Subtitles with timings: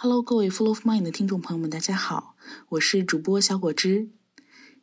[0.00, 2.36] Hello，各位 Full of Mind 的听众朋友们，大家好，
[2.68, 4.10] 我是主播小果汁。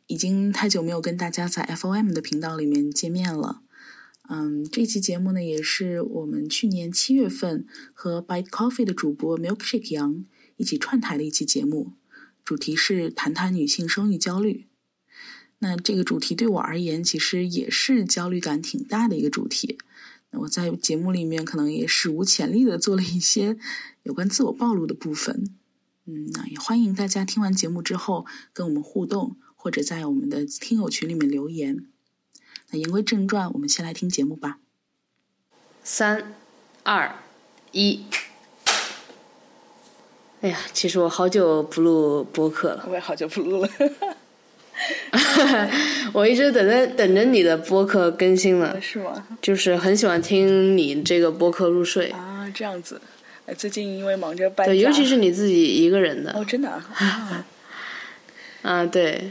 [0.08, 3.62] 已经太久没有跟大家在 FOM 的频道里面见面了。
[4.28, 10.26] 嗯，这期节目呢，也是我们去年七月份和 Bite Coffee 的主播 Milkshake 杨
[10.58, 11.94] 一起串台的一期节目，
[12.44, 14.66] 主题是谈谈女性生育焦虑。
[15.60, 19.78] 那这个主题对我而言，其实也是焦虑感挺大的一个主题。
[20.30, 23.56] 那我在节目里面可能也史无前例的做了一些
[24.02, 25.54] 有关自我暴露的部分。
[26.04, 29.36] 嗯，那也欢迎大家听完节目之后跟我们互动。
[29.58, 31.86] 或者在我们的听友群里面留言。
[32.70, 34.60] 那言归正传，我们先来听节目吧。
[35.82, 36.36] 三、
[36.84, 37.16] 二、
[37.72, 38.04] 一。
[40.42, 42.86] 哎呀，其实我好久不录播客了。
[42.88, 43.68] 我也好久不录了。
[46.12, 48.78] 我一直等着等着你的播客更新了。
[48.80, 49.26] 是吗？
[49.40, 52.08] 就是很喜欢听你这个播客入睡。
[52.10, 53.00] 啊，这样子。
[53.56, 54.72] 最近因为忙着搬家。
[54.72, 56.32] 对，尤其是你自己一个人的。
[56.32, 57.46] 哦，真的啊。
[58.62, 59.30] 啊，对。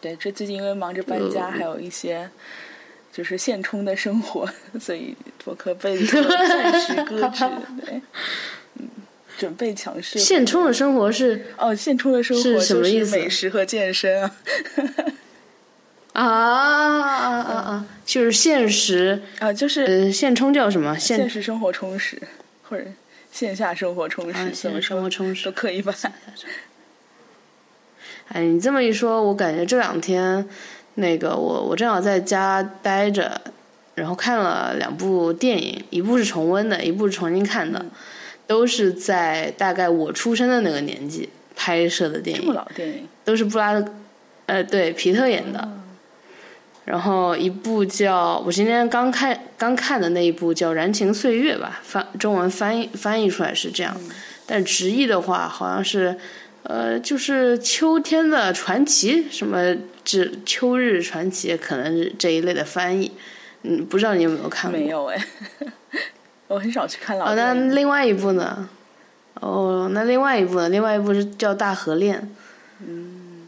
[0.00, 2.30] 对，这最近因为忙着搬家，还有一些
[3.12, 4.48] 就是现充的生活，
[4.80, 7.44] 所以播客被暂时搁置。
[7.84, 8.02] 对，嗯，
[9.40, 10.18] 准备强势。
[10.18, 13.16] 现充的生活是哦，现充的生活是什么意思？
[13.16, 14.22] 美食和健身
[16.12, 16.22] 啊。
[16.22, 17.86] 啊啊啊啊！
[18.04, 20.94] 就是现实啊，就是呃，现充叫什么？
[20.98, 22.20] 现实生活充实，
[22.68, 22.84] 或者
[23.32, 25.94] 线下生活充实，怎么生活充实都可以吧。
[28.28, 30.46] 哎，你这么一说，我感觉这两天，
[30.96, 33.40] 那个我我正好在家待着，
[33.94, 37.86] 然后看了两部电影，一部是重温的，一部是重新看的，
[38.50, 42.42] 都是在大概我出生的那个年纪拍摄的电影。
[42.42, 43.06] 这么老电影？
[43.24, 43.94] 都是布拉德，
[44.46, 45.68] 呃，对，皮特演的。
[46.84, 53.96] 然后一部叫我今天刚看刚看的那一部叫《燃情岁月》吧，翻中文翻译翻译出来是这样，
[54.46, 56.18] 但直译的话好像是。
[56.62, 63.10] 呃，就是秋天的传奇，什么这秋日传奇，可能是这一类的翻译。
[63.62, 64.78] 嗯，不知道你有没有看过？
[64.78, 65.24] 没有哎，
[66.50, 67.26] 我很少去看老。
[67.26, 68.68] 哦，那另外一部呢？
[69.34, 70.68] 哦，那另外一部呢？
[70.68, 72.20] 另外一部是叫《大河恋》。
[72.84, 73.46] 嗯，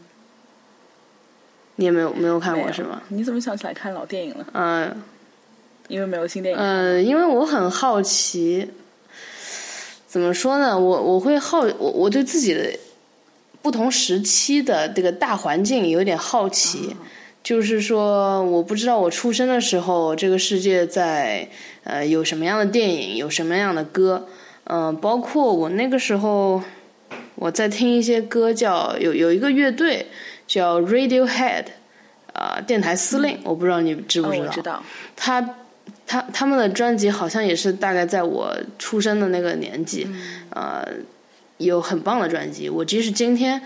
[1.75, 3.01] 你也没有没有看过是吗？
[3.09, 4.45] 你怎么想起来看老电影了？
[4.53, 5.03] 嗯，
[5.89, 6.59] 因为没有新电影。
[6.59, 8.71] 嗯，因为我很好奇，
[10.07, 10.79] 怎么说呢？
[10.79, 12.71] 我我会好我我对自己的。
[13.61, 16.93] 不同时期的这个大环境有点好奇，
[17.43, 21.49] 就是说，我不知道我出生的时候，这个世界在
[21.83, 24.25] 呃有什么样的电影，有什么样的歌，
[24.63, 26.63] 嗯，包括我那个时候
[27.35, 30.07] 我在听一些歌，叫有有一个乐队
[30.47, 31.65] 叫 Radiohead，
[32.31, 34.47] 啊，电台司令，我不知道你知不知道？
[34.47, 34.83] 知道。
[35.17, 35.55] 他
[36.07, 40.07] 他他们的专辑好像也是大概在我出生的那个年纪，
[40.51, 40.87] 呃。
[41.59, 43.61] 有很棒的专辑，我即使今天，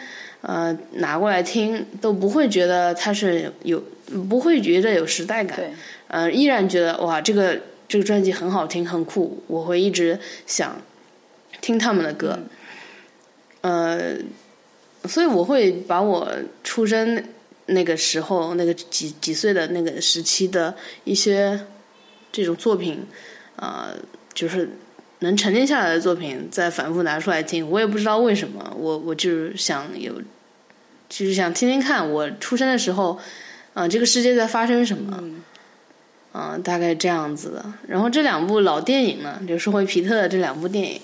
[0.47, 3.83] 呃，拿过来听，都不会觉得它是有，
[4.29, 5.59] 不会觉得有时代感，
[6.07, 10.81] 呃，依然觉得哇，这个这个专辑很好听，很酷，我会一直想
[11.59, 12.39] 听他们的歌，
[13.59, 14.15] 呃，
[15.03, 16.31] 所以我会把我
[16.63, 17.21] 出生
[17.65, 21.59] 那个时候那个几几岁的那个时期的一些
[22.31, 23.05] 这种作品，
[23.57, 23.93] 啊，
[24.33, 24.69] 就是。
[25.21, 30.13] 能沉淀下来的作品再反复拿出来听，我也不知道为什么，我我就是想有，
[31.09, 33.17] 就是想听听看我出生的时候，
[33.73, 35.23] 啊，这个世界在发生什么，
[36.33, 37.65] 嗯，大概这样子的。
[37.87, 41.01] 然后这两部老电影呢，就说回皮特的这两部电影，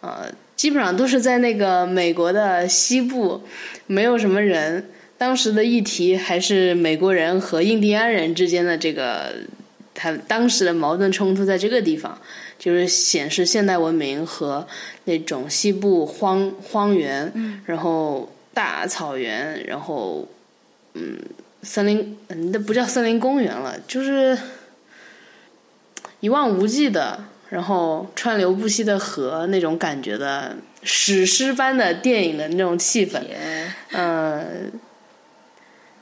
[0.00, 3.42] 呃，基本上都是在那个美国的西部，
[3.86, 4.88] 没有什么人，
[5.18, 9.34] 当时的议题还是美国人和印第安人之间的这个，
[9.94, 12.18] 他当时的矛盾冲突在这个地方。
[12.56, 14.66] 就是显示现代文明和
[15.04, 20.26] 那种西部荒荒原，然后大草原，然后
[20.94, 21.18] 嗯，
[21.62, 24.38] 森林，嗯那不叫森林公园了，就是
[26.20, 33.20] 一望无际的，然后川流不息的河那种感觉的史诗般的电影的那种气氛，
[33.92, 34.72] 嗯。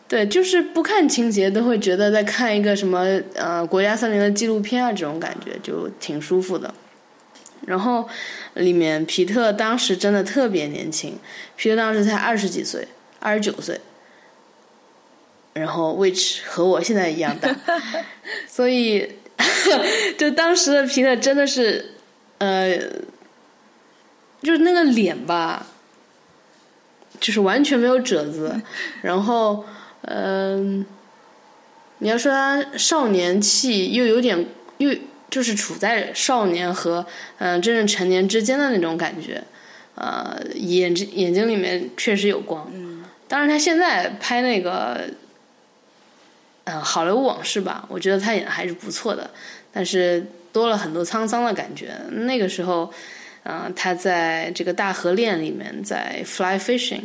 [0.09, 2.99] 对，就是不看情节都会觉得在看一个什么
[3.35, 6.75] 呃国家森林的纪录片啊，这种感觉就挺舒服的。
[7.67, 8.09] 然后
[8.55, 11.19] 里面皮特当时真的特别年轻，
[11.57, 12.87] 皮特当时才二十几岁，
[13.21, 13.81] 二十九岁，
[15.55, 17.55] 然后 which 和我现在一样大，
[18.49, 19.17] 所以
[20.19, 21.95] 就当时的皮特真的是
[22.39, 22.77] 呃，
[24.43, 25.67] 就是那个脸吧，
[27.21, 28.61] 就是完全没有褶子，
[29.03, 29.65] 然后。
[30.05, 30.85] 嗯，
[31.99, 34.49] 你要说他少年气，又有点
[34.79, 34.93] 又
[35.33, 37.07] 就是处在少年和
[37.39, 39.43] 嗯、真正成年之间的那种感觉，
[39.95, 42.71] 呃，眼睛眼睛里面确实有光。
[42.71, 45.09] 嗯，当然他现在拍那个，
[46.65, 49.31] 嗯、好莱坞往事吧，我觉得他演的还是不错的，
[49.73, 51.97] 但是多了很多沧桑的感觉。
[52.11, 52.93] 那个时候，
[53.45, 57.05] 嗯、他在这个大河恋里面，在 fly fishing，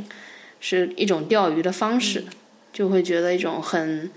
[0.60, 2.26] 是一种钓鱼的方式，
[2.74, 4.12] 就会觉得一种很，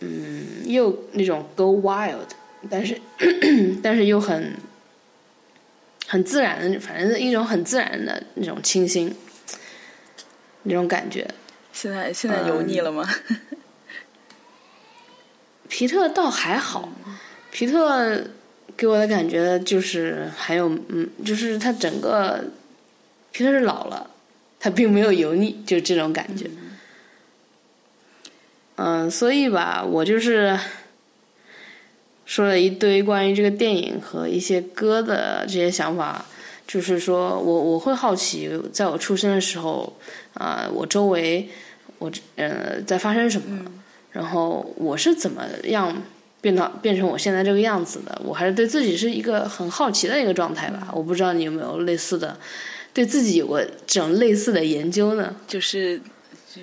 [0.00, 2.30] 嗯，又那种 go wild，
[2.70, 3.00] 但是
[3.82, 4.54] 但是又很
[6.06, 9.14] 很自然的，反正一种很自然的那种清新，
[10.64, 11.26] 那种感觉。
[11.72, 13.08] 现在现在油腻了吗？
[15.68, 16.92] 皮特倒还好，
[17.50, 18.24] 皮特
[18.76, 22.44] 给我的感觉就是还有嗯，就是他整个
[23.32, 24.08] 皮特是老了，
[24.60, 26.48] 他并没有油腻，就这种感觉。
[28.76, 30.56] 嗯，所以吧，我就是
[32.26, 36.24] 说了一堆关于这个电影和一些歌的这些想法，
[36.66, 39.92] 就是说我我会好奇，在我出生的时候，
[40.34, 41.48] 啊、我周围
[41.98, 43.64] 我呃在发生什么，
[44.12, 46.02] 然后我是怎么样
[46.40, 48.20] 变到变成我现在这个样子的？
[48.24, 50.88] 我还是对自己是一个很好奇的一个状态吧。
[50.92, 52.38] 我不知道你有没有类似的，
[52.92, 55.34] 对自己有过这种类似的研究呢？
[55.46, 56.00] 就是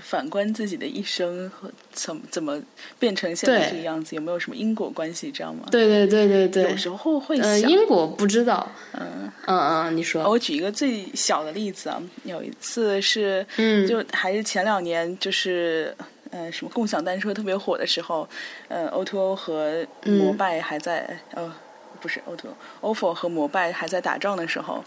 [0.02, 2.60] 反观自己的一生和怎么怎么
[2.98, 5.32] 变成现在这个样子，有没有什么因果关系？
[5.32, 5.68] 这样吗？
[5.72, 6.64] 对对对对对。
[6.72, 13.88] 有，时候会呃，想，因果不知道，嗯，嗯嗯，你说，我举一个最小的例子啊，有一次是，嗯。
[13.88, 15.96] 就还是前两年，就是
[16.30, 18.28] 呃什么共享单车特别火的时候，
[18.68, 21.54] 呃 O to O 和摩拜还在、呃
[22.00, 22.48] 不是 O to
[22.80, 24.84] O，OFO 和摩拜还在打仗的时候，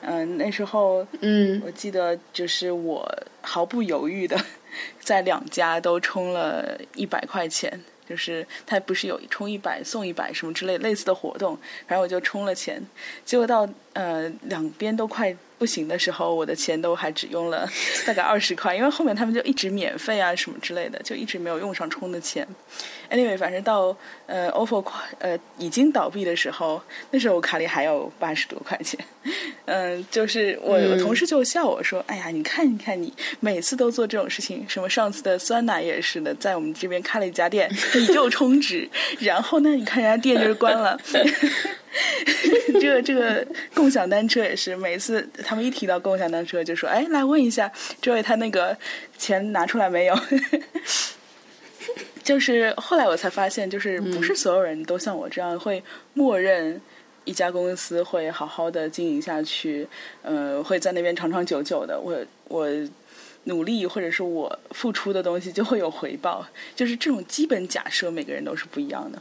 [0.00, 1.60] 嗯、那时候嗯。
[1.66, 3.06] 我记得就是我
[3.42, 4.34] 毫不犹豫的
[5.06, 11.56] 在两家都充了一百块钱，就是他不是有充一百送一百什么之类类似的活动，
[11.86, 12.84] 然后我就充了钱，
[13.24, 17.70] 结果到呃两边都快不行的时候，我的钱都还只用了
[18.04, 22.44] 大概二十块，因为后面他们就一直免费啊什么之类的，就一直没有用上充的钱。
[23.10, 26.80] Anyway，反正到呃 OFO 快呃已经倒闭的时候，
[27.10, 28.98] 那时候我卡里还有八十多块钱。
[29.66, 38.88] 嗯，就是我、我同事就笑我说：“哎呀，你看你看你每次都做这种事情，什么上次的酸奶也是的，在我们这边开了一家店，你就充值，
[39.18, 40.96] 然后呢，你看人家店就是关了。
[42.80, 43.44] ”这个这个
[43.74, 47.70] 共享单车也是，每次他们一提到共享单车，就说：“哎，来问一下
[48.00, 48.76] 这位他那个
[49.18, 50.16] 钱拿出来没有？”
[52.22, 55.82] 就是后来我才发现，就是不是所有人都像我这样会
[56.14, 56.80] 默认
[57.24, 59.86] 一家公司会好好的经营下去，
[60.22, 61.98] 呃，会在那边长长久久的。
[62.00, 62.16] 我
[62.48, 62.68] 我
[63.44, 66.44] 努力或者是我付出的东西就会有回报，
[66.74, 69.20] 就是这种基本假设，每个人都是不一样的。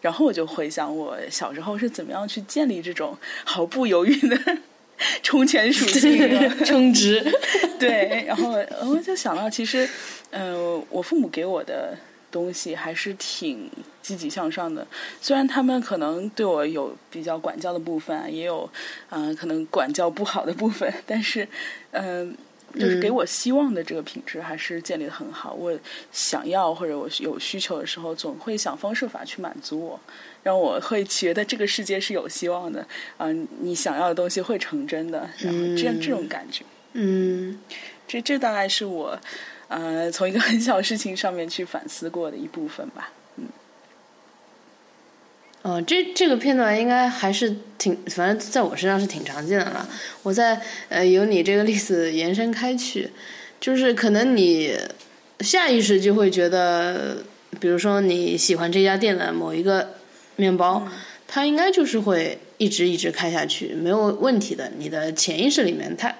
[0.00, 4.38] 然后我就回想我小时候是怎么样去建立这种毫不犹豫的
[5.24, 6.64] 充钱属性的。
[6.64, 7.24] 充值，
[7.80, 8.52] 对，然后
[8.86, 9.88] 我就想到，其实，
[10.34, 11.96] 呃，我父母给我的
[12.28, 13.70] 东西还是挺
[14.02, 14.84] 积极向上的。
[15.20, 18.68] 虽然他们可能对我有比较管教的部分啊，也有，
[19.10, 21.46] 呃，可能管教不好的部分，但是，
[21.92, 22.36] 嗯、
[22.74, 25.54] 就是给我希望的这个品质还是建立的很好。
[25.54, 25.72] 我
[26.10, 30.00] 想要或者我有需求的时候，总会想方设法去满足我，
[30.42, 32.84] 让我会觉得这个世界是有希望的。
[33.18, 36.64] 嗯、你想要的东西会成真的，然后这样这种感觉。
[36.94, 37.60] 嗯
[38.06, 39.18] 这这大概是我，
[39.68, 43.10] 呃，从一个很小的事情上面去反思过的一部分吧。
[45.62, 49.88] 哦，这这个片段应该还是挺，反正在我身上是挺常见的了。
[50.22, 53.08] 我在呃由你这个例子延伸开去，
[53.58, 54.78] 就是可能你
[55.40, 57.16] 下意识就会觉得，
[57.58, 59.94] 比如说你喜欢这家店的某一个
[60.36, 60.86] 面包，
[61.26, 64.70] 它应该就是会一直一直开下去，没有问题的。
[64.76, 66.14] 你的潜意识里面，它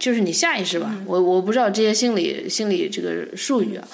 [0.00, 3.86] 就是你下意识吧，我我不知道这些心理心理这个术语啊，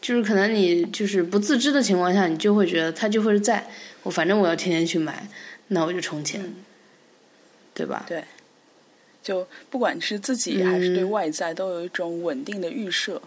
[0.00, 3.66] 就是可能你就是不自知的情况下，你就会觉得它就会在。
[4.02, 5.26] 我反正我要天天去买，
[5.68, 6.54] 那我就充钱，
[7.72, 8.04] 对吧？
[8.06, 8.22] 对，
[9.22, 13.22] 就不管是自己还是对外在，都有一种稳定的预设。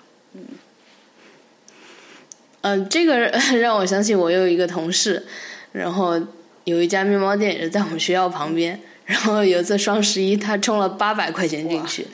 [2.62, 3.18] 嗯、这个
[3.60, 5.26] 让我想起我有一个同事，
[5.72, 6.22] 然后
[6.66, 12.06] 有一家面包店也是在我们学校旁边，然后有一次双十一，他充了八百块钱进去，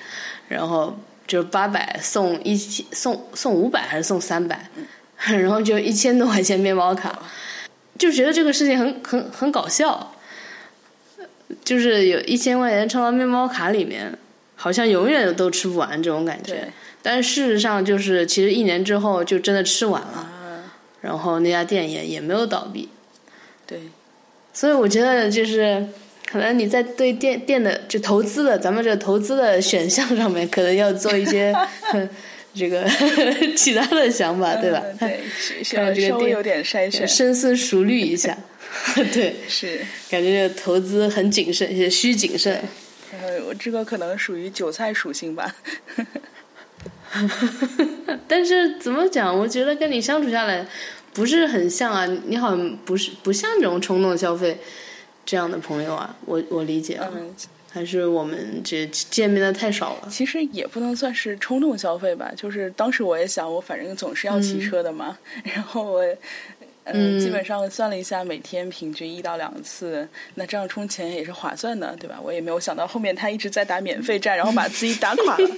[0.48, 0.96] 然后
[1.28, 4.70] 就八百送一千送送五百还是送三百，
[5.18, 7.20] 然后就一千多块钱面包卡，
[7.98, 10.14] 就觉得这个事情很很很搞笑，
[11.66, 14.16] 就是有一千块钱充到面包卡里面，
[14.56, 16.72] 好像永远都吃不完这种感觉。
[17.02, 20.72] 但是事实上就是，其实一年之后就真的吃完了，啊，
[21.02, 22.88] 然后那家店也也没有倒闭。
[23.66, 23.82] 对，
[24.54, 25.86] 所以我觉得就是
[26.34, 31.54] 可能你在对店店的就投资的咱们这投资的选项上面，可能要做一些
[32.56, 32.84] 这个
[33.56, 34.82] 其他的想法，对吧？
[35.00, 35.20] 对，
[35.64, 38.36] 需要 稍微有点筛选，深思熟虑一下。
[39.14, 42.60] 对，是感觉投资很谨慎，也需谨慎。
[43.12, 45.56] 呃，我这个可能属于韭菜属性吧。
[48.28, 49.38] 但是怎么讲？
[49.38, 50.66] 我觉得跟你相处下来
[51.14, 52.08] 不是很像啊。
[52.26, 54.58] 你好像不是不像这种冲动消费
[55.26, 56.16] 这样的朋友啊。
[56.26, 57.12] 我我理解啊，
[57.72, 60.08] 还是我们这见面的太少了。
[60.10, 62.32] 其实也不能算是冲动消费吧。
[62.36, 65.18] 就是当时我也想，我反正总是要骑车的嘛。
[65.44, 66.04] 然后我
[66.86, 72.20] 嗯，基本上算了一下，每天平均一到两次，那这样充钱也是划算的，对吧？
[72.22, 75.50] 我也没有想到后面他一直在打免费战，然后把自己打垮了。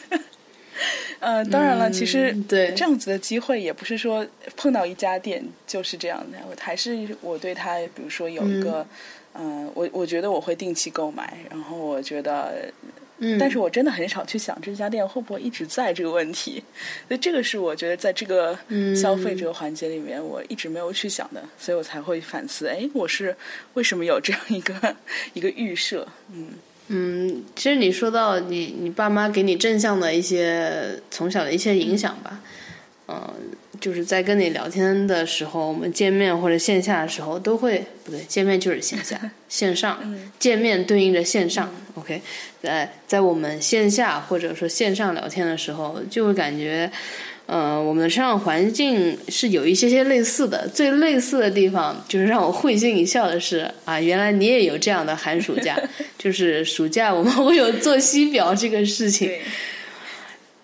[1.20, 2.72] 呃，当然了，其实对。
[2.74, 4.26] 这样子的机会也不是说
[4.56, 8.86] 碰到一家店就是这样的，我还是我对他，比如说有一个，
[9.34, 12.70] 嗯，我我觉得我会定期购买，然后我觉得，
[13.18, 16.62] 嗯，但是我真的很少去想这家店会不会一直在这个问题，
[17.08, 18.58] 所以这个是我觉得在这个
[19.00, 23.34] 消费这个环节里面，我一直没有去想的，所以我才会反思，哎，我是
[23.74, 24.96] 为什么有这样一个
[25.34, 26.48] 一个预设，嗯。
[26.88, 32.40] 嗯，其实你说到你你爸妈给你正向的一些从小的一些影响吧，
[33.08, 33.32] 嗯，
[33.80, 39.98] 就是在跟你聊天的时候，我们见面或者线下的时候都会不对，见面就是线下， 线上
[40.38, 42.20] 见面对应着线上，OK，
[42.62, 46.90] 在在我们线下或者说线上聊天的时候，就会感觉。
[47.46, 50.66] 呃，我们的成长环境是有一些些类似的。
[50.68, 55.78] 最类似的地方，就是让我会心一笑的是啊，原来你也有这样的寒暑假，
[56.16, 59.30] 就是暑假我们会有作息表这个事情。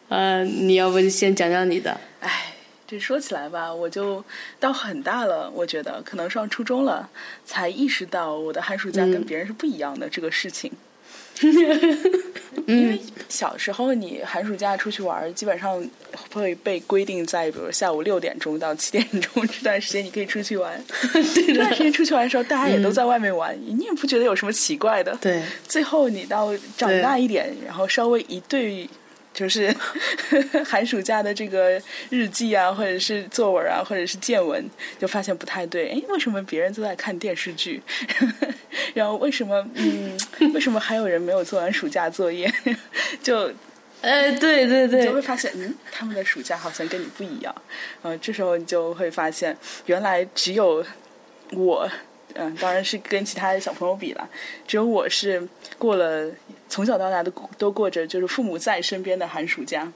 [0.08, 2.00] 呃，你要不先讲讲你的？
[2.20, 2.54] 哎，
[2.86, 4.24] 这说起来吧，我就
[4.58, 7.08] 到很大了，我觉得可能上初中了，
[7.44, 10.72] 才意识到我的寒暑假跟别人是不一样的这个事情。
[12.66, 15.82] 因为小时候你寒暑假出去玩，基本上
[16.32, 20.82] 会被规定在比如下午六点钟到七点钟这段时间你可以出去玩。
[21.34, 25.16] 这段时间出去玩的时候，大家也都在外面玩，你也不觉得有什么奇怪的。
[25.20, 25.42] 对。
[25.66, 28.88] 最后你到长大一点，然后稍微一对。
[29.32, 29.74] 就是
[30.66, 34.64] 寒暑假的这个日记啊，或者是作文啊，或者是见闻，
[34.98, 35.88] 就发现不太对。
[35.90, 37.82] 哎，为什么别人都在看电视剧？
[38.94, 40.18] 然后为什么嗯，
[40.52, 42.52] 为什么还有人没有做完暑假作业？
[43.22, 43.52] 就，
[44.02, 47.54] 哎，对对对，就会发现嗯，他们的暑假好像跟你不一样。
[48.02, 49.56] 呃，这时候你就会发现，
[49.86, 50.84] 原来只有
[51.52, 51.88] 我。
[52.34, 54.30] 嗯，当然是跟其他的小朋友比了，
[54.64, 55.42] 只有我是
[55.78, 56.30] 过了
[56.70, 59.92] 从小到大都都过着就是父母在身边的寒暑假，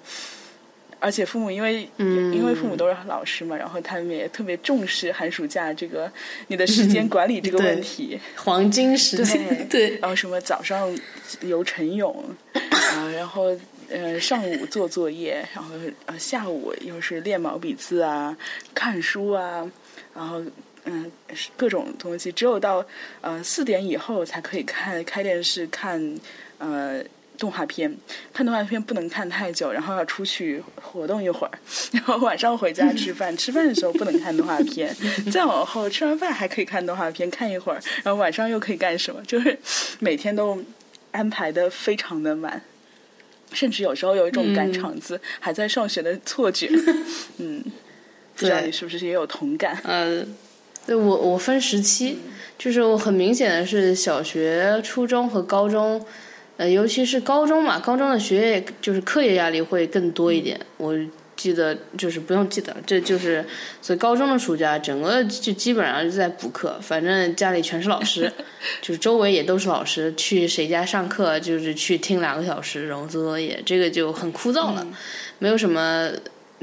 [0.98, 2.34] 而且父母因为嗯。
[2.34, 6.10] 因为父母都是老师嘛，然后他们也特别重视寒暑假这个
[6.48, 10.92] 你的时间管理这个 问题，黄金时间 对，然后什么早上
[11.40, 12.12] 游晨泳
[12.70, 13.56] 啊， 然后
[13.88, 15.74] 呃上午做作业，然后
[16.06, 18.36] 呃下午又是练毛笔字啊，
[18.74, 19.70] 看书啊，
[20.14, 20.42] 然后。
[20.86, 21.10] 嗯，
[21.56, 22.30] 各种东西。
[22.30, 22.84] 只有到
[23.22, 25.98] 呃四点以后才可以看开电视看
[26.70, 27.02] 呃
[27.36, 27.92] 动画片，
[28.32, 31.58] 看动画片不能看太久，然后要出去活动一会儿，
[31.92, 34.94] 然后晚上回家吃饭，吃饭的时候不能看动画片，
[35.32, 39.20] 再往后吃完饭还可以看动画片看一会儿，然后晚上又可以干什么？
[39.26, 39.58] 就是
[39.98, 40.62] 每天都
[41.10, 42.62] 安排的非常的满，
[43.52, 46.70] 甚至有时候有一种赶场子还在上学的错觉。
[47.38, 47.62] 嗯，
[48.36, 49.76] 不知道你是不是也有同感？
[49.84, 50.24] 呃。
[50.86, 52.18] 对我，我分时期，
[52.58, 56.04] 就是我很明显的是小学、初中和高中，
[56.56, 60.58] 呃，尤其是高中嘛，高中的学业就是课业压力会更多一点。
[60.76, 60.94] 我
[61.36, 63.44] 记得就是不用记得，这就是
[63.82, 68.32] 所以高中的暑假整个就基本上就在补课，反正家里全是老师，
[68.80, 74.86] 就是周围也都是老师，去谁家上课就是去听两个小时，然后做作业，这个就很枯燥了，
[75.38, 76.10] 没有什么。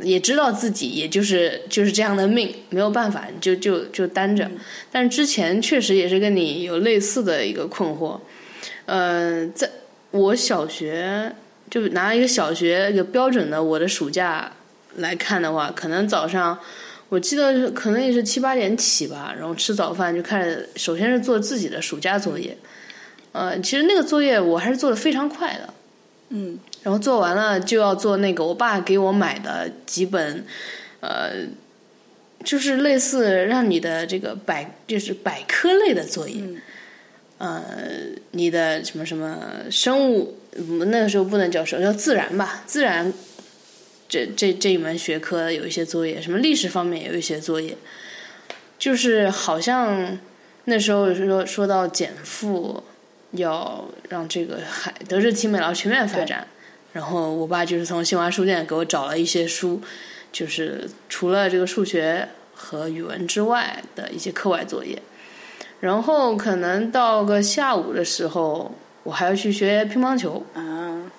[0.01, 4.49] 也知道自己也就是就是这样的命，没有办法，就就就担着。
[4.89, 8.17] 但是之前确实也是跟你有类似的一个困惑。
[8.85, 9.69] 呃，在
[10.11, 11.33] 我小学
[11.69, 14.51] 就拿一个小学一个标准的我的暑假
[14.97, 16.57] 来看的话，可能早上
[17.09, 22.57] 我记得可能也是七八点起吧，然后吃早饭就开始，首先是做自己的暑假作业。
[23.31, 25.73] 呃，其实那个作业我还是做的非常快的。
[26.29, 26.59] 嗯。
[26.83, 30.43] 然后做完了就要做那个我爸给我买的几本，
[30.99, 31.45] 呃，
[32.43, 36.41] 就是类似让你的这个百就是百科类的作业，
[37.41, 37.59] 呃，
[38.33, 39.35] 你的什么什么
[39.71, 40.37] 生物
[40.91, 43.11] 那个时候不能叫生叫自然吧，自然
[44.07, 47.75] 这这这一门学科有一些作业，什么历史方面有一些作业，
[48.77, 50.19] 就是好像
[50.65, 52.83] 那时候说说到减负，
[53.31, 56.45] 要让这个海德智体美劳全面发展，
[56.93, 59.81] 然后我爸就是从新华书店给我找了一些书，
[60.31, 65.01] 就是除了这个数学和语文之外的一些课外作业。
[65.81, 68.71] 然后可能到个下午的时候，
[69.03, 70.41] 我还要去学乒乓球。
[70.53, 71.11] 啊，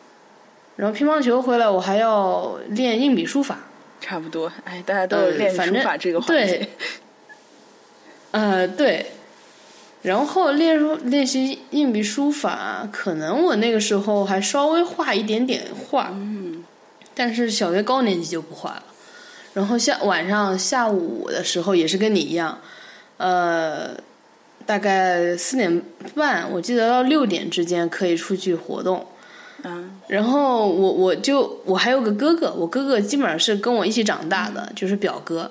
[0.77, 3.59] 然后乒乓球回来，我还要练硬笔书法。
[4.01, 6.59] 差不多，哎，大家都有练书法这个环节。
[6.59, 6.69] 对，
[8.33, 9.07] 呃，对。
[10.03, 16.65] 然后练书练习硬笔书法，可能我那个时候还稍微画一点点画，嗯，
[17.15, 18.83] 但是小学高年级就不画了。
[19.55, 22.59] 然后下晚上下午的时候也是跟你一样，
[23.19, 23.91] 呃，
[24.67, 25.83] 大概四点
[26.15, 29.07] 半，我记得到六点之间可以出去活动。
[29.65, 35.51] 嗯，然后我我就我还有个哥哥，我哥哥基本上是跟我一起长大的，就是表哥，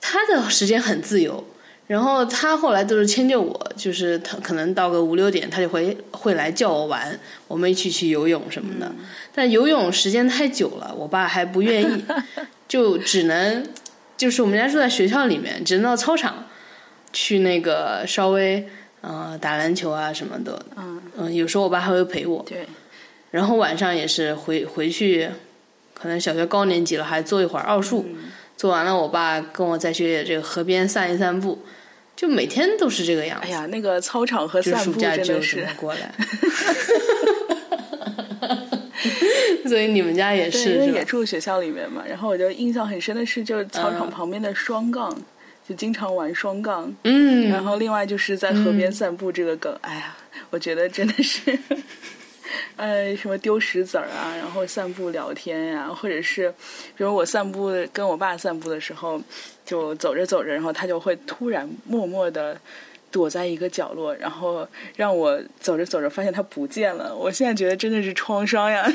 [0.00, 1.44] 他的时间很自由。
[1.86, 7.18] 然后他后来都是迁就我，就是他可能到个五六点，他就会会来叫我玩，
[7.48, 8.88] 我们一起去游泳什么的。
[9.34, 12.04] 但游泳时间太久了，我爸还不愿意，
[12.68, 13.66] 就只能
[14.16, 16.44] 就是我们家住在学校里面，只能到操场
[17.12, 18.66] 去那个稍微
[19.00, 20.64] 呃打篮球啊什么的。
[20.76, 22.44] 嗯嗯，有时候我爸还会陪我。
[22.48, 22.66] 对。
[23.30, 25.28] 然后晚上也是回回去，
[25.94, 28.04] 可能小学高年级了，还做一会儿奥数，
[28.56, 31.58] 做完了，我爸跟我再去这个河边散一散步。
[32.16, 33.46] 就每天都是这个样子。
[33.46, 36.12] 哎呀，那个操场和散步真的是过来。
[39.66, 42.02] 所以你们家也是，因为也住学校里面嘛。
[42.06, 45.16] 然后我就印象很深的是，就是操场旁边的双杠，
[45.70, 46.92] 就经常玩双杠。
[47.04, 47.48] 嗯。
[47.48, 50.16] 然后另外就是在河边散步这个梗，哎呀，
[50.50, 51.56] 我觉得真的是。
[52.74, 56.50] 呃，什么丢石子儿啊，然后散步聊天呀，或者是，
[56.96, 59.22] 比如我散步跟我爸散步的时候，
[59.64, 62.58] 就走着走着，然后他就会突然默默的
[63.12, 67.14] 躲在一个角落，然后让我走着走着发现他不见了。
[67.14, 68.90] 我现在觉得真的是创伤呀。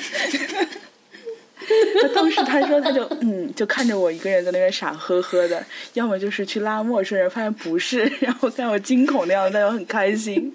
[2.14, 10.54] 当时他说他就嗯，就看着我一个人在那边傻呵呵的，要么就是去拉陌生人，发现不是，然后看我惊恐的样子，他又很开心，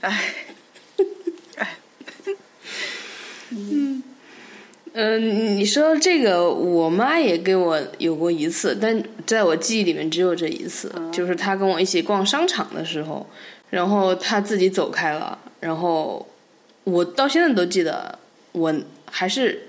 [0.00, 0.34] 哎。
[3.54, 4.02] 嗯，
[4.94, 13.26] 嗯，你说这个，我妈也跟我有过一次，但在我记忆里面只有这一次，就是她跟我一起逛商场的时候，
[13.68, 16.26] 然后她自己走开了，然后
[16.84, 18.18] 我到现在都记得，
[18.52, 18.74] 我
[19.10, 19.60] 还是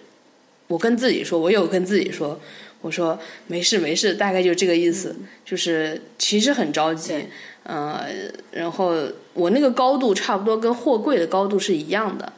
[0.67, 2.39] 我跟自己说，我有跟自己说，
[2.81, 7.25] 我说没事没事，大概就这个意思，就是其实很着急，
[7.63, 8.05] 呃，
[8.51, 8.95] 然后
[9.33, 12.33] 我那个高度差不多跟货柜的高度是一样的。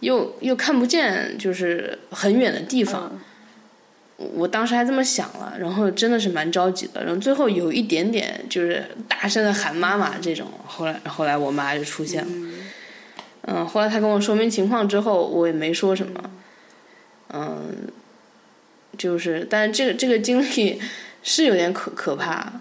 [0.00, 3.20] 又又看不见，就是很远的地方。
[4.34, 7.04] 我当时还这么想了，然后真的是蛮着急的。
[7.04, 10.48] 然后最后有一点点就是大声的喊妈妈这种。
[10.66, 12.32] 后来后来我妈就出现了。
[13.42, 16.20] 嗯，后来她跟我说明情况之后，我也没说什么。
[17.32, 17.88] 嗯，
[18.96, 20.80] 就是，但是这个这个经历
[21.22, 22.60] 是有点可可怕。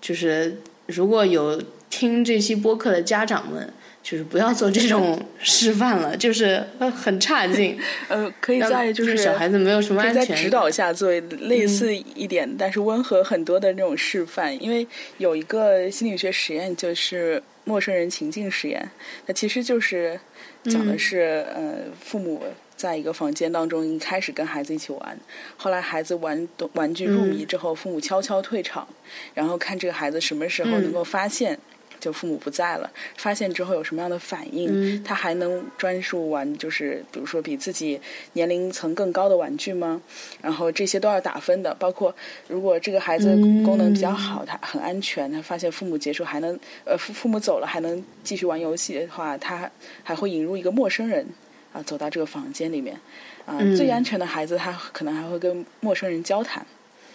[0.00, 3.72] 就是如果有听这期播客的家长们。
[4.02, 6.64] 就是不要做这种示范了，就是
[6.96, 7.78] 很差劲。
[8.08, 14.60] 呃，可以在就是小孩子没有什么安全，在指导下做类似一点，但是温和很多的那种示范。
[14.60, 14.86] 因为
[15.18, 18.90] 有一个心理学实验，就是陌生人情境实验，
[19.26, 20.18] 那其实就是
[20.64, 22.42] 讲的是呃，父母
[22.80, 25.18] 在一个房间当中一开始跟孩子一起玩，
[25.56, 28.88] 后来孩子玩玩具入迷之后，父母悄悄退场，
[29.34, 31.58] 然后看这个孩子什么时候能够发现。
[32.00, 35.04] 就父母不在了，发现之后有什么样的反应？
[35.04, 38.00] 他还能专注玩，就是比如说比自己
[38.32, 40.00] 年龄层更高的玩具吗？
[40.40, 41.74] 然后这些都要打分的。
[41.74, 42.14] 包括
[42.48, 49.70] 如果这个孩子功能比较好，他很安全，他发现父母结束还能呃父父母走了还能继续玩游戏的话，他
[50.02, 51.26] 还会引入一个陌生人
[51.72, 52.98] 啊走到这个房间里面
[53.46, 53.58] 啊。
[53.76, 56.64] 最安全的孩子，他可能还会跟陌生人交谈。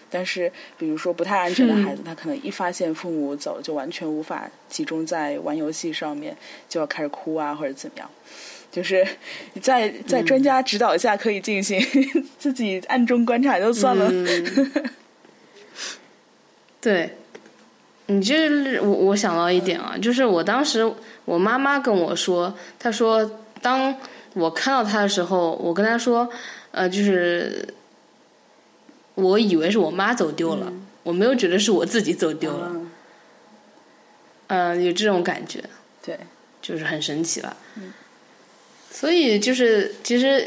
[0.07, 6.37] 但是，比如说不太安全的孩子，他可能一发现父母走，就完全无法集中在玩游戏上面，
[6.69, 8.09] 就要开始哭啊，或者怎么样。
[8.71, 9.05] 就是
[9.61, 11.81] 在在专家指导下可以进行，
[12.37, 14.09] 自己暗中观察就算了。
[16.79, 17.09] 对，
[18.05, 20.89] 你就是我我想到一点啊，就是我当时
[21.25, 23.29] 我妈妈跟我说，她说
[23.61, 23.93] 当
[24.35, 26.29] 我看到他的时候，我跟他说，
[26.71, 27.67] 呃，就是。
[29.15, 32.69] 我以为是我妈走丢了，我没有觉得是我自己走丢了，
[34.47, 35.63] 嗯，有这种感觉，
[36.03, 36.19] 对，
[36.61, 37.55] 就是很神奇了。
[38.91, 40.45] 所以就是其实，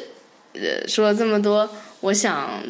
[0.53, 1.67] 呃，说了这么多，
[2.01, 2.63] 我想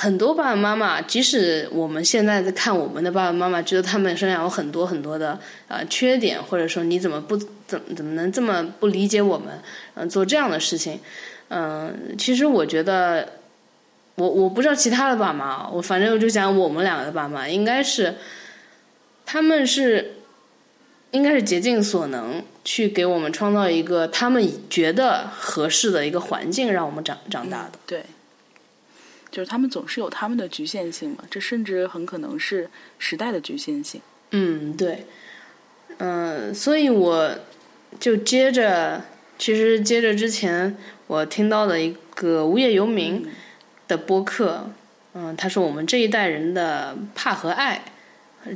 [0.00, 9.60] 很多爸爸妈妈，即使我们现在在看我们的爸爸妈妈，觉得他们身上有很多很多的呃缺点，或者说你怎么不怎怎么能这么不理解我们，
[9.94, 11.00] 嗯，做这样的事情，
[11.48, 13.28] 嗯，其实我觉得，
[14.14, 18.14] 我我不知道其他的爸妈，我反正我就讲我们两个的爸妈，应该是，
[19.26, 20.14] 他们是，
[21.10, 27.72] 应该是竭尽所能去给我们创造一个他们觉得合适的一个环境，让我们长长大的。
[27.84, 28.04] 对。
[29.30, 34.00] 就是他们总是有他们的局限性嘛，这甚至很可能是时代的局限性。
[34.30, 35.06] 嗯，对，
[35.98, 37.34] 嗯，所以我
[37.98, 39.02] 就接着，
[39.38, 43.26] 其实接着之前我听到的一个无业游民
[43.86, 44.70] 的播客，
[45.14, 47.82] 嗯，他说我们这一代人的怕和爱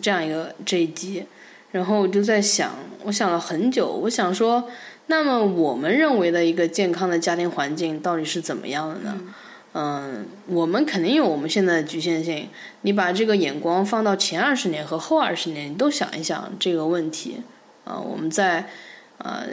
[0.00, 1.24] 这样一个这一集，
[1.70, 4.68] 然后我就在想，我想了很久，我想说，
[5.06, 9.18] 那么我们认为的一个健康的家庭环境到底是怎么样的呢？
[9.18, 9.34] 嗯，
[9.74, 12.48] 嗯我们肯定有我们现在的局限性。
[12.82, 17.42] 你把这个眼光放到前二十年和后二十年，你都想一想这个问题。
[17.84, 18.68] 啊，我们在
[19.16, 19.46] 呃，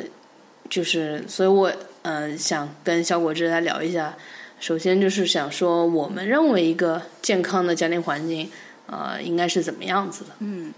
[0.69, 4.17] 就是，所以我呃想跟小果汁来聊一下。
[4.59, 8.51] 首先就是想说，我们认为一个健康的家庭环境，
[8.87, 10.31] 呃，应该是怎么样子的？
[10.39, 10.73] 嗯，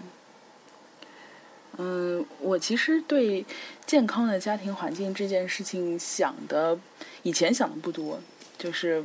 [1.78, 3.44] 嗯，我其实对
[3.84, 6.78] 健康的家庭环境这件事情想的，
[7.24, 8.20] 以前想的不多，
[8.56, 9.04] 就是。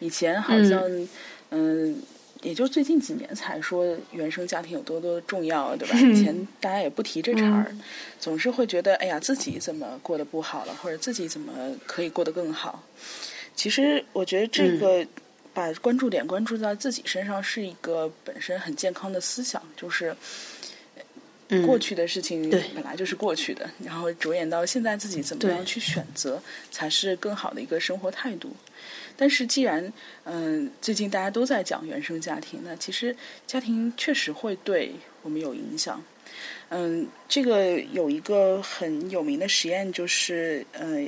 [0.00, 0.82] 以前好像，
[1.50, 2.02] 嗯，
[2.42, 5.98] 也就最近几年才说原生家庭有多多重要，对吧？
[5.98, 7.74] 以 前大家也不提这茬儿，
[8.20, 11.52] 总是会觉得，哎呀，自己怎么过得不好了，或者自己怎么
[11.86, 12.82] 可以过得更好。
[13.54, 15.06] 其实，我觉得这个
[15.54, 20.14] 把关注点关注在自己身上，是一个本身很健康的思想，就是
[21.66, 28.50] 过去的事情本来就是过去的，然后着眼到现在自己怎么样去选择，才是更好的一个生活态度。
[29.16, 29.92] 但是，既然
[30.24, 33.14] 嗯，最近大家都在讲原生家庭，那其实
[33.46, 36.02] 家庭确实会对我们有影响。
[36.70, 41.00] 嗯，这个有一个很有名的实验，就是呃，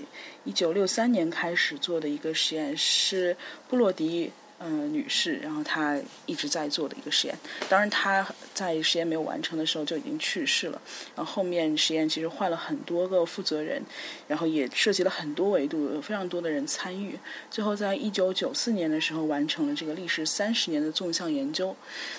[0.44, 3.36] 一九六三年开始做的一个实验，是
[3.68, 4.30] 布洛迪。
[4.58, 7.38] 嗯，女士，然后她一直在做的一个实验。
[7.68, 10.80] 当然，她在实验没有完成的时候就已经去世了。
[11.14, 13.82] 然后后面实验其实换了很多个负责人，
[14.26, 17.18] 然后也涉及了很多维度，有非常多的人参与。
[17.50, 21.76] 最后，在一九九四年的时候完成了这个历时三十年的纵向研究。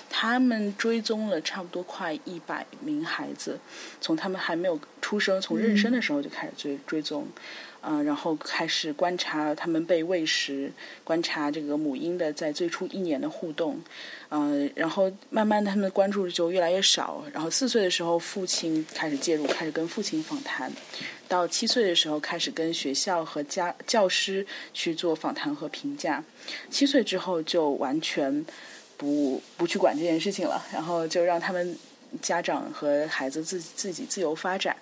[0.08, 3.58] 他们追踪了差不多快一百名孩子，
[4.00, 7.26] 从他们还没有出生，从妊娠的时候就开始追追踪。
[7.82, 10.70] 嗯然后开始观察他们被喂食，
[11.04, 13.80] 观察这个母婴的在最初一年的互动，
[14.30, 17.24] 嗯，然后慢慢他们的关注就越来越少。
[17.32, 20.70] 然后四岁的时候，父亲开始介入，开始跟父亲访谈；
[21.28, 26.22] 到七岁的时候，开始跟学校和家教师去做访谈和评价。
[26.70, 28.44] 七岁之后就完全
[28.96, 31.76] 不不去管这件事情了，然后就让他们
[32.20, 34.76] 家长和孩子自自己自由发展。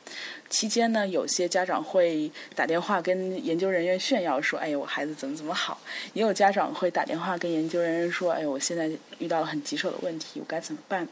[0.48, 5.80] 期间呢，有些家长会打电话跟研究人员炫耀说：“哎呀，我孩子怎么怎么好。”
[6.14, 11.06] 也有家长会打电话跟研究人员说：“哎呀，我现在遇到了很棘手的问题，我该怎么办？”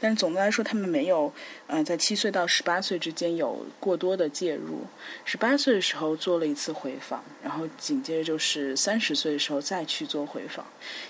[0.00, 1.32] 但是总的来说，他们没有，
[1.66, 4.80] 呃，在七岁到十八岁之间有过多的介入。
[5.24, 10.66] 十八岁的时候做了一次回访，然后紧接着就是三十岁的时候再去做回访，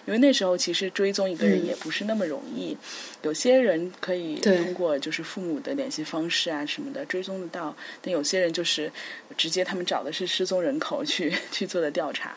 [0.07, 2.77] 因为那时候其实追踪一个人也不是那么容易。
[3.23, 7.70] 有些人可以通过就是父母的联系方式啊什么的追踪得到。
[8.03, 8.91] 但有些人就是
[9.37, 12.37] 直接，他们找的是失踪人口去去做的调查。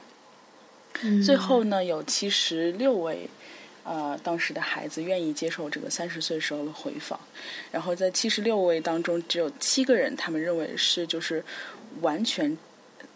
[1.25, 3.29] 最后呢，有七十六位
[3.83, 7.19] 呃当时的孩子愿意接受这个三十岁时候的回访。
[7.71, 11.43] 然后在七十六位当中，只有七个人，他们认为是就是
[12.01, 12.57] 完全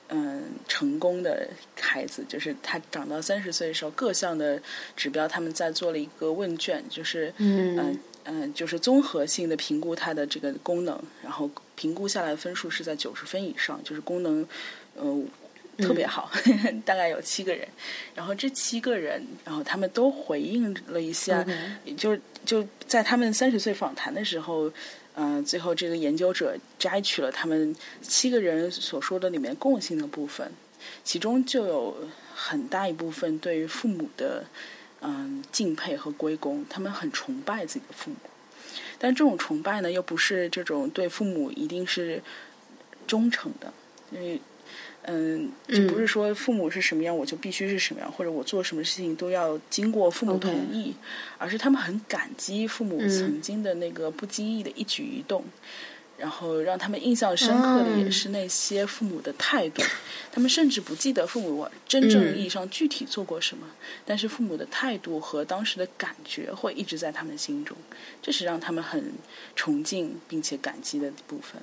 [0.09, 1.47] 嗯成功的
[1.79, 4.61] 孩子，就是他长到三十岁的时候，各项的
[4.95, 7.97] 指标他们在做了一个问卷，就是嗯。
[8.29, 14.45] 嗯，就是综合性的评估它的这个功能，然后评估下来分数是在九十分以上，就是功能，
[14.95, 15.23] 呃，
[15.77, 16.29] 特别好，
[16.83, 17.65] 大概有七个人，
[18.13, 21.45] 然后这七个人，然后他们都回应了一下，
[21.95, 24.69] 就就在他们三十岁访谈的时候，
[25.15, 30.51] 嗯，最后这个研究者摘取了他们七个人所说的里面共性的部分，
[31.05, 31.95] 其中就有
[32.35, 34.43] 很大一部分对于父母的。
[35.09, 38.17] 嗯，敬佩和归功，他们很崇拜自己的父母，
[38.99, 42.21] 但这种崇拜呢，又不是这种对父母一定是
[43.07, 43.71] 忠诚的，
[44.11, 44.41] 因为
[45.03, 50.93] 嗯，就不是说父母是什么样，我就必须是什么样，或者我做什么事情都要经过父母同意，
[51.37, 55.45] 而是他们很感激父母曾经的那个不经意的一举一动，
[56.17, 59.83] 然后让他们印象深刻的也是那些父母的态度，
[60.31, 63.67] 他们甚至不记得父母真正意义上具体做过什么，
[64.03, 67.77] 但是父母的态度和当时的感觉会一直在他们心中，
[68.21, 69.13] 这是让他们很
[69.55, 71.61] 崇敬并且感激的部分。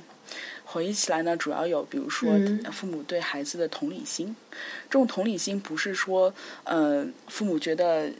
[0.64, 2.32] 回忆起来呢，主要有比如说
[2.72, 4.34] 父母对孩子的同理心，
[4.88, 8.10] 这种同理心不是说呃父母觉得。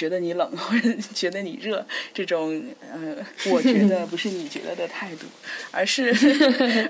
[0.00, 1.84] 觉得你冷 或者觉得你热，
[2.14, 3.16] 这种呃，
[3.52, 5.26] 我觉得不是你觉得的态度，
[5.70, 6.08] 而是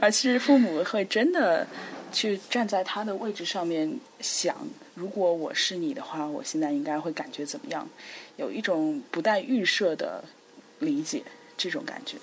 [0.01, 1.67] 而是父母会真的
[2.13, 4.57] 去站在他的位置上面想，
[4.95, 7.89] 如果我是你的话，我现在应该会感觉怎么样？
[8.37, 10.23] 有一种不带预设的
[10.79, 11.21] 理解，
[11.57, 12.17] 这种感觉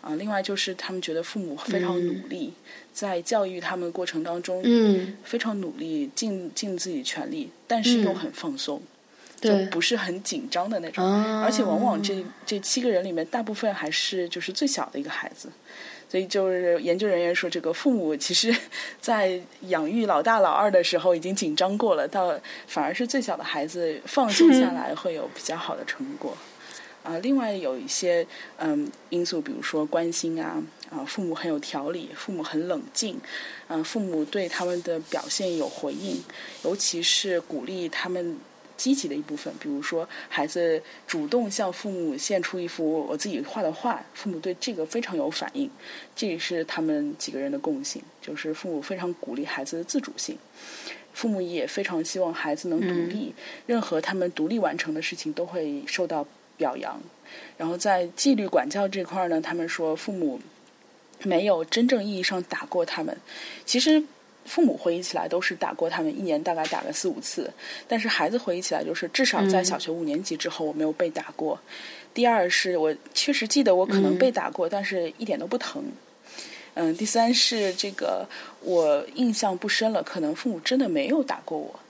[0.00, 0.16] 啊。
[0.16, 2.52] 另外就是他们觉得父母非常努力，
[2.92, 8.82] 在教育他们过程当中，嗯，非常努力，尽尽自己全力，但是又很放松。
[9.40, 11.04] 就不是很紧张的那种，
[11.42, 15.50] 而且往往这这七个人里面，大部分还是就是最小的一个孩子，
[16.08, 18.56] 所以就是研究人员说，这个父母其实，
[18.98, 22.34] 在养育老大老二的时候已经紧张过了，到
[22.66, 26.34] 反而是最小的孩子放松下来会有比较好的成果。
[27.02, 28.26] 啊，另外有一些
[28.58, 33.20] 嗯因素，比如说关心啊，啊父母很有条理，父母很冷静，
[33.68, 36.24] 嗯父母对他们的表现有回应，
[36.64, 38.38] 尤其是鼓励他们。
[38.76, 45.70] 积极的一部分，比如说孩子主动向父母献出一幅我自己画的画，父母对这个非常有反应，
[46.14, 50.36] 这也是他们几个人的共性，就是父母非常鼓励孩子的自主性，
[51.12, 53.34] 父母也非常希望孩子能独立，
[53.66, 57.00] 任何他们独立完成的事情都会受到表扬。
[57.56, 60.40] 然后在纪律管教这块呢，他们说父母
[61.22, 63.16] 没有真正意义上打过他们，
[63.64, 64.02] 其实。
[64.46, 67.52] 父母回忆起来都是打过他们，一年大概打个四五次。
[67.86, 71.58] 但是孩子回忆起来就是至少在小学五年级之后我没有被打过。
[72.14, 75.84] 第二是我确实记得我可能被打过，但是一点都不疼。
[76.72, 78.26] 嗯，第三是这个
[78.60, 81.80] 我印象不深了，可能父母真的没有打过我。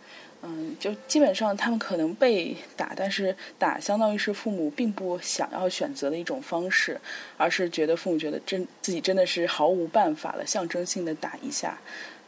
[0.43, 7.01] 嗯，就基本上他们可能被打，但是打相当于是父母并不想要选择的一种方式，
[7.37, 11.77] 而是觉得父母觉得真自己真的是毫无办法了，象征性的打一下。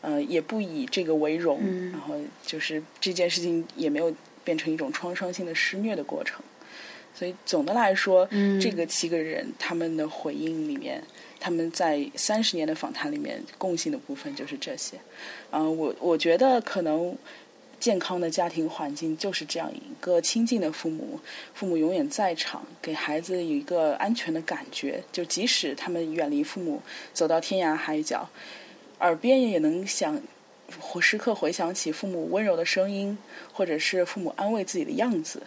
[0.01, 2.15] 呃，也不以这个为荣，然后
[2.47, 6.41] 就是这件事情也没有变成一种创伤性的施虐的过程，
[7.15, 8.27] 所以总的来说，
[8.61, 11.03] 这个七个人他们的回应里面，
[11.41, 14.97] 他们在三十年的访谈里面共性的部分就是这些。
[15.51, 17.17] 嗯，我我觉得可能
[17.81, 21.19] 健康的家庭环境就是这样一个亲近的父母，
[21.55, 26.81] 父母永远在场，给孩子有一个安全的感觉，就即使他们远离父母，
[27.13, 28.29] 走到天涯海角。
[29.01, 30.21] 耳边也能想，
[31.01, 33.17] 时刻回想起父母温柔的声音，
[33.53, 35.43] 或者是父母安慰自己的样子，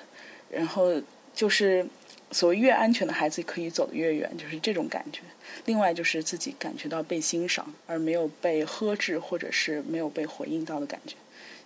[0.49, 1.01] 然后
[1.33, 1.85] 就是
[2.31, 5.21] 所谓越安全的孩子可以走得越远，就是这种感觉。
[5.65, 11.15] 另外就是自己感觉到被欣赏，而没有被呵斥，或者是没有被回应到的感觉，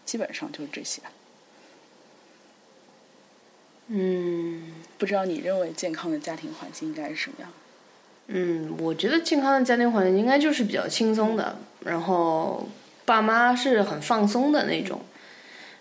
[0.06, 1.02] 基本上就是这些。
[3.88, 7.54] 嗯，不知道你认为健康的家庭环境应该是什么样？
[8.27, 12.67] 嗯，我觉得健康的家庭环境应该就是比较轻松的，然后
[13.05, 14.99] 爸妈是很放松的那种，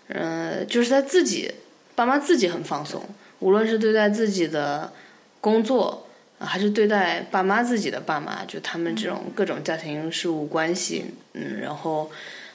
[0.09, 1.51] 嗯，就是他自己
[1.95, 3.01] 爸妈自己很放松，
[3.39, 4.93] 无论是对待自己的
[5.41, 12.11] 工作，还是对待爸妈自己的爸妈，就他们这种各种家庭事务关系，嗯，然后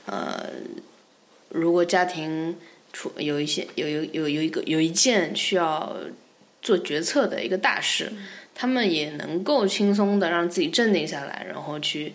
[0.07, 0.47] 呃，
[1.49, 2.57] 如果家庭
[2.93, 5.97] 出有一些有有有有一个有一件需要
[6.63, 8.13] 做决策的一个大事。
[8.61, 12.13] 他们也能够轻松的让自己镇定下来，然后去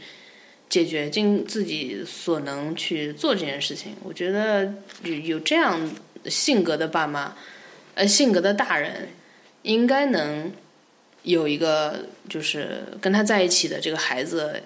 [0.70, 3.96] 解决尽自己所能去做这件事情。
[4.04, 5.90] 我觉得有有这样
[6.26, 7.36] 性格的爸妈，
[7.96, 9.10] 呃，性格的大人，
[9.64, 10.52] 应该能
[11.24, 14.62] 有一个就是跟他在一起的这个孩子，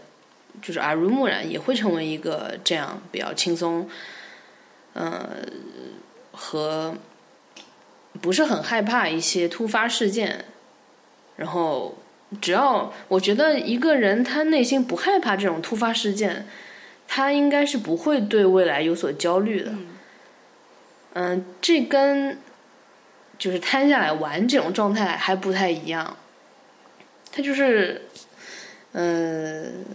[0.61, 3.89] 就是耳濡目染，也会成为一个这样比较轻松，
[4.91, 5.29] 呃，
[6.33, 6.97] 和
[8.19, 10.43] 不是很害怕一些突发事件。
[11.39, 11.95] 然后，
[12.41, 16.45] 只要我觉得一个人他内心不害怕这种突发事件，
[17.07, 19.73] 他应该是不会对未来有所焦虑的。
[21.13, 22.37] 嗯，这跟
[23.37, 26.17] 就是摊下来玩这种状态还不太一样。
[27.31, 28.01] 他就是，
[28.91, 29.85] 嗯，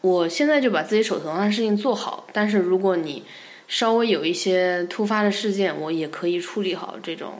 [0.00, 3.24] 我现在就把自己手头上的事情做好，但是如果你
[3.68, 7.34] 稍微有一些突发的事件，我也可以处理好这种。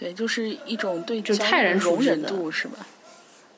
[0.00, 2.86] 对，就是一种对就泰然处之度是吧？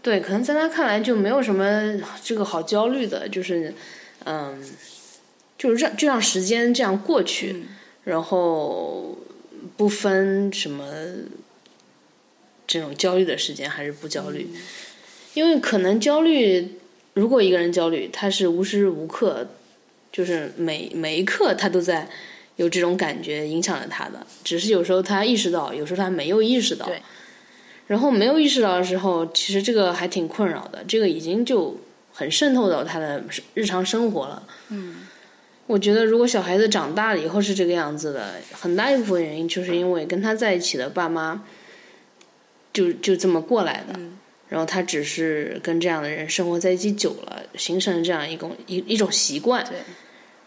[0.03, 3.73] 对，可能在他看来就没有什么这个好焦虑的，就是
[4.25, 4.61] 嗯，
[5.57, 7.63] 就是让就让时间这样过去，
[8.03, 9.17] 然后
[9.77, 10.93] 不分什么
[12.67, 14.49] 这种焦虑的时间，还是不焦虑？
[15.35, 16.73] 因为可能焦虑，
[17.15, 19.47] 如果一个人焦虑，他是无时无刻，
[20.11, 22.09] 就是每每一刻他都在
[22.63, 26.87] 有这种感觉影响了他的，只是有时候他意识到，有时候他没有意识到。
[26.87, 27.03] 对。
[27.89, 31.79] 然后没有意识到的时候，其实这个还挺困扰的，这个已经就
[32.13, 33.23] 很渗透到他的
[33.55, 34.43] 日常生活了。
[34.69, 35.09] 嗯。
[35.67, 41.45] 我觉得，如果小孩子长大了以后是这个样子的，很大一部分原因就是因为跟他在一起的爸妈，
[42.73, 43.99] 就就这么过来的。
[44.49, 49.65] 然后他只是跟这样的人生活在一起久了，形成了这样一种一一种习惯。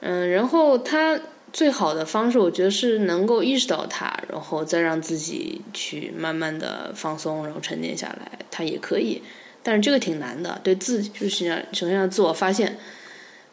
[0.02, 1.20] 嗯，然后他
[1.56, 9.24] 最好的方式，我觉得是能够意识到它，然后再让自己去慢慢的放松，然后沉淀下来，它也可以。
[9.64, 12.78] 但是这个挺难的，对自己就是要首先要自我发现。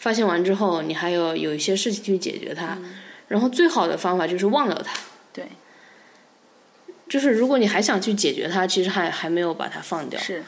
[0.01, 2.77] 发现完之后，你还有有一些事情去解决它，
[3.29, 4.99] 然后最好的方法就是忘掉它。
[5.33, 5.47] 对，
[7.09, 10.21] 就是如果你还想去解决它，其实还还没有把它放掉。
[10.21, 10.43] 是，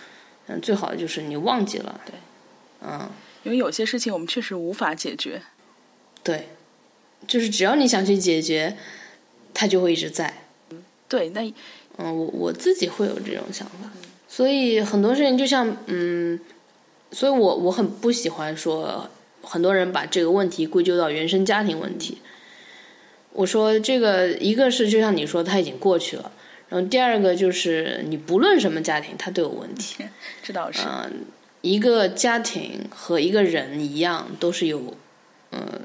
[0.48, 2.00] 嗯，最好的就是你忘记了。
[2.04, 2.14] 对，
[2.82, 3.08] 嗯，
[3.44, 5.40] 因为有些事情我们确实无法解决。
[6.24, 6.48] 对，
[7.26, 8.76] 就是只要你想去解决，
[9.52, 10.42] 它就会一直在。
[11.08, 11.40] 对，那
[11.98, 13.90] 嗯，我我自己会有这种想法，
[14.28, 16.40] 所以很多事情就像嗯，
[17.12, 19.08] 所以我我很不喜欢说。
[19.46, 22.16] 很多人把这个问题归咎到原生家庭问题。
[23.34, 26.32] 我说这个一个是就像你说，他已经过去了。
[26.70, 30.02] 然后第二个就是你不论什么家庭，他都有问题。
[30.42, 30.80] 这倒是。
[30.86, 31.26] 嗯，
[31.60, 34.96] 一个家庭和一个人一样，都是有，
[35.50, 35.78] 呃，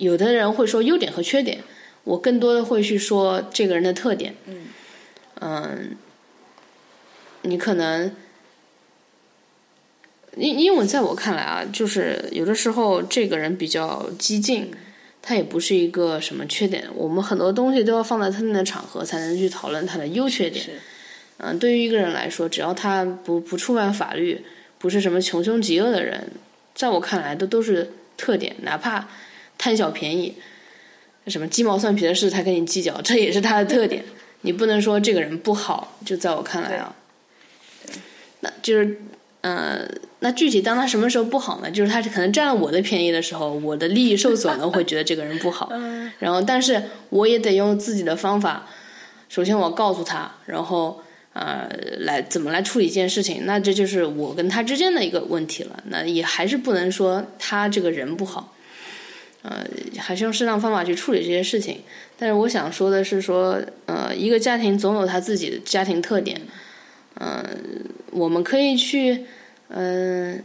[0.00, 1.62] 有的人会说优点和缺点，
[2.04, 4.34] 我更多的会去说这个人的特点。
[4.46, 4.66] 嗯。
[5.40, 5.96] 嗯，
[7.42, 8.10] 你可能。
[10.36, 14.70] 因因为在我看来啊，就是有的时候这个人比较激进，
[15.20, 16.86] 他也不是一个什么缺点。
[16.94, 20.64] 我们很多东西都要放在特定的场合才能去讨论他的优缺点。
[21.38, 24.44] 嗯，对于一个人来说，只要他不不触犯法律，
[24.78, 26.30] 不是什么穷凶极恶的人，
[26.76, 28.54] 在我看来都都是特点。
[28.62, 29.08] 哪怕
[29.60, 30.34] 贪小便宜，
[31.26, 34.02] 什么鸡毛蒜皮的事他跟你计较，这也是他的特点。
[34.40, 36.96] 你不能说这个人不好，就在我看来啊，
[38.40, 39.02] 那就是。
[39.42, 41.70] 嗯，那具体当他什么时候不好呢？
[41.70, 45.72] 就是他可能占了我的便宜的时候，我的利益受损了，会觉得这个人不好。
[46.20, 48.66] 然后，但是我也得用自己的方法，
[49.30, 51.00] 首先我告诉他，然后
[51.32, 51.66] 呃，
[52.00, 53.46] 来怎么来处理一件事情。
[53.46, 55.82] 那这就是我跟他之间的一个问题了。
[55.86, 58.54] 那也还是不能说他这个人不好，
[59.42, 59.66] 呃，
[59.98, 61.80] 还是用适当方法去处理这些事情。
[62.18, 66.40] 但是我想说的是，说呃，一个家庭总有他自己的家庭特点。
[67.14, 67.44] 嗯，
[68.12, 69.24] 我们可以去
[69.68, 70.42] 嗯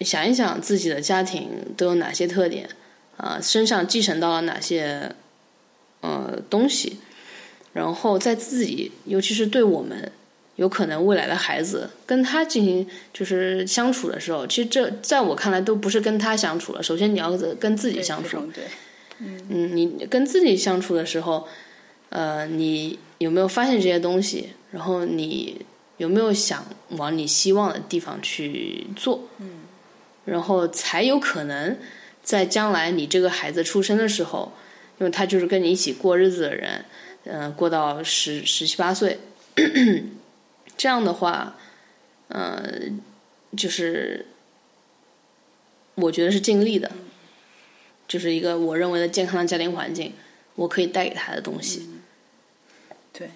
[0.00, 2.68] 想一想自己的家庭都有哪些特点
[3.16, 5.10] 啊，身上继承到了哪些
[6.00, 6.98] 呃东西，
[7.72, 10.12] 然后在自己，尤其是对我们
[10.58, 16.82] 有可能未来的孩子跟他进行就是相处的时候，其实这在我看来都不是跟他相处了。
[16.82, 18.64] 首先你要跟自己相处，对，
[19.20, 21.46] 嗯，你跟自己相处的时候，
[22.08, 24.48] 呃，你有没有发现这些东西？
[24.72, 25.64] 然后你
[25.96, 26.66] 有没有想
[26.96, 29.28] 往你希望的地方去做？
[29.38, 29.60] 嗯，
[30.24, 31.76] 然后才有可能
[32.24, 34.52] 在将来你这个孩子出生的时候，
[34.98, 36.84] 因为他就是跟你一起过日子的人，
[37.26, 39.20] 嗯，过到十十七八岁，
[40.78, 41.58] 这样的话，
[42.28, 42.80] 呃，
[43.56, 44.26] 就是
[45.96, 46.90] 我觉得是尽力的，
[48.06, 50.14] 就是一个我认为的健康的家庭环境，
[50.54, 51.90] 我可以带给他的东西。
[53.12, 53.30] 对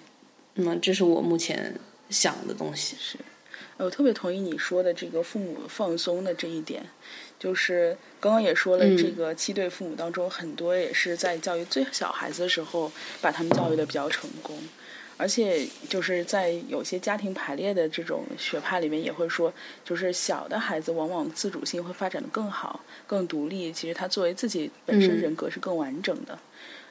[0.53, 1.75] 那么，这是我目前
[2.09, 2.95] 想的东西。
[2.97, 3.17] 是，
[3.75, 6.85] 我特别同意你说的这个父母放松的这一点。
[7.37, 14.57] 就是刚刚也说了，这个七对父母当中，很多也是在教育最小孩子的时候，把他们教育的比较成功。
[15.23, 19.53] 而且，就是在有些家庭排列的这种学派里面，也会说，
[19.85, 23.71] 就是小的孩子往往自主性会发展的更好、更独立。
[23.71, 26.37] 其实他作为自己本身人格是更完整的，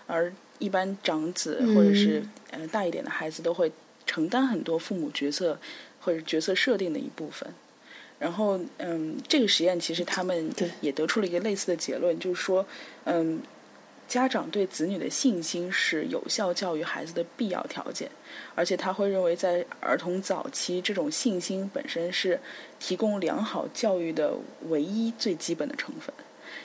[0.07, 0.33] 而。
[0.59, 3.73] 一般长子或者是呃大一点的孩子都会
[4.07, 5.59] 承担很多父母角色
[5.99, 7.53] 或者角色设定的一部分，
[8.21, 10.49] 然后嗯，这个实验其实他们
[10.81, 12.65] 也得出了一个类似的结论，就是说
[13.07, 13.41] 嗯，
[14.13, 18.11] 家长对子女的信心是有效教育孩子的必要条件，
[18.55, 22.39] 而且他会认为在儿童早期，这种信心本身是
[22.79, 24.35] 提供良好教育的
[24.69, 26.13] 唯一最基本的成分。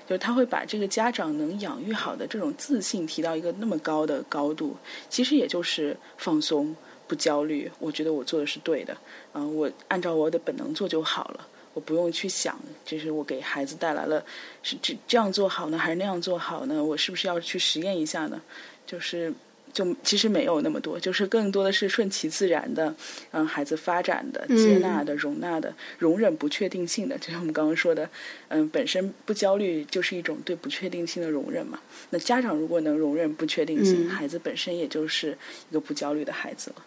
[0.06, 4.76] 就是他会把这个家长能养育好的这种自信提到一个那么高的高度，
[5.10, 6.76] 其实也就是放松、
[7.08, 7.72] 不焦虑。
[7.80, 8.98] 我觉得我做的是对的，
[9.34, 14.25] 嗯，我按照我的本能做就好了，我不用去想，就是我给孩子带来了
[14.63, 16.84] 是这这样做好呢，还是那样做好呢？
[16.84, 18.41] 我是不是要去实验一下呢？
[18.84, 19.32] 就是
[19.71, 22.91] 就其实没有那么多，就是更多的是顺其自然的，
[23.30, 28.09] 让孩子发展的、接纳的、容纳的、容忍不确定性的，就像我们刚刚说的，
[28.47, 31.80] 嗯，本身不焦虑就是一种对不确定性的容忍嘛。
[32.09, 35.38] 那家长如果能容忍不确定性，孩子本身也就是
[35.69, 36.86] 一个不焦虑的孩子了。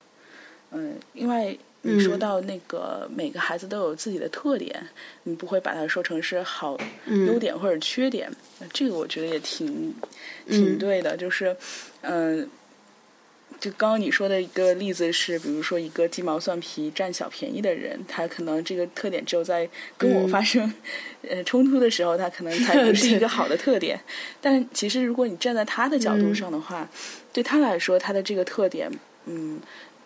[0.73, 4.89] 嗯，另外你说到那个每个孩子都有自己的特点，
[5.25, 6.79] 你不会把它说成是好
[7.27, 8.31] 优点或者缺点，
[8.73, 9.95] 这个我觉得也挺
[10.49, 11.57] 挺对的，就是
[12.03, 12.49] 嗯。
[13.59, 19.69] 就刚刚你说的一个例子是，比如说一个鸡毛蒜皮占小便宜的人，他可能这个特点只有在
[19.99, 20.73] 跟我发生
[21.29, 24.01] 呃冲突的时候，他可能才不是一个好的特点。
[24.41, 26.89] 但其实如果你站在他的角度上的话，
[27.35, 28.91] 对他来说，他的这个特点，
[29.27, 29.61] 嗯。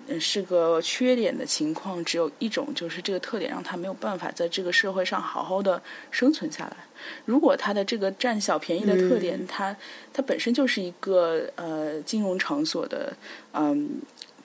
[0.06, 6.76] 嗯，是个缺点的情况，只有一种，就是这个特点让他没有办法在这个社会上好好的生存下来。
[7.24, 9.74] 如果他的这个占小便宜的特点，他
[10.12, 13.16] 他本身就是一个呃金融场所的，
[13.52, 14.00] 嗯，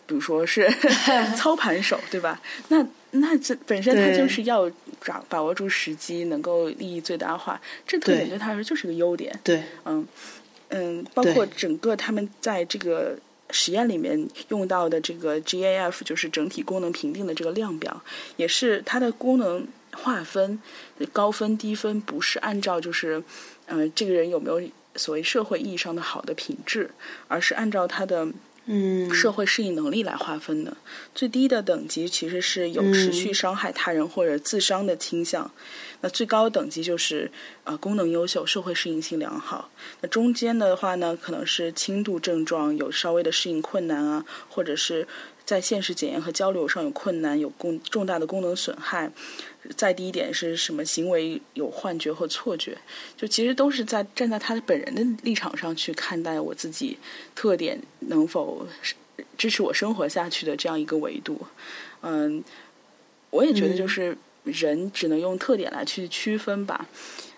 [0.05, 0.70] 比如说是
[1.36, 2.41] 操盘手，对吧？
[2.70, 4.70] 那那这本身他就是要
[5.05, 9.38] 把把握住时机，能够利益最大化，这特点对他来说就是个优点。
[9.43, 10.07] 对，嗯
[10.70, 13.18] 嗯，包括整个他们在这个。
[13.52, 18.02] 实验里面用到的这个 GAF 就是整体功能评定的这个量表，
[18.38, 20.62] 也是它的功能划分
[21.12, 23.24] 高分低分不是按照就是，
[23.66, 24.62] 呃，这个人有没有
[24.95, 26.91] 所谓社会意义上的好的品质，
[27.28, 28.28] 而是按照他的。
[28.72, 30.78] 嗯，社会适应能力来划分的，
[31.16, 35.52] 最低的等级其实是有持续伤害他人或者自伤的倾向，
[36.02, 37.30] 那最高等级就是
[37.64, 39.70] 呃功能优秀，社会适应性良好。
[40.02, 45.08] 那中间的话呢，可能是轻度症状，有稍微的适应困难啊，或者是
[45.45, 49.12] 在现实检验和交流上有困难，有功重大的功能损害。
[49.76, 52.78] 再低一点是什么行为有幻觉或错觉，
[53.18, 56.97] 就其实都是在站在他的本人的立场上去看待我自己
[57.36, 58.66] 特点能否
[59.38, 61.45] 支持我生活下去的这样一个维度。
[62.02, 62.41] 嗯，
[63.30, 64.18] 我也觉得就是
[64.52, 66.88] 人只能用特点来去区分吧。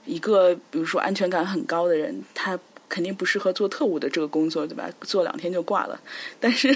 [0.05, 2.59] 一个比如说安全感很高的人，他。
[2.93, 4.89] 肯定不适合做特务的这个工作，对吧？
[4.99, 5.97] 做两天就挂了。
[6.41, 6.67] 但是，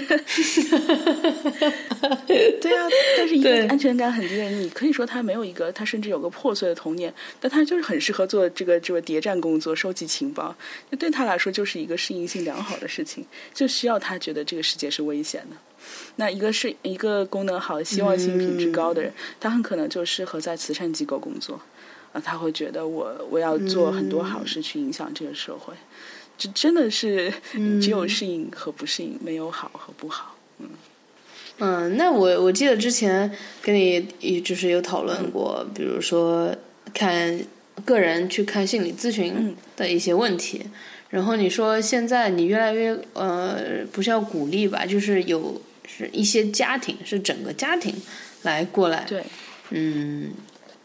[2.26, 10.56] 对啊，但是一个安全感很低的人，你可以说他没有一个，他甚至有个破碎的童年，但他就是很适合做这个这个谍战工作，收集情报。
[10.88, 13.22] 那对他来说，就是一个适应性良好的事情，
[13.52, 15.56] 就需要他觉得这个世界是危险的。
[16.16, 21.60] 那一个是一个功能好、希望性品质高的人，他很可能就适合在慈善机构工作。
[22.12, 25.74] 啊，他会觉得我我要做很多好事去影响这个社会。
[26.38, 27.32] 这真的是
[27.80, 30.36] 只有适应和不适应，没有好和不好。
[30.58, 30.68] 嗯，
[31.58, 33.30] 嗯，那我我记得之前
[33.60, 36.54] 跟你就是有讨论过，比如说
[36.94, 37.38] 看
[37.84, 40.62] 个人去看心理咨询的一些问题，
[41.10, 47.94] 然后你说现在你越来越呃，不是要鼓励吧，就是有是一些家庭是整个家庭
[48.42, 49.24] 来过来，对，
[49.70, 50.32] 嗯，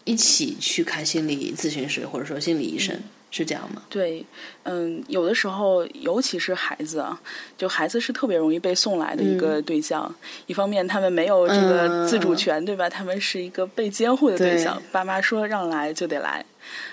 [0.04, 3.00] 一起去看心理咨询师或者说心理医生。
[3.34, 3.82] 是这样吗？
[3.90, 4.26] 对，
[4.64, 7.18] 嗯，有的时候，尤其是孩子啊，
[7.58, 10.14] 就孩子是特别容易被送来的一个对象。
[10.48, 12.90] 一方面，他们没有这个自主权，对吧？
[12.90, 16.44] 他们是一个被监护的对象，爸妈说让来就得来。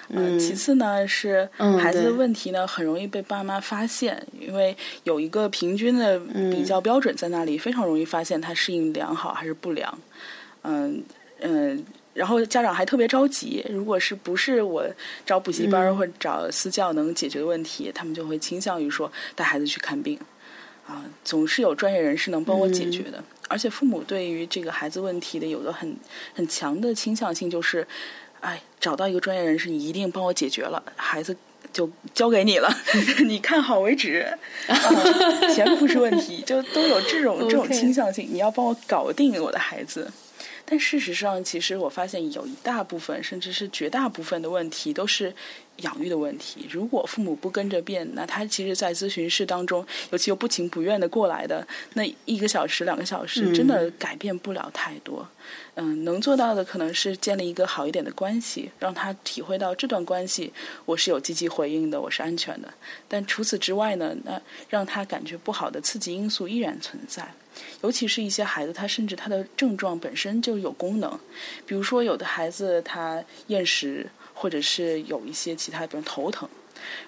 [0.09, 1.49] 嗯，其次呢，是
[1.81, 6.19] 孩子的问题呢，很容易被爸妈发现，因为有一个平均的
[6.51, 9.99] 比较标准在那里，非常容易发现他适应良好还是不良。
[10.63, 11.03] 嗯
[11.41, 11.85] 嗯。
[12.15, 14.85] 然后家长还特别着急，如果是不是我
[15.25, 20.19] 找补习班或者找私教能解决的问题，他们就会倾向于说带孩子去看病，
[20.85, 23.23] 啊，总是有专业人士能帮我解决的。
[23.47, 25.97] 而且父母对于这个孩子问题的有个很
[26.35, 27.87] 很强的倾向性，就是，
[28.41, 31.37] 哎，找到一个专业人士，你一定帮我解决了，孩子
[31.73, 32.69] 就交给你了，
[33.27, 34.27] 你看好为止，
[35.55, 40.11] 钱不是问题，就都有这种 这种倾向性，你要帮我搞定我的孩子。
[40.71, 45.35] 但事实上，其实我发现有一大部分，甚至是绝大部分的问题都是
[45.79, 46.69] 养育的问题。
[46.71, 55.27] 如果父母不跟着变，那他其实，在咨询室当中，尤其又不情不愿的过来的，那一个小时、两个小时，真的改变不了太多。
[55.31, 55.49] 嗯，
[55.81, 60.53] 嗯能做到的可能是建立一个好一点的关系，让他体会到这段关系
[60.85, 62.69] 我是有积极回应的，我是安全的。
[63.07, 67.33] 但除此之外呢，那让他感觉不好的刺激因素依然存在。
[67.83, 71.17] 尤其是一些孩子，他甚至他的症状本身就有功能，
[71.65, 76.49] 比如说有的孩子他厌食，或者是有一些其他，比如头疼，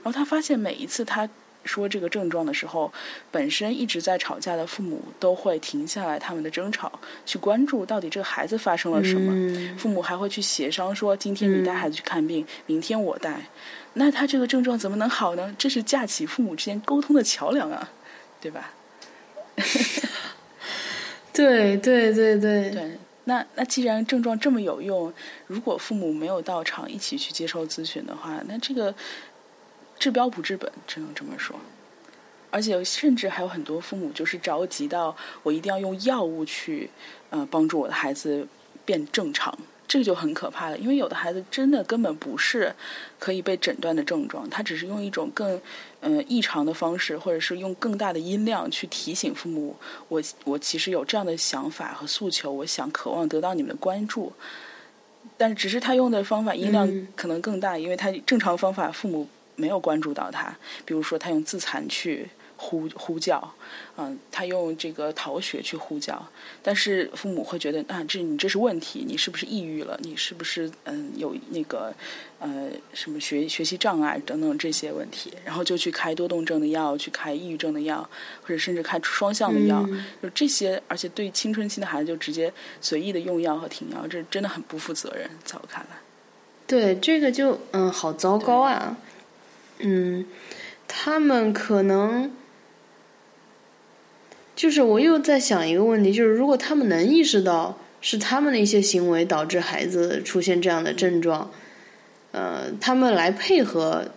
[0.03, 1.29] 然后他发现每一次他
[1.65, 2.93] 说这个症状的时候，
[3.31, 6.91] 本身一直在吵架的父母都会停下来他们的争吵，
[7.27, 13.47] 去关注到底这个孩子发生了什么，父母还会去协商说，今天你带孩子去看病，明天我带，
[13.95, 15.55] 那他这个症状怎么能好呢？
[15.59, 17.91] 这是架起父母之间沟通的桥梁啊，
[18.41, 18.73] 对吧？
[21.33, 22.99] 对对对对对。
[23.25, 25.13] 那那既然症状这么有用，
[25.47, 28.93] 如果父母没有到场一起去接受咨询的话，那这个
[30.01, 31.55] 治标不治本，只能这么说。
[32.51, 36.91] 而且甚至还有很多父母就是着急到我一定要用药物去
[37.29, 38.49] 呃帮助我的孩子
[38.85, 39.57] 变正常。
[39.87, 42.73] 这个就很可怕了，因为有的孩子真的根本不是
[43.19, 45.61] 可以被诊断的症状，他只是用一种更
[46.01, 49.75] 呃异常的方式，或者是用更大的音量去提醒父母，
[50.07, 54.33] 我我其实有这样的想法和诉求，我想渴望得到你们的关注，
[55.37, 59.29] 但只是他用的方法音量可能更大，因为他正常方法父母
[59.61, 62.29] 没有关注到他，比如说他用自残去。
[62.63, 63.55] 呼呼叫，
[63.97, 66.23] 嗯，他用这个逃学去呼叫，
[66.63, 69.99] 但是父母会觉得啊，这你这是问题，你是不是抑郁了？
[70.03, 71.91] 你是不是嗯有那个
[72.39, 75.33] 呃什么学学习障碍等等这些问题？
[75.43, 78.07] 然后就去开多动症的药，去开抑郁症的药，
[78.43, 79.89] 或者甚至开双向的药，
[80.23, 82.53] 就这些，而且对青春期的孩子就直接
[82.83, 85.97] 随意的用药和停药，这真的很不负责任，在我看来。
[86.67, 88.97] 对，这个就嗯好糟糕啊，
[89.83, 90.27] 嗯，
[90.87, 92.31] 他们可能。
[94.57, 101.51] 就是我又在想一个问题，就是如果他们能意识到是他们的一些行为导致孩子出现这样的症状，
[102.33, 104.11] 呃，他们来配合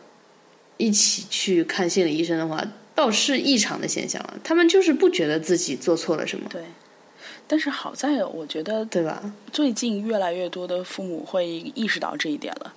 [0.76, 2.62] 一起去看心理医生的话，
[2.94, 4.38] 倒是异常的现象了。
[4.44, 6.50] 他们就是不觉得自己做错了什么。
[6.50, 6.62] 对。
[7.46, 9.22] 但是好在，我觉得，对吧？
[9.52, 12.74] 最近越来越多的父母会意识到这一点了。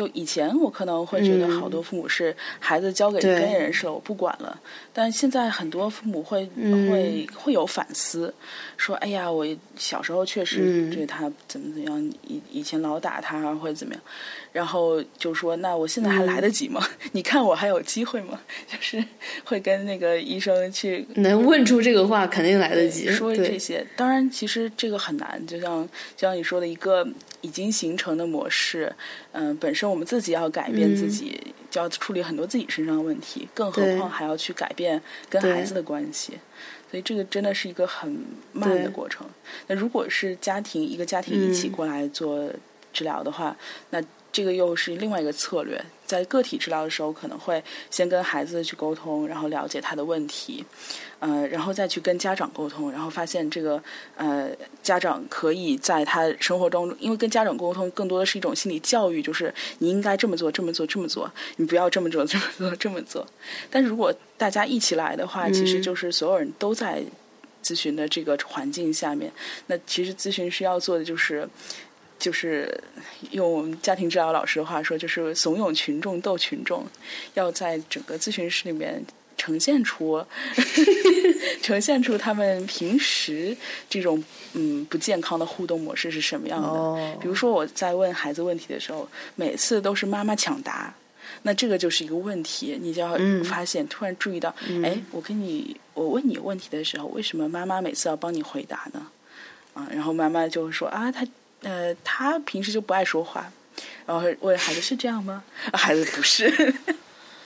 [0.00, 4.58] 就以前，我可能会觉得好多父母是孩子交给专业人士了，我不管了。
[4.94, 6.48] 但现在很多父母会
[6.88, 8.32] 会会有反思，
[8.78, 9.46] 说：“哎呀，我
[9.76, 14.02] 小时候确实对他怎么怎么样，以以前老打他或者怎么样。”
[14.52, 16.82] 然后就说：“那我现在还来得及吗？
[17.12, 19.04] 你看我还有机会吗？” 就是
[19.44, 23.10] 会跟那个医生去能问出这个话，肯定来得及。
[23.10, 25.40] 说这些，当然，其实这个很难。
[25.46, 25.86] 就像
[26.16, 27.06] 就像你说的，一个
[27.42, 28.92] 已经形成的模式，
[29.32, 36.34] 嗯，本身我们自己要改变自己，就要处理很多自己身上的问题，更何况还要去改变跟孩子的关系。
[36.90, 39.26] 所以这个真的是一个很慢的过程。
[39.68, 42.50] 那如果是家庭一个家庭一起过来做
[42.92, 43.56] 治疗的话，
[43.90, 44.02] 那。
[44.32, 50.64] 这个又是另外一个策略，在个体治疗的时候，可能会先跟孩子去沟通，然后了解他的问题，
[51.18, 53.82] 呃，然后再去跟家长沟通，然后发现这个
[54.16, 54.48] 呃
[54.82, 63.26] 家长可以在他生活中，因为跟家长沟通更多的是一种心理教育，就是你应该这么做，这么做，这么做，你不要这么做，这么做，这么做。
[63.68, 67.02] 但如果大家一起来的话，其实就是所有人都在
[67.64, 69.32] 咨询的这个环境下面，
[69.66, 71.48] 那其实咨询师要做的就是。
[72.20, 72.72] 就是
[73.32, 76.86] 用我们家庭治疗老师的话说，就是怂恿群众斗群众，
[77.34, 79.02] 要在整个咨询室里面
[79.38, 80.22] 呈现出
[81.62, 83.56] 呈现出他们平时
[83.88, 87.16] 这种嗯不健康的互动模式是什么样的。
[87.22, 90.94] 比如说我在问孩子问题的时候，每次都是妈妈抢答，
[91.42, 94.54] 那这个就是一个问题，你就要发现突然注意到，
[94.84, 99.06] 哎，我跟你我问你问题的时候，为什么妈妈每次要帮你回答呢？
[99.72, 101.26] 啊，然后妈妈就会说啊，他。
[101.62, 103.52] 呃，他平时就不爱说话，
[104.06, 105.44] 然后问孩子是这样吗？
[105.72, 106.74] 孩子不是。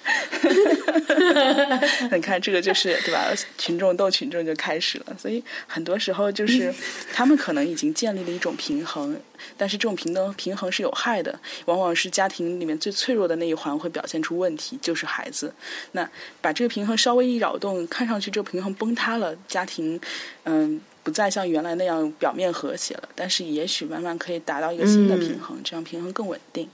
[2.13, 3.33] 你看，这个就是对吧？
[3.57, 6.73] 群众斗群众就开始了，所以很多时候就是
[7.11, 9.19] 他们可能已经建立了一种平衡，
[9.57, 15.55] 但是这种平衡平衡是有害的，往往是家庭里面最脆弱的那一环会表现出问题，就是孩子。
[15.93, 16.07] 那
[16.43, 19.99] 把这个平衡稍微一扰动，看上去这个平衡崩塌了，家庭
[20.45, 20.79] 嗯。
[21.05, 26.69] 不再像原来那样表面和谐了，但是也许慢慢可以达到一个新的平衡，这样平衡更稳定。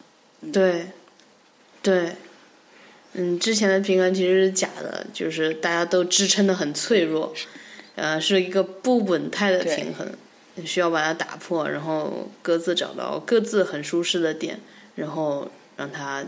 [0.52, 0.86] 对，
[1.82, 2.12] 对，
[3.12, 7.34] 嗯，之前的平衡其实是假的，就是大家都支撑的很脆弱，
[7.96, 10.10] 呃，是一个不稳态的平衡，
[10.64, 14.60] 需要把它打破，然后各自找到各自很舒适的点，
[14.94, 16.24] 然后让它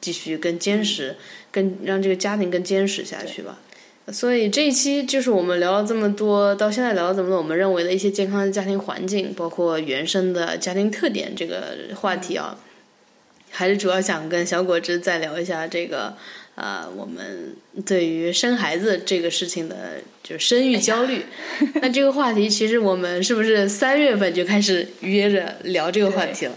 [0.00, 1.16] 继续更坚实，
[1.52, 3.60] 更让这个家庭更坚实下去吧。
[4.12, 12.58] 所以这一期就是我们聊了这么多，到现在聊了这么多，我们认为的一些健康的家庭环境，包括原生的家庭特点这个话题啊，
[13.50, 16.14] 还是主要想跟小果汁再聊一下这个，
[16.54, 21.24] 呃，我们对于生孩子这个事情的，就生育焦虑。
[21.80, 26.54] 那这个话题其实我们是不是三月份就开始约着聊这个话题了？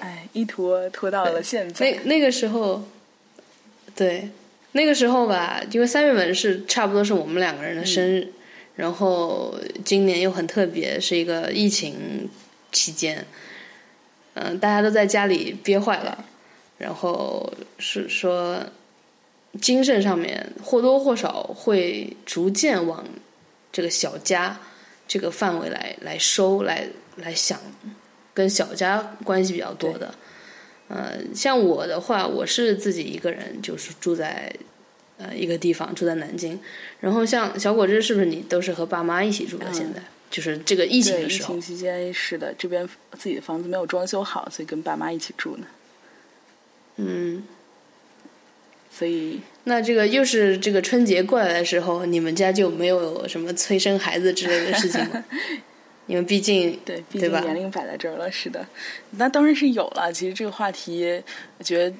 [0.00, 1.92] 哎，一拖拖到了现在。
[1.92, 2.82] 那那个时候，
[3.94, 4.28] 对。
[4.76, 8.28] 那个时候吧，因为三月份是差不多是我们两个人的生日，
[8.74, 12.28] 然后今年又很特别，是一个疫情
[12.70, 13.26] 期间，
[14.34, 16.24] 嗯，大家都在家里憋坏了，
[16.76, 18.62] 然后是说
[19.62, 23.02] 精神上面或多或少会逐渐往
[23.72, 24.60] 这个小家
[25.08, 27.58] 这个范围来来收来来想，
[28.34, 30.14] 跟小家关系比较多的。
[30.88, 34.54] 呃，像我的话，我是自己一个人，就是住在
[35.18, 36.58] 呃一个地方，住在南京。
[37.00, 39.66] 然后像小果汁，是不是你都是和爸妈一起住的？
[39.72, 41.56] 现在就是这个疫情的时候。
[41.56, 42.88] 疫情期间是的，这边
[43.18, 45.66] 自己的房子没有装修好，所以跟爸妈一起住呢。
[46.96, 47.44] 嗯。
[48.98, 55.22] 所以，那这个又是这个春节过来的时候，你们家就没有什么催生孩子之类的事情吗？
[56.08, 58.66] 因为毕竟对，毕竟年龄摆在这儿了，是的。
[59.18, 60.10] 那当然是有了。
[60.10, 61.22] 其实这个话题，
[61.58, 61.94] 我觉得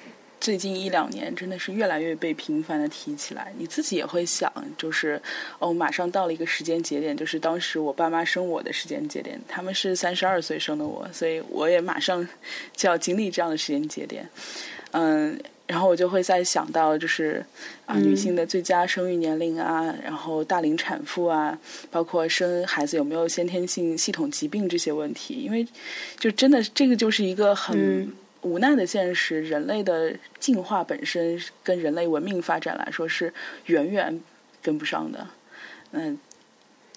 [0.47, 3.53] 最近一两年真的是越来越被频繁的提起来。
[3.59, 5.21] 你自己也会想，就是
[5.59, 9.41] 哦，马上到了一个时间节点，就是当时我爸妈生我的时间节点。
[9.49, 12.25] 他们是三十二岁生的我，所以我也马上
[12.77, 14.25] 就要经历这样的时间节点。
[14.93, 15.37] 嗯。
[15.67, 17.45] 然后我就会再想到，就是
[17.87, 21.59] 啊，女性的最佳生育年龄啊，然后大龄产妇啊，
[21.91, 25.67] 包括生孩子有没有先天性系统疾病这些问题，因为
[26.21, 28.09] 就真的这个就是一个很
[28.47, 33.33] 无奈的现实，人类的进化本身跟人类文明发展来说是
[33.67, 34.21] 远远
[34.63, 35.27] 跟不上的。
[35.91, 36.19] 嗯，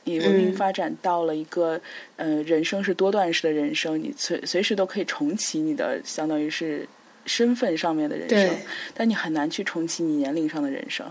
[0.04, 1.82] 你文明发展到了一个
[2.16, 6.88] 呃，人生是多段式的人生，你随随时都可以重启你的，相当于是。
[7.26, 8.58] 身份上面的人生，
[8.96, 11.06] 但你很难去重启你年龄上的人生，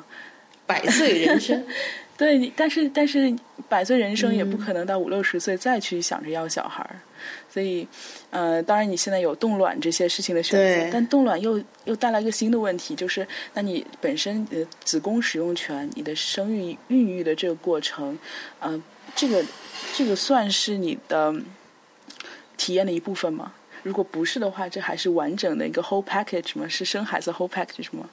[0.66, 1.64] 百岁人生。
[2.16, 3.32] 对，但是但是
[3.68, 6.99] 百岁人生也不可能到五六十岁再去想着要小孩儿，
[7.59, 7.84] 所以
[8.30, 18.16] 呃，当然你现在有冻卵这些事情的选择，但冻卵又又带来一个新的问题，就是那你本身呃子宫使用权，你的生育孕育的这个过程，
[18.61, 18.80] 呃，
[19.16, 19.44] 这个
[19.92, 21.34] 这个算是你的
[22.56, 23.54] 体验的一部分吗？
[23.83, 26.66] 如果不是的话，这还是完整的一个 whole package 吗？
[26.68, 28.09] 是生孩子 whole package 吗？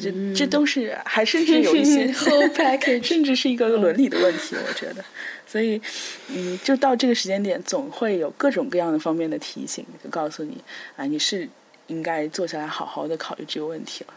[0.00, 5.04] 这这都是还甚至有一些 whole package，甚至是一个伦理的问题，我觉得。
[5.46, 5.80] 所以，
[6.28, 10.62] 嗯，就到这个时间点，总会有各种各样的方面的提醒，就告诉你
[10.96, 11.48] 啊，你是
[11.86, 14.14] 应该坐下来好好的考虑这个问题了。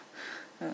[0.61, 0.71] 嗯，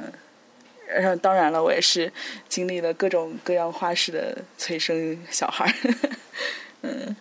[0.87, 2.11] 然后当然了，我也是
[2.47, 5.93] 经历了各种各样花式的催生小孩儿
[6.81, 7.15] 嗯。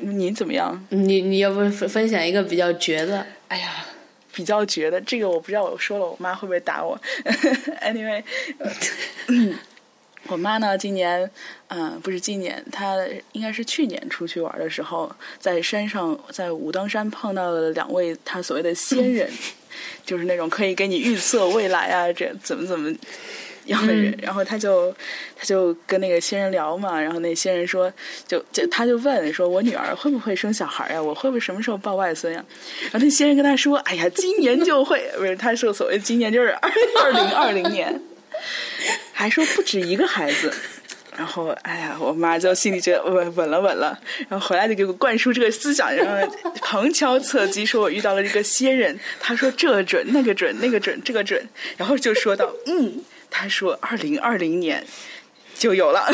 [0.00, 0.86] 你怎么样？
[0.90, 3.26] 你你要不分享一个比较绝的？
[3.48, 3.86] 哎呀，
[4.32, 7.00] 比较绝的这个我不知道，我说了我妈会不会打我？
[7.82, 8.22] Anyway，
[10.28, 11.28] 我妈呢，今年
[11.68, 12.96] 嗯，不是今年，她
[13.32, 19.28] 应该是去年出去玩的时候，在山上在武当山碰到了两位她所谓的仙人，
[20.04, 22.94] 就是那种可以给你预测未来啊，这怎么怎么。
[23.66, 24.92] 样的人，然后他就
[25.36, 27.92] 他就跟那个仙人聊嘛，然后那仙人说，
[28.26, 31.02] 就就他就问说，我女儿会不会生小孩呀？
[31.02, 32.44] 我会不会什么时候抱外孙呀？
[32.90, 36.70] 然后那仙人跟他说，哎呀，今年就会，不是他说所谓今年就是二
[37.04, 38.00] 二零二零年，
[39.12, 40.52] 还说不止一个孩子。
[41.16, 43.98] 然后哎呀，我妈就心里觉得稳稳了稳了，
[44.28, 51.46] 然后回来就给我灌输这个思想，然后旁敲侧击说我遇到了一个仙人，他说这准那个准那个准这个准，
[51.76, 53.02] 然后就说到嗯。
[53.30, 54.84] 他说：“二零二零年
[55.58, 56.06] 就有了。”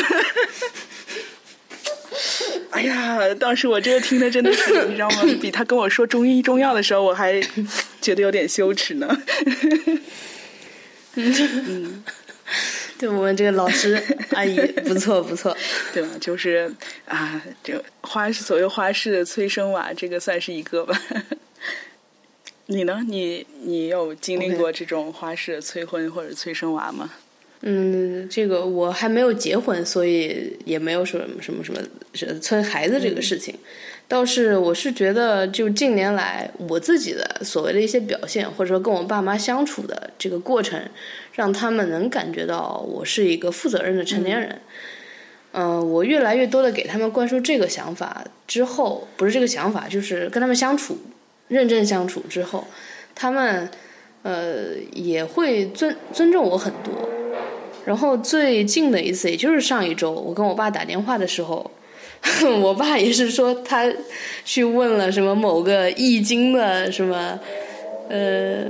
[2.71, 5.23] 哎呀，当时我这个听的真的是， 你知道吗？
[5.41, 7.41] 比他跟我说中医中药的时候，我还
[8.01, 9.07] 觉得有点羞耻呢。
[11.15, 12.03] 嗯，
[12.99, 14.01] 对我们这个老师
[14.31, 14.55] 阿姨
[14.85, 15.55] 不错不错，
[15.93, 16.09] 对吧？
[16.21, 16.71] 就是
[17.07, 21.01] 啊，这花式所谓花式的催生娃，这个算是一个吧。
[22.67, 23.01] 你呢？
[23.07, 27.09] 你你有经历过这种花式催婚或者催生娃吗？
[27.61, 33.55] 嗯，这个我还没有结婚，所以也没有什么什么什么催孩子这个事情。
[34.07, 40.81] 倒是我是觉得，就近年来我自己的所谓的一些表现，或者说跟我爸妈相处的这个过程，
[41.33, 44.61] 让他们能感觉到我是一个负责任的成年人。
[45.53, 50.97] 嗯，我越来越多的给他们灌输这个想法之后，不是这个想法，就是跟他们相处。
[51.47, 52.65] 认真相处之后，
[53.15, 53.69] 他们
[54.23, 56.93] 呃也会尊尊重我很多。
[57.85, 61.71] 然后最近的一次，也就是上一周，我跟我爸打电话的时候，
[62.61, 63.89] 我爸也是说他
[64.43, 67.39] 去问了什么某个易经的什么
[68.09, 68.65] 呃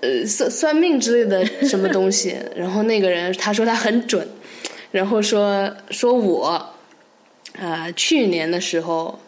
[0.00, 4.24] 呃算算命之类的什么东西， 然后那个人他说他很准，
[4.92, 6.64] 然后说说我
[7.58, 9.18] 啊去年的时候。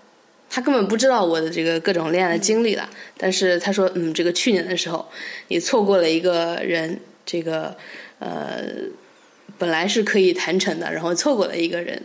[0.54, 2.88] 他根本不知道我的这个各种恋爱的经历了，
[3.18, 5.04] 但是他说，嗯，这个去年的时候，
[5.48, 7.76] 你错过了一个人，这个
[8.20, 8.62] 呃，
[9.58, 12.00] 本来是可以谈成的，然后错过了一个人，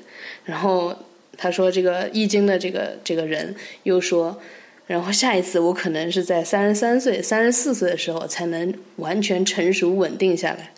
[0.45, 0.95] 然后
[1.37, 4.41] 他说，这个易经的这个这个人又说，
[4.87, 10.71] 然后下一次我可能是在三十三岁、三十四岁的时候才能完全成熟稳定下来。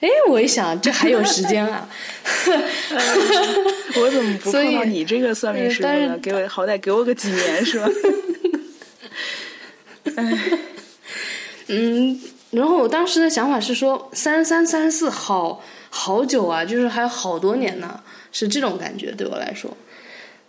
[0.00, 1.88] 哎，我一想，这还有时间啊！
[4.00, 6.16] 我怎么不碰到你这个算命师傅呢？
[6.22, 7.90] 给我好歹给我个几年是吧？
[11.66, 12.20] 嗯，
[12.50, 19.76] 然后我当时的想法是说，三十三、三十四，好好久啊，就是还有好多年呢，是这种感觉对我来说。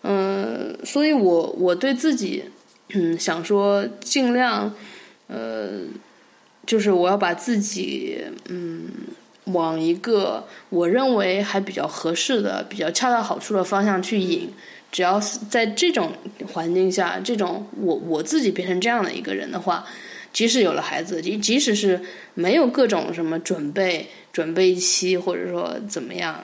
[0.04, 2.44] 嗯，所以我我对自己，
[2.94, 4.76] 嗯，想说尽量，
[5.28, 5.82] 呃，
[6.68, 8.88] 就是我要把自己，嗯。
[9.52, 14.50] 往一个我认为还比较合适的、比较恰到好处的方向去引，
[14.92, 16.14] 只要是在这种
[16.54, 19.86] 环境下，这种我我自己变成这样的一个人的话，
[20.34, 22.02] 即使有了孩子，即即使是
[22.34, 26.44] 没有各种什么准备、准备期或者说怎么样，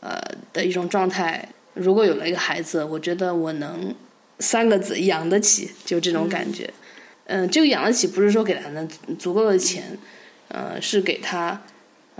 [0.00, 0.20] 呃
[0.52, 3.94] 的一种状态，如果有了一个孩子，我觉得我能
[4.38, 6.70] 三个字养得起，就这种感觉。
[7.26, 8.86] 嗯，这个养得起不是说给他的
[9.18, 9.98] 足够的钱，
[10.48, 11.62] 呃，是给他。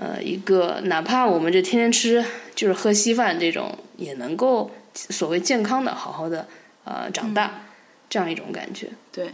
[0.00, 2.24] 呃，一个哪怕我们这天天吃
[2.54, 6.46] 就是喝稀饭这种，也能够所谓健康的好好的
[6.84, 7.62] 呃长大，
[8.08, 8.90] 这样一种感觉。
[9.10, 9.32] 对，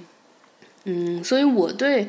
[0.85, 2.09] 嗯，所以我对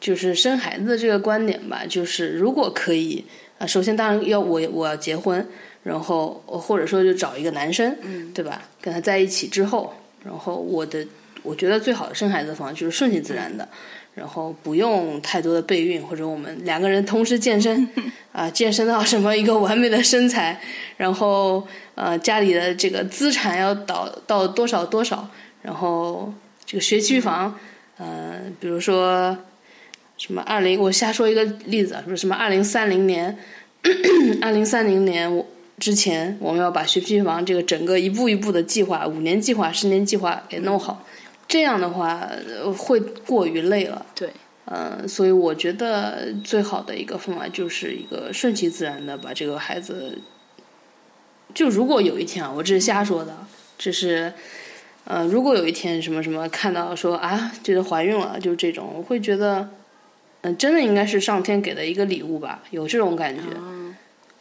[0.00, 3.24] 就是生孩子的这个观点吧，就是如果可以
[3.58, 5.46] 啊，首先当然要我我要结婚，
[5.84, 8.62] 然后或者说就找一个男生，嗯，对吧？
[8.80, 9.94] 跟他在一起之后，
[10.24, 11.06] 然后我的
[11.44, 13.68] 我觉得最好的生孩子方法就是顺其自然的。
[14.14, 17.88] 然后不用太多的备孕，或者我们两个人同时健身，
[18.30, 20.60] 啊，健身到什么一个完美的身材，
[20.98, 25.26] 然后呃家里的这个资产要到到多少多少，
[25.62, 26.32] 然后
[26.66, 27.58] 这个学区房，
[27.96, 29.36] 呃，比如说
[30.18, 33.38] 什么二零，我瞎说一个例子啊，说什么二零三零年，
[34.42, 35.46] 二零三零年我
[35.78, 41.02] 之前我们要把学区房这个整个一步一步的计划，五年计划、十年计划给弄好。
[41.52, 42.26] 这样的话
[42.78, 44.30] 会过于累了，对，
[44.64, 50.16] 嗯，所以我觉得最好的一个方法就是一个顺其自然的把这个孩子，
[51.52, 53.36] 就如果有一天啊，我这是瞎说的，
[53.76, 54.32] 这是，
[55.04, 59.68] 呃，如果有一天什么什么看到说啊，觉得怀孕了，就这种，我会觉得，
[60.40, 63.42] 嗯，真的应该是上天给的一个礼物吧，有这种感觉。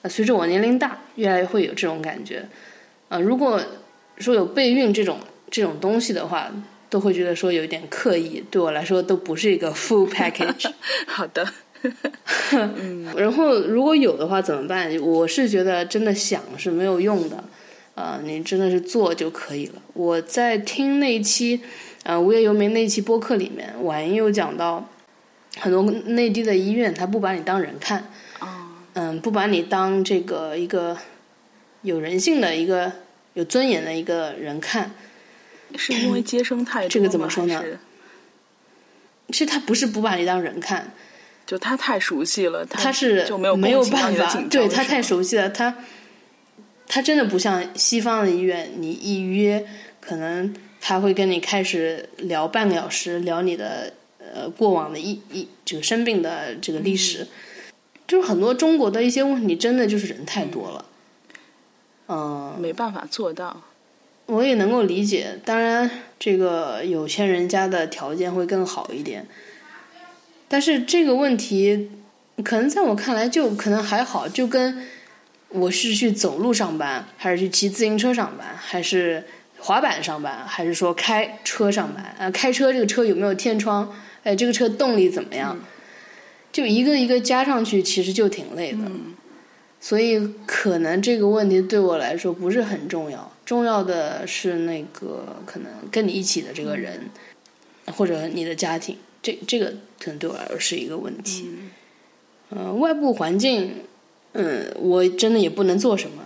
[0.01, 2.47] 呃，随着我年龄大，越来越会有这种感觉。
[3.09, 3.61] 呃，如果
[4.17, 6.49] 说有备孕这种这种东西的话。
[6.91, 10.69] 都会觉得说有点刻意，对我来说都不是一个 full package。
[11.07, 11.47] 好的，
[12.51, 14.93] 嗯，然后如果有的话怎么办？
[14.99, 17.41] 我是觉得真的想是没有用的，
[17.95, 19.81] 啊，你真的是做就可以了。
[19.93, 21.61] 我在听那一期，
[22.03, 24.89] 呃，无业游民那一期播客里面，婉莹有讲到，
[25.59, 28.11] 很多内地的医院他不把你当人看，
[28.95, 30.97] 嗯，不把你当这个一个
[31.83, 32.91] 有人性的一个
[33.33, 34.91] 有尊严的一个人看。
[35.77, 37.63] 是因为接生太多这个怎么说呢？
[39.29, 40.93] 其实他不是不把你当人看，
[41.45, 45.73] 就他太熟悉了，他是就没有没有办法，对他太熟悉了，他
[46.87, 49.65] 他真的不像西方的医院，你一约
[50.01, 57.25] 可能他会跟你开始聊半个小时，聊你的呃过往的一一这个生病的这个历史，
[58.05, 60.85] 就是很多中国的一些问题，真的就是人太多了，
[62.09, 63.61] 嗯，没办法做到。
[64.31, 69.27] 我也能够理解，当然，这个有钱人家的条件会更好一点。
[70.47, 71.91] 但是这个问题，
[72.41, 74.87] 可能在我看来就可能还好，就跟
[75.49, 79.25] 我是去走路上班，还是去骑自行车上班，还是
[79.59, 82.31] 滑板上班，还是说开车上班啊？
[82.31, 83.93] 开车这个车有没有天窗？
[84.23, 85.59] 哎，这个车动力怎么样？
[86.53, 88.79] 就一个一个加上去，其实就挺累的。
[89.81, 93.30] 所以可能这个问题对我来说不是很重要。
[93.45, 97.09] 重要的是那个可能跟你一起的这个人，
[97.87, 101.49] 或者你的家庭，这这个可能对我来说是一个问题。
[102.51, 103.83] 嗯，外部环境，
[104.33, 106.23] 嗯，我真的也不能做什么，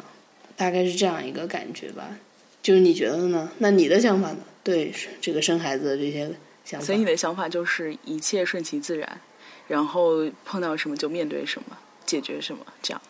[0.56, 2.18] 大概是这样一个感觉吧。
[2.62, 3.52] 就是你觉得呢？
[3.60, 4.40] 那你的想法呢？
[4.64, 4.92] 对
[5.22, 6.32] 这个生孩子的这些
[6.64, 9.22] 想法，所以你的想法就是一切顺其自然，
[9.68, 13.02] 然后碰到什么就面对什么，解决什么，这样。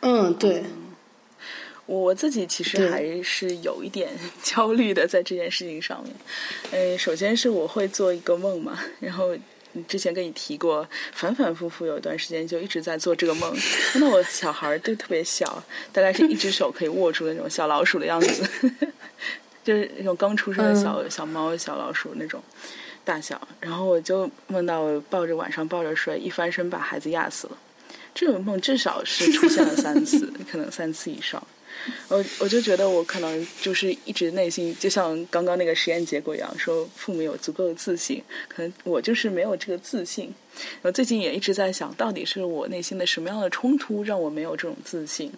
[0.00, 0.62] 嗯，对。
[1.98, 4.08] 我自己其实还是有一点
[4.44, 6.14] 焦虑的，在这件事情上面。
[6.70, 9.36] 嗯，首先是我会做一个梦嘛，然后
[9.88, 13.52] 之前跟你提过，反反复复有一段时间就一直在做这个梦。
[13.96, 15.60] 那我小孩都特别小，
[15.92, 18.70] 大概是一只手可以握住的那种小老鼠的样子，
[19.64, 22.40] 就是那种刚出生的小小猫、小老鼠那种
[23.04, 23.48] 大小。
[23.58, 27.58] 然后我就梦到我抱着晚上抱着睡，一翻身把孩子压死了。
[28.14, 31.44] 这种梦至少是出现了三次， 可能三次以上。
[32.08, 40.34] 我我就觉得我可能就是一直内心就像刚刚那个实验结果一样，说父母有足够的自信，可能我就是没有这个自信。
[40.82, 45.32] 我最近也一直在想，到底是我内心的什么样的冲突让我没有这种自信？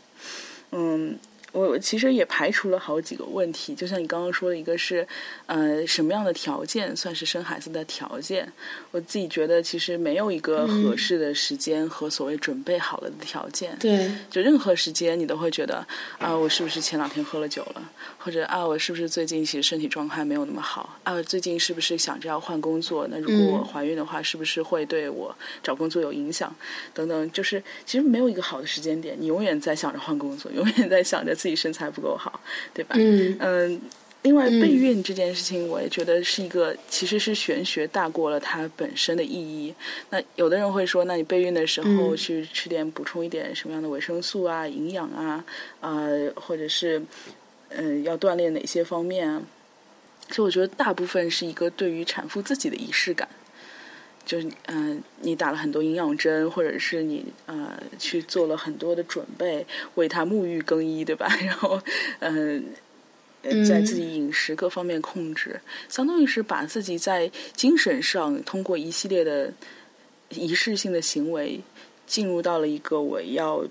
[0.71, 1.19] 嗯。
[1.53, 5.07] 我其实也排除了好几个问题，就像你刚刚说的，一个是，
[5.45, 8.51] 呃，什么样的条件算是生孩子的条件？
[8.91, 13.77] 我自己觉得其实没有一个合适的时间和所谓准备好了的条件。
[13.79, 15.87] 对，就任何时间你都会觉得
[16.19, 17.91] 啊，我是不是前两天喝了酒了？
[18.19, 20.99] 或者啊，我是不是最近其实身体状态没有那么好？
[21.05, 23.07] 啊，最近是不是想着要换工作？
[23.11, 26.55] 那如果我怀孕的话，是不是会对我找工作有影响？
[26.95, 31.37] 等等，就是其实没有一个好的时间点，你永远在想着换工作，永远在想着。
[31.43, 32.41] 自己身材不够好，
[32.73, 32.95] 对吧？
[32.97, 33.81] 嗯嗯。
[34.23, 39.75] 另外，备孕这件事情，我也觉得是一个，其实是玄学大过了它本身的意义。
[40.11, 45.45] 那有的人会说，那你备孕的时候去吃点补充一点什么样的维生素啊、营养啊，
[45.81, 47.03] 呃，或者是
[47.71, 49.43] 嗯，要锻炼哪些方面啊？
[50.29, 53.29] 其实我觉得大部分是一个对于产妇自己的仪式感。
[54.25, 59.67] 就是嗯，你打了很多营养针，或者是你呃去做了很多的准备，
[59.97, 61.27] 为他沐浴更衣，对吧？
[61.43, 61.81] 然后
[62.21, 62.73] 嗯，
[63.67, 69.53] 在自己饮食各方面控制，相当于是把自己在精神上通过一系列的
[70.31, 71.61] 仪式性的行为，
[72.07, 73.65] 进入到了一个我要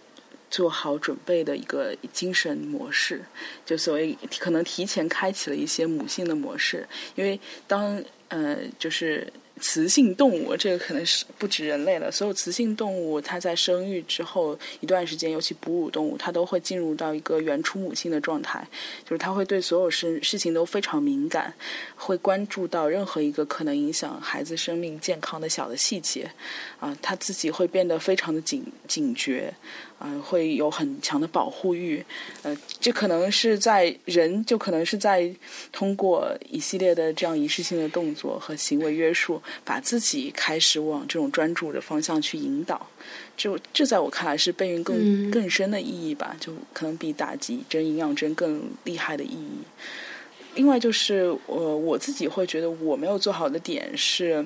[0.49, 3.23] 做好准备的一个精神模式，
[3.65, 6.85] 就所谓可能提前开启了一些母性的模式，
[7.15, 9.25] 因为当呃就是。
[9.61, 12.11] 雌性动物，这个可能是不止人类了。
[12.11, 18.67] 所有雌性动物，它在生育之后一段时间，尤其哺乳动物，它都会进入到一个原初母性的状态，
[19.05, 21.53] 就是它会对所有事事情都非常敏感，
[21.95, 26.29] 会关注到任何一个可能影响孩子生命健康的小的细节，
[26.81, 29.53] 啊，他自己会变得非常的警警觉。
[30.01, 32.03] 啊，会有很强的保护欲，
[32.41, 35.31] 呃，这可能是在人就可能是在
[35.71, 42.87] 通过一系列的这样仪式性的动作和行为约束，把自己开始往这种专注的方向去引导。
[43.37, 49.59] 就这在我看来是备孕更更深的意义吧，就可能比打几针营养针更厉害的意义。
[50.55, 54.43] 另外就是我我自己会觉得我没有做好的点是，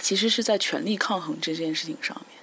[0.00, 2.40] 其实是在权力抗衡这件事情上面。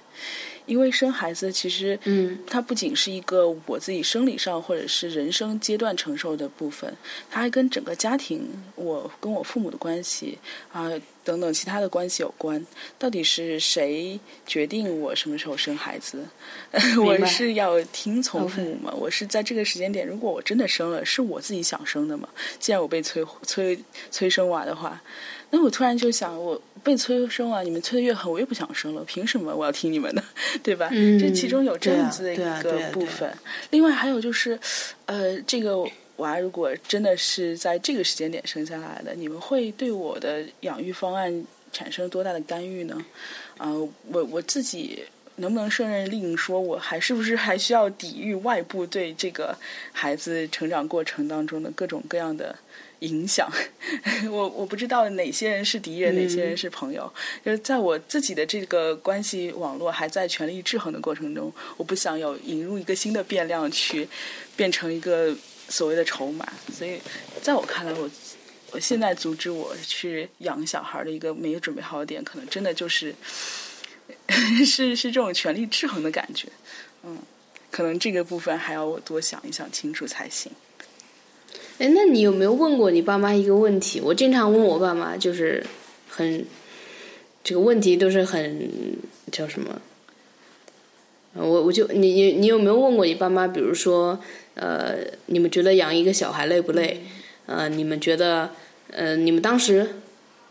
[0.66, 6.94] 因为生孩子其实，嗯，它不仅是一个我自己生理上或者是人生阶段承受的部分，
[7.30, 10.36] 它还跟整个家庭，我跟我父母的关系
[10.70, 10.90] 啊
[11.24, 12.62] 等等其他的关系有关。
[12.98, 16.22] 到底是谁决定我什么时候生孩子？
[17.02, 18.92] 我是要听从父母吗？
[18.94, 22.28] 我是在这个时间点，如果我真的生了，是我自己想生的吗？
[22.60, 25.00] 既然我被催催催生娃的话。
[25.50, 29.04] 那我突然就想，我被催生啊，你们催的越狠，我越不想生了。
[29.04, 30.24] 凭什么我要听你们的，
[30.62, 30.88] 对吧？
[31.20, 33.30] 这其中有这样子的一个部分。
[33.68, 34.58] 另外还有就是，
[35.04, 35.76] 呃，这个
[36.16, 43.04] 娃如果真的是在这个时间点生下来的，你们会对我的养育方案产生多大的干预呢？
[43.58, 43.70] 啊，
[44.10, 45.04] 我我自己
[45.36, 49.54] 能不能胜任另，说我还是不是还需要抵御外部对这个
[49.92, 52.56] 孩子成长过程当中的各种各样的？
[53.00, 53.50] 影响
[54.30, 57.12] 我，我不知道哪些人是敌人，哪些人是朋友。
[57.44, 64.08] 就是在我自己的这个关系网络还在权力制衡的过程中，我不想有引入一个新的变量去
[64.56, 65.34] 变成一个
[65.68, 66.46] 所谓的筹码。
[66.72, 67.00] 所以，
[67.40, 68.10] 在我看来，我
[68.72, 73.14] 我现在阻止我去养小孩的一个没有准备好的点，可能真的就是
[74.66, 76.48] 是是这种权力制衡的感觉。
[77.04, 77.16] 嗯，
[77.70, 80.50] 可能这个部分还要我多想一想清楚才行。
[81.78, 84.00] 哎，那你有没有问过你爸妈一个问题？
[84.00, 85.64] 我经常问我爸妈，就是
[86.08, 86.44] 很
[87.44, 88.68] 这个问题都是很
[89.30, 89.80] 叫什么？
[91.34, 93.46] 我我就你你你有没有问过你爸妈？
[93.46, 94.18] 比如说，
[94.54, 97.02] 呃，你们觉得养一个小孩累不累？
[97.46, 98.50] 呃，你们觉得
[98.90, 99.88] 呃，你们当时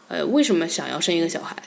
[0.07, 1.57] 呃为什么想要生一个小孩？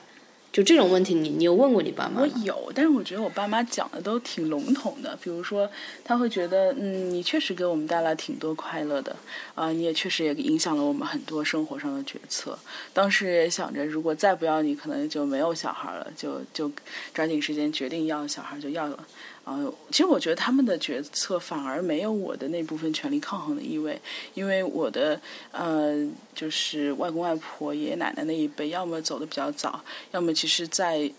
[0.52, 5.16] 就这种问题，你你有问过你爸妈吗我有，但是我觉得我爸妈讲的都挺笼统的。
[5.22, 5.70] 比如说，
[6.04, 9.14] 他会觉得，嗯，你确实给我们带来挺多快乐的，
[9.54, 12.58] 啊，你也确实也影响了我们很多生活上的决策。
[12.92, 16.70] 当时也想着，如果再不要你，可能就没有小孩了，就就
[17.14, 19.06] 抓紧时间决定要小孩就要了。
[19.44, 24.00] 呃，其实我觉得他们的决策反而没有我的那部分权力抗衡的意味，
[24.34, 25.20] 因为我的
[25.50, 29.82] 呃，就是外公外婆、爷爷奶奶那一辈，要么走的比较早，
[30.12, 31.10] 要么其实，在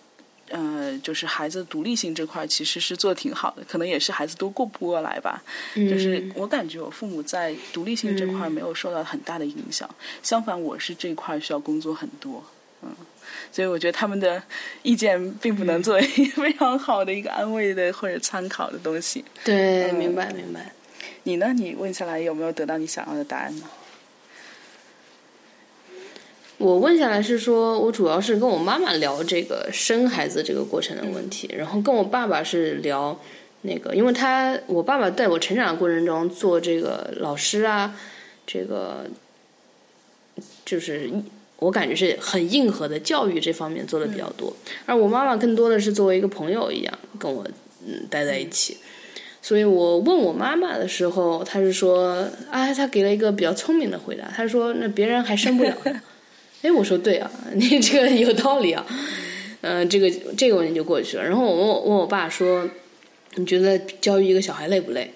[0.50, 5.44] 呃，就是孩子独立性这块其实是做的挺好的，可能也是孩子都过不过来吧。
[5.76, 9.90] 就是我感觉我父母在独立性这块没有受到很大的影响，
[10.22, 12.44] 相反，我是这一块需要工作很多，
[12.84, 12.90] 嗯。
[13.52, 14.42] 所以我觉得他们的
[14.82, 16.02] 意见并不能作为
[16.36, 19.24] 非常好的一个安慰的或者参考的东西。
[19.44, 20.72] 对，明白明白。
[21.24, 21.54] 你呢？
[21.54, 23.66] 你问下来有没有得到你想要的答案呢？
[26.58, 33.20] 我问下来是说，我主要是跟我妈妈聊这个生孩子这个过程的问题，然后跟我爸爸是聊
[33.62, 37.96] 那个，因为他我爸爸在我成长的过程中做这个老师啊，
[38.48, 39.08] 这个
[40.64, 41.12] 就是
[41.62, 44.52] 我感觉是很硬核的教育这方面做的比较多，
[44.88, 47.48] 而我妈妈更多的是作为一个朋友一样跟我
[47.86, 48.78] 嗯待在一起，
[49.44, 55.72] 所以我问我妈妈的时候，她是说，啊，她给了一个比较聪明的回答，她说那别人还生不了。
[56.64, 58.84] 哎，我说对啊， 你这个有道理啊，
[59.62, 61.24] 嗯，这个这个问题就过去了。
[61.24, 62.68] 然后我问我问我爸说，
[63.36, 65.14] 你觉得教育一个小孩累不累？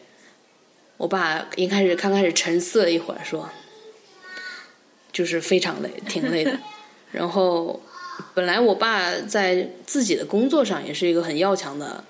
[0.97, 3.49] 我爸一开始刚开始沉思了一会儿，说，
[5.15, 6.59] 就是非常累，挺累的。
[7.13, 7.81] 然后
[8.33, 12.03] 本来我爸在自己的工作上也是一个很要强的，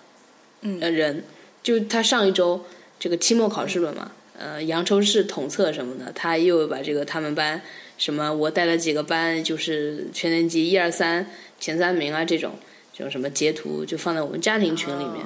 [0.61, 1.23] 嗯，人，
[1.61, 2.65] 就他上一周
[2.99, 7.61] 这个期末考试了嘛，呃，扬州市统测什么的，他又把这个他们班。
[7.97, 8.33] 什么？
[8.33, 11.25] 我带了几个班，就是全年级一二三
[11.61, 12.51] 前三名啊，这种
[12.91, 15.25] 这种什么截图就放在我们家庭群里面。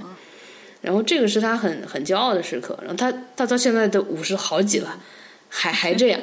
[0.81, 2.77] 然后这个是他很很骄傲的时刻。
[2.81, 5.01] 然后他他到现在都五十好几了，
[5.49, 6.21] 还还这样。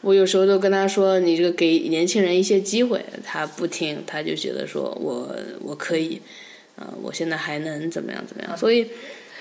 [0.00, 6.20] 我有时候都跟他说：“你这个给年轻人一些机会。”他不听，他就觉得说我我可以，
[6.76, 8.56] 啊，我现在还能怎么样怎么样？
[8.56, 8.86] 所以，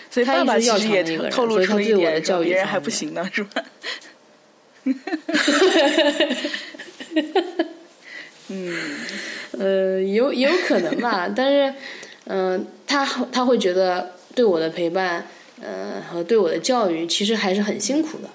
[0.09, 3.63] 所以爸爸其实也透露出一点，别人还不行呢，是吧？
[8.49, 8.73] 嗯，
[9.59, 11.73] 呃，有有可能吧，但是，
[12.25, 15.27] 嗯，他他会觉得对我的陪伴，
[15.61, 18.29] 呃，和对我的教育，其实还是很辛苦的。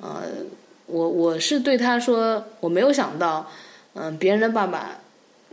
[0.00, 0.22] 呃，
[0.94, 3.50] 我我是对他说，我没有想到，
[3.94, 5.00] 嗯，别人的爸爸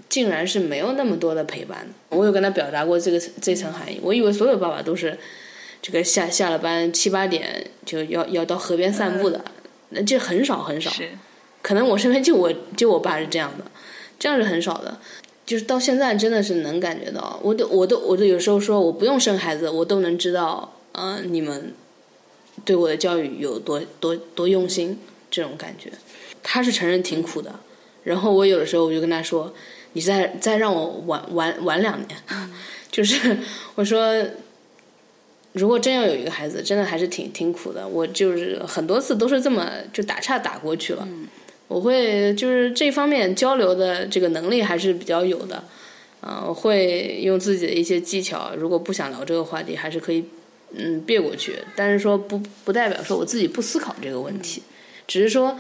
[0.08, 1.88] 竟然是没有那么多的陪伴。
[2.10, 5.18] 我有跟他表达过这个这层含义，我以为所有爸爸都是
[5.82, 9.44] 这个下下了班七八点就要要到河边散步的。
[9.90, 10.92] 那这很少很少，
[11.64, 13.66] 可能我身边就我就我爸是这样的，
[14.20, 15.00] 这样是很少的。
[15.44, 21.74] 就是到现在真的是能感觉到，我都我都我都有时候说我不用生孩子，我都能知道，嗯，你们
[22.64, 25.00] 对我的教育有多多多用心，
[25.32, 25.92] 这种感觉。
[26.44, 27.60] 他是承认挺苦的，
[28.04, 29.52] 然后我有的时候我就跟他说，
[29.94, 32.20] 你再再让我晚晚晚两年，
[32.92, 33.38] 就是
[33.74, 34.24] 我说。
[35.54, 37.86] 如果真要有一个孩子，真的还是挺挺苦的。
[37.86, 41.06] 我就是很多次都是这么就打岔打过去了。
[41.68, 45.62] 我会就是这方面交流的这个能力还是比较有的。
[46.22, 48.54] 啊，我会用自己的一些技巧。
[48.56, 50.24] 如果不想聊这个话题，还是可以
[50.74, 51.58] 嗯别过去。
[51.76, 54.64] 但是说不不代表说我自己不思考这个问题，
[55.12, 55.60] 只是说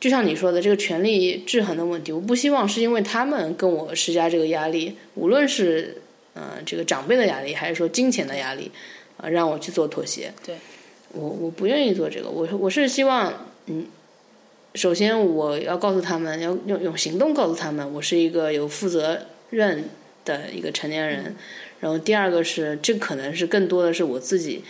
[0.00, 6.02] 就像你说的这个权力制衡的问题，我不希望是因为他们跟我施加这个压力，无论是
[6.34, 8.70] 嗯这个长辈的压力，还是说金钱的压力。
[9.18, 10.56] 啊，让我去做妥协，对，
[11.12, 13.86] 我我不愿意做这个，我我是希望，嗯，
[14.74, 19.84] 首先我要告诉他们，要用用行动告诉他们，我是一个有负责任
[20.24, 21.36] 的一个成年人，
[21.80, 24.64] 然后第二个是，这可能是更多的是我自己，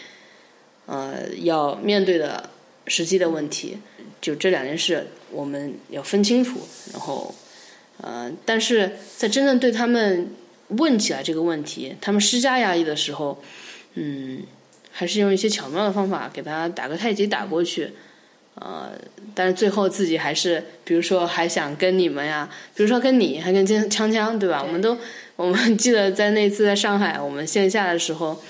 [0.86, 2.50] 呃，要面对的
[2.88, 3.78] 实际的问题，
[4.22, 6.60] 就这两件事我们要分清楚，
[6.94, 7.34] 然后，
[8.00, 10.32] 呃，但是在真正对他们
[10.68, 13.42] 问起来这个问题，他们施加压力的时候。
[13.94, 14.42] 嗯，
[14.90, 17.90] 还是用一些巧妙的方法给他打个太极打过去，
[18.54, 18.90] 呃，
[19.34, 24.62] 但是最后自己还是，比如说还想跟你们呀，比如说跟你还跟锵锵，对吧？
[24.66, 24.96] 我们都
[25.36, 28.42] 我们记得在那次在上海我们线下的时候，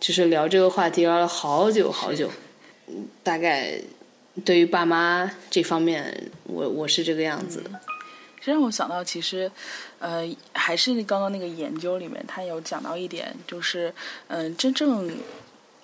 [0.00, 2.28] 就是聊这个话题聊了好久好久。
[3.22, 3.80] 大概
[4.44, 7.70] 对于爸妈这方面，我我是这个样子的。
[8.42, 9.50] 这让我想到，其实，
[9.98, 10.24] 呃，
[10.54, 13.92] 还是刚刚那个研究里面，他有讲到一点，就是，
[14.28, 15.10] 嗯，真正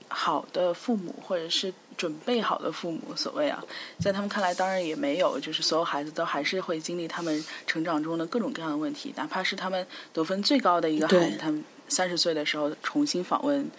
[0.09, 3.63] 好的父母，或者是准备好的父母，所谓啊，
[4.01, 13.71] 在他们看来，当然也没有，就是所有孩子都还是会经历他们成长中的各种各样的问题，哪怕是他们得分最高的一个孩子，他们三十岁的时候重新访问。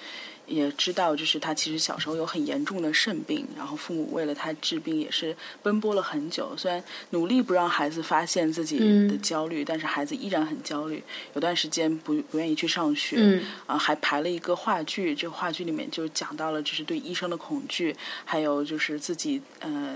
[0.47, 6.55] 也知道，就是他其实小时候有很严重的肾病，然后父母为了他治病也是奔波了很久。
[6.57, 11.03] 虽然努力不让孩子发现自己的焦虑，但是孩子依然很焦虑。
[11.33, 15.13] 有段时间不不愿意去上学，啊，还排了一个话剧。
[15.13, 19.95] 这个话剧里面就讲到了，就是对医生的恐惧，还有就是自己呃。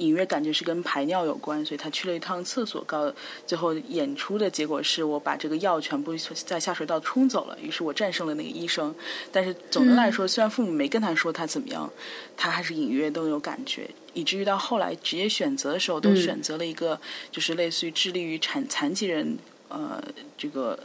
[0.00, 3.12] 隐约感觉是跟排尿有关，所以他去了一趟厕所，告
[3.46, 8.94] 最后演出的结果是我把这个药全部在下水道冲走了，于是我战胜了那个医生。
[9.30, 11.88] 但是总的来说，虽然父母没跟他说他怎么样，
[12.36, 16.98] 他还是隐约都有感觉，以至于到后来职业选择的时候，都选择了一个
[17.30, 19.38] 就是类似于致力于残残疾人
[19.68, 20.02] 呃
[20.38, 20.78] 这个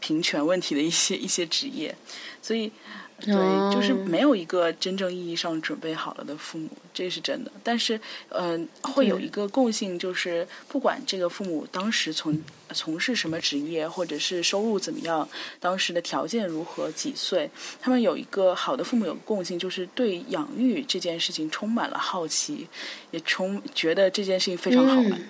[0.00, 1.94] 平权问题的一些一些职业，
[2.40, 2.70] 所以。
[3.24, 3.34] 对，
[3.72, 7.52] 就是没有一个真正意义上准备好了的父母，这是真的。
[7.62, 8.00] 但是，
[8.30, 12.42] 嗯，会有一个共性，就是不管这个父母当时从
[12.74, 15.28] 从事什么职业，或者是收入怎么样，
[15.60, 17.48] 当时的条件如何，几岁，
[17.80, 22.66] 他们有一个好的父母有共性，就是对养育这件事情充满了好奇，
[23.12, 25.22] 也充觉得这件事情非常好玩，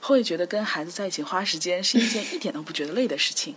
[0.00, 3.54] 会觉得跟孩子在一起花时间是一件一点都不觉得累的事情。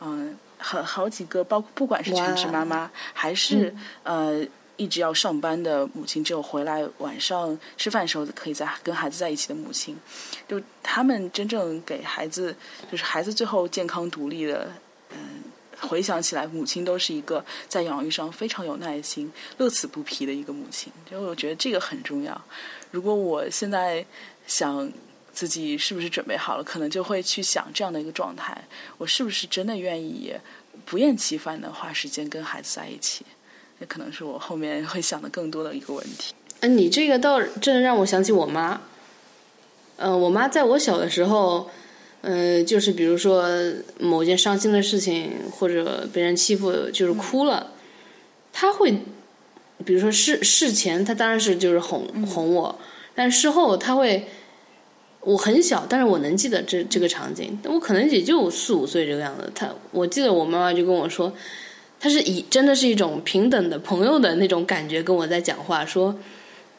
[0.00, 0.36] 嗯。
[0.58, 4.44] 很好几个，包括不管是全职妈妈，还是呃
[4.76, 9.96] 一直要上班的母亲，只有回来晚上吃饭时候可以在跟孩子在一起的母亲，
[10.48, 12.56] 就他们真正给孩子，
[12.90, 14.72] 就是孩子最后健康独立的，
[15.10, 15.42] 嗯，
[15.80, 20.92] 回想起来，母亲都是一个在养育上非常有耐心、乐此不疲的一个母亲。
[21.10, 22.40] 就我觉得这个很重要。
[22.90, 24.04] 如果我现在
[24.46, 24.90] 想。
[25.34, 26.62] 自己是不是准备好了？
[26.62, 28.56] 可能就会去想这样的一个状态：
[28.96, 30.32] 我是不是真的愿意
[30.86, 33.26] 不厌其烦的花时间跟孩子在一起？
[33.78, 36.32] 那可能是我后面会想的更多的一个问题。
[36.60, 38.80] 嗯，你这个倒真的让我想起我妈。
[39.96, 41.68] 嗯，我妈在我小的时候，
[42.22, 43.44] 嗯，就是比如说
[43.98, 47.72] 某件伤心的事情，或者被人欺负，就是哭了，
[48.52, 48.92] 她会，
[49.84, 52.78] 比如说事事前，她当然是就是哄哄我，
[53.16, 54.28] 但事后她会。
[55.24, 57.58] 我很小，但是我能记得这这个场景。
[57.64, 59.50] 我可能也就四五岁这个样子。
[59.54, 61.32] 他，我记得我妈妈就跟我说，
[61.98, 65.84] 他是以真的是一种平等的朋友的那种感觉跟我在讲话。
[65.84, 66.14] 说，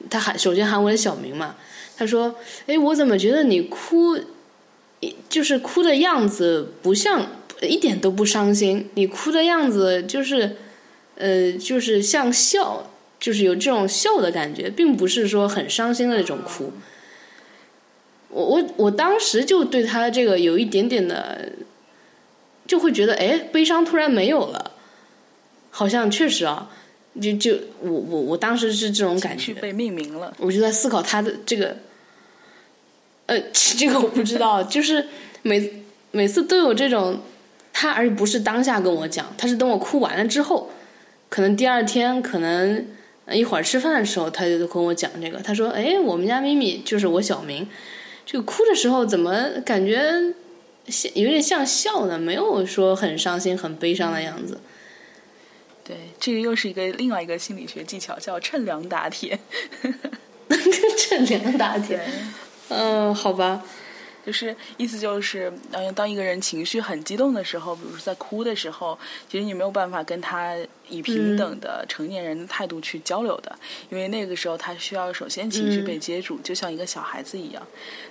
[0.10, 1.56] 他喊首先喊我的小名嘛。
[1.98, 2.36] 他说
[2.68, 4.20] ：“哎，我怎么觉得你哭，
[5.30, 7.26] 就是哭的样子不像，
[7.62, 8.90] 一点都不伤心。
[8.96, 10.58] 你哭的样子就是，
[11.16, 16.74] 呃，就是像笑，就是有这种笑的感觉，并不是说很伤心的那种哭。”
[18.36, 21.54] 我我我当时就对他这个有一点点的，
[22.68, 24.72] 就会觉得哎，悲伤突然没有了，
[25.72, 26.70] 好像确实啊，
[27.22, 30.34] 就就我我我当时是这种感觉，被命名了。
[30.38, 31.78] 我就在思考他的这个，
[33.28, 35.08] 呃， 这个我不知道，就是
[35.42, 35.72] 每
[36.12, 37.22] 每次都有这种
[37.72, 40.70] 他，而不是当下跟我讲，他是等我哭完了之后，
[41.30, 42.86] 可能第二天，可能
[43.32, 45.38] 一会儿吃饭的时候，他就跟我讲这个。
[45.38, 47.66] 他说：“哎，我们家咪咪就是我小名。”
[48.26, 50.34] 这个哭的时候怎么感觉
[50.88, 52.18] 像有点像笑呢？
[52.18, 54.60] 没有说很伤心、很悲伤的样子。
[55.84, 59.40] 对，这个又是一个另外一个心理学技巧，叫趁凉打铁。
[60.96, 62.00] 趁凉打铁，
[62.70, 63.64] 嗯，好吧。
[64.26, 68.98] 就是意思就是，当当一个人情绪很激动的时候，比如说在哭的时候，
[69.30, 70.56] 其实你没有办法跟他
[70.90, 73.56] 以平等的成年人的态度去交流的，
[73.90, 77.62] 因为那个时候他需要首先情绪被接住，就像一个小孩子一样。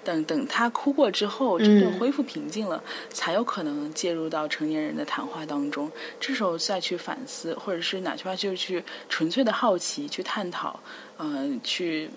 [0.05, 5.91] 等等他哭过之后，真正恢复平静了，才有可能介入到成年人的谈话当中。
[6.21, 10.79] 这时候再去反思，或者是哪句话就是去纯粹的好奇去探讨，
[11.19, 12.09] 嗯，去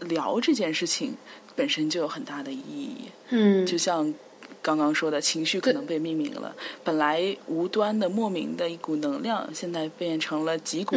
[0.00, 1.14] 聊这件事情。
[1.54, 4.12] 本身就有很大的意义，嗯，就像
[4.60, 6.54] 刚刚说的，情绪可能被命名了，
[6.84, 10.94] 本来无端的、莫名的一股能量，现在变成了几股，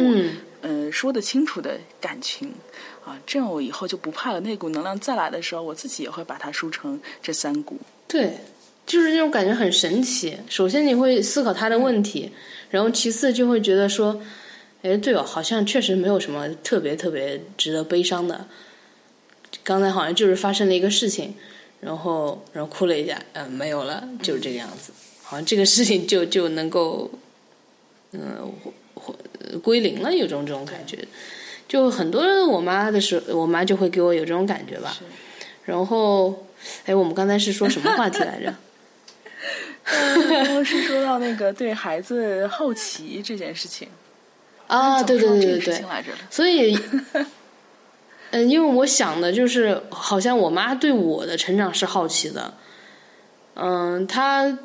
[0.60, 2.52] 嗯，说得清楚的感情，
[3.04, 4.40] 啊，这样我以后就不怕了。
[4.40, 7.78] 那股能量再来的时候，我自己也会把它梳成这三股。
[8.06, 8.38] 对，
[8.86, 10.36] 就是那种感觉很神奇。
[10.48, 12.30] 首先你会思考他的问题，
[12.70, 14.20] 然后其次就会觉得说，
[14.82, 18.46] 哎，对哦，好像确实没有什么特别特别值得悲伤的。
[19.64, 21.34] 刚才好像就是发生了一个事情，
[21.80, 27.10] 然后然后哭了一下，嗯，没有了，就是这个样子，好像这个事情就就能够，
[28.12, 28.52] 嗯，
[29.62, 30.98] 归零了，有种这种感觉。
[31.68, 34.96] 就很多我妈的时候，我妈就会给我有这种感觉吧。
[35.64, 36.46] 然后，
[36.84, 38.54] 哎，我们刚才是说什么话题来着？
[40.64, 43.88] 是说到那个对孩子好奇这件事情。
[44.66, 45.84] 啊，对对对对对，
[46.30, 46.76] 所以。
[48.30, 52.54] 嗯，因为我想的就是，好像我妈对我的成长是好奇的。
[53.54, 54.58] 嗯，她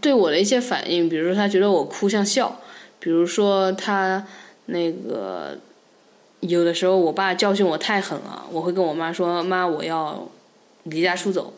[0.00, 2.60] 对我的一些反应，比如说她觉得我哭像笑，
[2.98, 4.26] 比如说她
[4.66, 5.58] 那个
[6.40, 10.28] 有的时候我爸教训我太狠了，我会跟我妈说：“妈，我要
[10.84, 11.52] 离家出走。”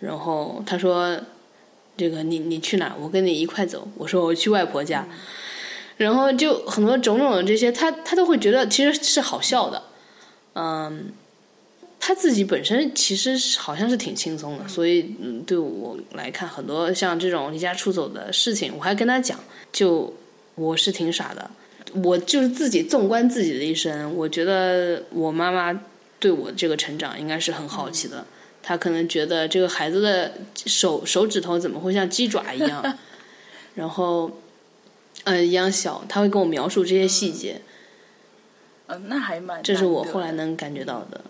[0.00, 1.18] 然后她说
[1.96, 2.94] ：“这个你你去哪？
[3.00, 5.06] 我跟你一块走。”我说：“我去外婆家。”
[5.96, 9.82] 然后就很多种种的这些，她她都会觉得其实是好笑的。
[9.82, 9.95] 嗯，
[11.98, 19.40] 他自己本身其实好像是挺轻松的，所以嗯，对我来看，很多像这种离家出走的事情，我还跟他讲，
[19.72, 20.14] 就
[20.54, 21.50] 我是挺傻的，
[22.04, 25.80] 我就是自己纵观自己的一生，我觉得我妈妈
[26.20, 28.24] 对我这个成长应该是很好奇的，
[28.62, 32.98] 她可能觉得这个孩子的手手指头怎么会像鸡爪一样，
[33.74, 34.30] 然后
[35.24, 37.60] 呃一样小，他会跟我描述这些细节，
[38.88, 41.20] 嗯，那还蛮，这是我后来能感觉到的。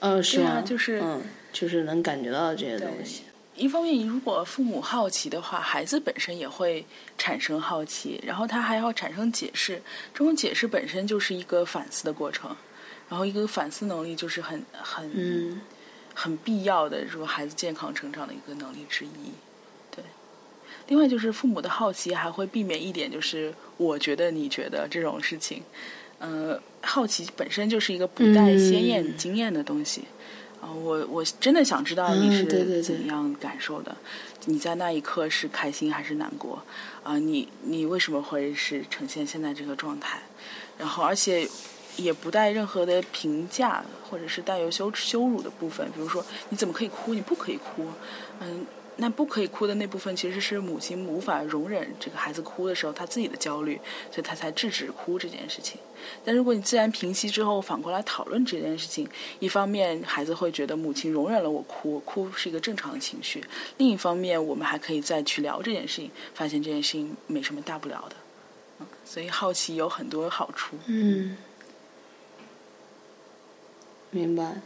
[0.00, 0.60] 呃，是吗？
[0.60, 1.22] 就是嗯，
[1.52, 3.22] 就是能感觉到这些东西。
[3.56, 6.84] 一方面，如果父母好奇的话，孩子本身也会
[7.16, 9.80] 产生好奇，然后他还要产生解释。
[10.12, 12.54] 这种解释本身就是一个反思的过程，
[13.08, 15.60] 然后一个反思能力就是很很嗯
[16.12, 19.32] 很必要的，说孩子健康成长的一个能力之一。
[19.90, 20.04] 对，
[20.88, 25.62] 另外就是父母的好奇还会避免一点，就是我觉得你觉得这种事情。
[26.26, 30.04] 嗯，好奇本身就是一个不带鲜艳经验的东西。
[30.62, 33.94] 啊，我我真的想知道你是怎样感受的，
[34.46, 36.62] 你在那一刻是开心还是难过？
[37.02, 40.22] 啊，你你为什么会是呈现现在这个状态？
[40.78, 41.46] 然后，而且
[41.96, 47.12] 也不带任何的评价，或者是带有羞羞辱的部分，比如说你怎么可以哭？
[47.12, 47.86] 你不可以哭，
[48.40, 48.64] 嗯。
[48.96, 53.80] 那不可以哭的那部分，其实是母亲无法容忍这个孩子哭的时候，他自己的焦虑，
[54.10, 55.80] 所以他才制止哭这件事情。
[56.24, 59.08] 但如果你自然平息之后，反过来讨论这件事情，
[59.40, 63.40] 一方面孩子会觉得母亲容忍了我哭，哭是一个正常的情绪；
[63.78, 68.16] 另一方面，我们还可以再去聊这件事情，发现这件事情没什么大不了的。
[69.04, 70.76] 所以好奇有很多好处。
[70.86, 71.36] 嗯，
[74.10, 74.60] 明白。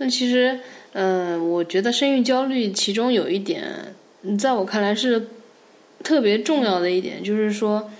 [0.00, 0.60] 那其实，
[0.92, 3.94] 嗯，我觉得生育焦虑其中有一点，
[4.38, 5.28] 在我看来是
[6.04, 7.90] 特别重要的一点，就是说，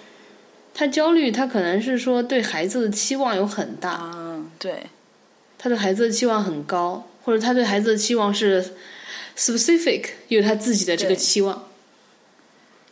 [0.72, 4.84] 他焦虑，他可能是说对孩子的期望有很大，嗯，对，
[5.58, 8.64] 他对孩子的期望很高，或者他对孩子的期望是
[9.36, 11.68] specific，有他自己的这个期望，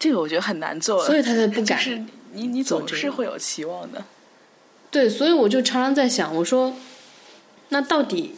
[0.00, 1.78] 这个我觉得很难做，所以他才不敢。
[1.78, 2.02] 是
[2.32, 4.04] 你你总是会有期望的，
[4.90, 6.74] 对，所以我就常常在想，我说，
[7.68, 8.34] 那到底？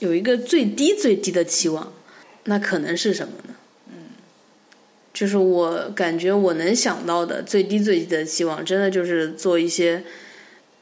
[0.00, 1.92] 有一个最低最低的期望，
[2.44, 3.54] 那可能是什么呢？
[3.88, 3.94] 嗯，
[5.14, 10.02] 就是我感觉我能想到的最低最低的期望，真的就是做一些。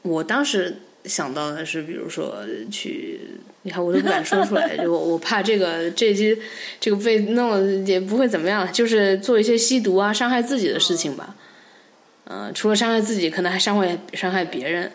[0.01, 2.37] 我当时想到的是，比如说
[2.71, 3.19] 去，
[3.63, 6.37] 你看我都不敢说出来， 就我怕这个这些
[6.79, 11.35] 这个被弄了也不会怎么样，就是做一些吸毒啊、伤害自己的事情吧。
[12.23, 14.91] 嗯，除了伤害自己，可能还伤害伤害别人。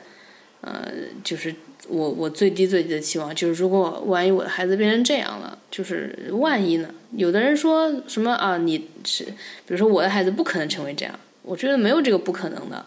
[0.62, 0.88] 呃，
[1.22, 1.54] 就是。
[1.88, 6.88] 我我最低最低的期望就是，如果万一我的孩子变成这样了，就是万一呢？
[7.16, 8.58] 有的人说什么啊？
[8.58, 9.32] 你是比
[9.68, 12.84] 如说我的孩子不可能成为这样，我觉得没有这个不可能的。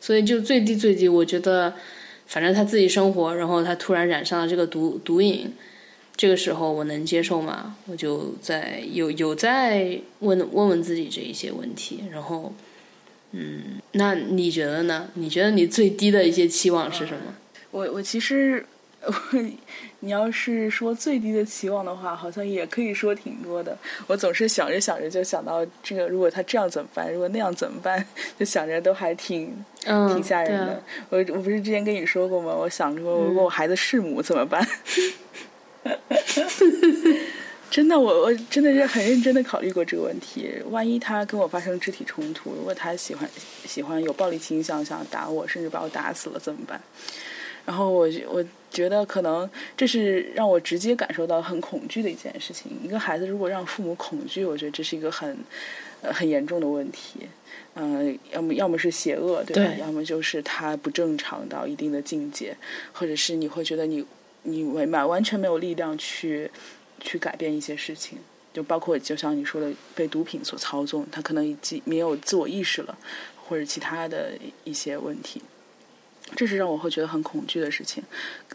[0.00, 1.74] 所以就最低最低，我觉得
[2.26, 5.52] 反正他自己生活，然后他突然染上了这个毒毒瘾，
[6.16, 7.76] 这个时候我能接受吗？
[7.86, 12.52] 我就在有有在问问问自己这一些问题，然后
[13.30, 15.08] 嗯，那你觉得呢？
[15.14, 17.34] 你觉得你最低的一些期望是什么？
[17.72, 18.64] 我我其实，
[19.04, 19.12] 我
[20.00, 23.76] 你要是说最低的期望的话，好像也可以说挺多的。
[24.06, 27.10] 我总是想着想着就想到这个，如果他这样怎么办？
[27.12, 28.06] 如果那样怎么办？
[28.38, 30.82] 就想着都还挺挺吓人的。
[31.08, 32.54] 我我不是之前跟你说过吗？
[32.54, 34.64] 我想着如果我孩子弑母怎么办？
[37.70, 40.52] 真的，我我真的是很认真的考虑过这个问题。
[40.68, 43.26] 万一他跟我发生肢体冲突，如果他喜欢
[43.64, 46.78] 喜欢有暴力倾向，想打我，甚至把我打死了怎么办？
[47.64, 52.72] 然后我我觉得可能这是让我直接感受到很恐惧的一件事情。
[52.82, 55.36] 一个孩子如果让父母恐惧，我觉得这是一个很
[56.00, 57.20] 呃很严重的问题。
[57.74, 59.74] 嗯，要么要么是邪恶，对吧？
[59.80, 62.54] 要么就是他不正常到一定的境界，
[62.92, 64.04] 或者是你会觉得你
[64.42, 66.50] 你完完全没有力量去
[67.00, 68.18] 去改变一些事情，
[68.52, 72.98] 就包括就像你说的被毒品所操纵，他可能已经没有自我意识了，
[73.46, 74.32] 或者其他的
[74.64, 75.40] 一些问题。
[76.34, 78.02] 这是让我会觉得很恐惧的事情。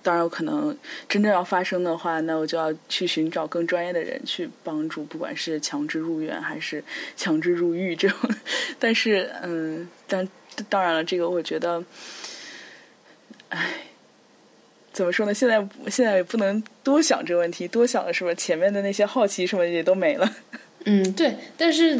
[0.02, 0.76] 当然，有可能
[1.10, 6.84] 真正要发生的话，那我就要去寻找更专业的人去帮助，不管是强制入院还是
[7.16, 8.18] 强制入狱这种。
[8.80, 10.28] 但是，嗯，但
[10.70, 11.84] 当然了，这个我觉得，
[13.50, 13.88] 唉，
[14.94, 15.34] 怎么说呢？
[15.34, 15.58] 现在
[15.90, 18.34] 现在也不能多想这个问题，多想了是吧？
[18.34, 20.36] 前面的那些好奇什么也都没了。
[20.86, 22.00] 嗯，对，但是。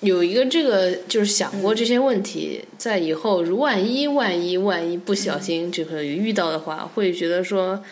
[0.00, 7.84] 有一个这个就是想过这些问题，在以后如万一万一万一不小心这个遇到的话，会觉得说，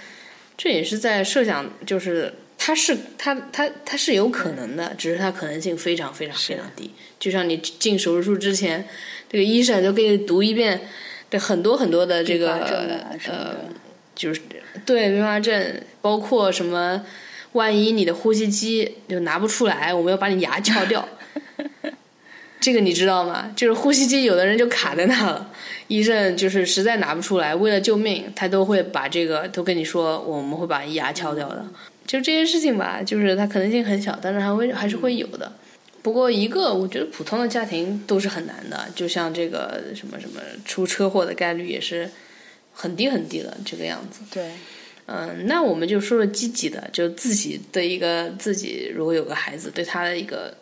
[0.56, 6.90] 这也是在设想，就是它是它它它是有可能的，只是它可能性非常非常非常低。
[7.18, 8.88] 就像你进手术室之前，
[9.28, 10.80] 这个医生就给你读一遍，
[11.28, 12.54] 对很多很多的这个
[13.26, 13.54] 呃，
[14.14, 14.40] 就是
[14.86, 17.04] 对并发症，包括什么，
[17.52, 21.06] 万一你的呼吸机就拿不出来，我们要把你牙撬掉。
[22.60, 23.52] 这个你知道吗？
[23.54, 25.50] 就是呼吸机，有的人就卡在那了。
[25.86, 31.64] 医生就是实在拿不出来，为了救命，他都会把这个都跟你说，我们会把牙敲掉的。
[32.06, 35.52] 就这些事情吧，就是它可能性很小，但是还会还是会有的。
[36.02, 42.10] 不过一个我觉得普通的家庭都是很难的，就像这个什么什么出车祸的概率也是
[42.72, 44.20] 很低很低的这个样子。
[44.32, 44.50] 对，
[45.06, 50.54] 嗯，那我们就说说积极的，就自己的一个自己如果有个孩子，对他的一个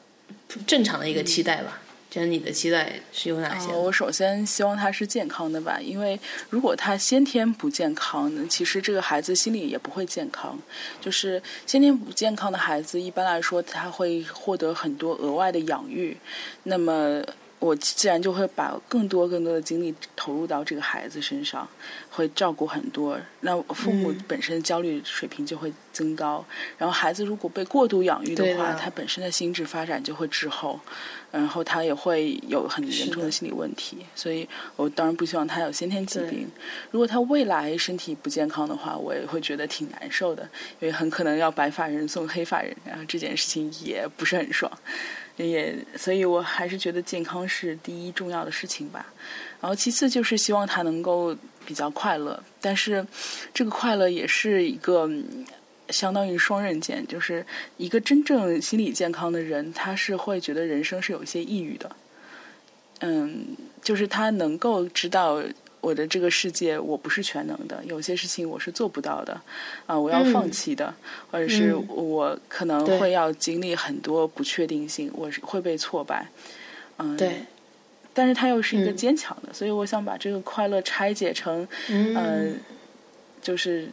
[0.66, 1.82] 正常的一个期待吧。
[2.09, 3.73] 就是你的期待是有哪些？
[3.74, 6.18] 我首先希望他是健康的吧，因为
[6.48, 10.59] 如果他先天不健康，其实这个孩子心理也不会健康。
[11.01, 16.16] 就是先天不健康的孩子，一般来说他会获得很多额外的养育，
[16.62, 17.23] 那么。
[17.66, 21.68] 我自然就会把更多更多的精力投入到这个孩子身上，
[22.09, 23.18] 会照顾很多。
[23.40, 26.44] 那父母本身焦虑水平就会增高，
[26.78, 30.78] 然后孩子如果被过度养育的话，他本身的心智发展就会滞后，
[31.32, 33.98] 然后他也会有很严重的心理问题。
[34.14, 36.48] 所以我当然不希望他有先天疾病。
[36.93, 40.48] 如果他未来身体不健康的话，我也会觉得挺难受的，
[40.78, 44.70] 因为很可能要白发人送黑发人，然后这件事情也不是很爽。
[45.37, 49.07] 也，所以我还是觉得健康是第一重要的事情吧。
[49.61, 53.07] 然后其次就是希望他能够比较快乐，但是
[53.53, 55.11] 这个快乐也是一个
[55.91, 57.45] 相当于双刃剑，就是
[57.77, 61.91] 一个真正心理健康的人，他是会觉得人生是有一些抑郁的。
[63.01, 65.43] 嗯，就是他能够知道。
[65.81, 69.40] 我的这个世界，我不是全能的，有些事情我是做不到的，
[69.86, 70.93] 啊，我要放弃的，
[71.31, 76.27] 或者是我可能会要经历很多不确定性，我是会被挫败，
[76.98, 77.43] 嗯，对，
[78.12, 82.59] 但是他又是一个坚强的，所以我想把这个快乐拆解成，嗯，
[83.40, 83.89] 就是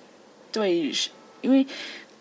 [0.51, 0.91] 对，
[1.41, 1.65] 因为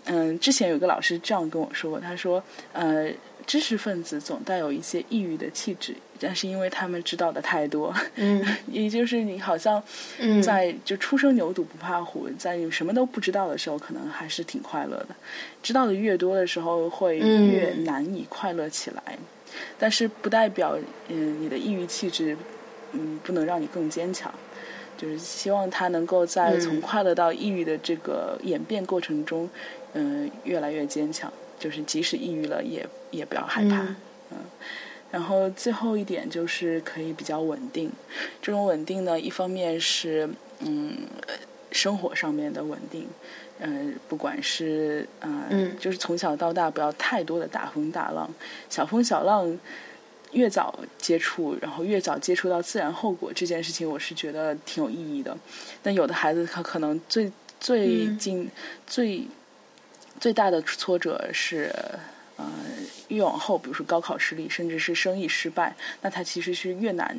[0.05, 3.11] 嗯，之前有个老师这样跟我说过，他说，呃。
[3.45, 8.41] 知识分子总带有一些抑郁的气质，但是因为他们知道的太多，嗯，
[8.71, 9.83] 也就是你好像
[10.43, 15.09] 在就初生牛犊不怕虎，在你什么都不知道的时候，可能还是挺快乐的。
[15.63, 19.03] 知道的越多的时候，会越难以快乐起来。
[19.79, 20.79] 但是不代表
[21.09, 22.37] 嗯你的抑郁气质
[22.93, 24.33] 嗯不能让你更坚强，
[24.97, 29.51] 就是希望他能够在从快乐到抑郁的这个演变过程中，
[29.95, 31.31] 嗯越来越坚强。
[31.59, 33.77] 就是即使抑郁了，也也不要害怕，
[34.31, 34.39] 嗯。
[35.13, 37.93] 然后最后一点就是可以比较稳定。
[38.41, 40.29] 这种稳定呢，一方面是
[40.59, 40.97] 嗯
[41.71, 43.07] 生活上面的稳定，
[43.61, 48.29] 嗯，不管是嗯，就是从小到大不要太多的大风大浪，
[48.69, 49.57] 小风小浪
[50.33, 55.37] 越早接触，然后越早接触到自然后果这件事情，我是觉得挺有意义的。
[55.83, 57.31] 但有的孩子他可能最
[57.61, 58.51] 最近
[58.87, 59.29] 最。
[60.21, 61.75] 最大的挫折是，
[62.43, 67.17] 呃，越往后，比如说高考失利，甚至是生意失败，那他其实是越难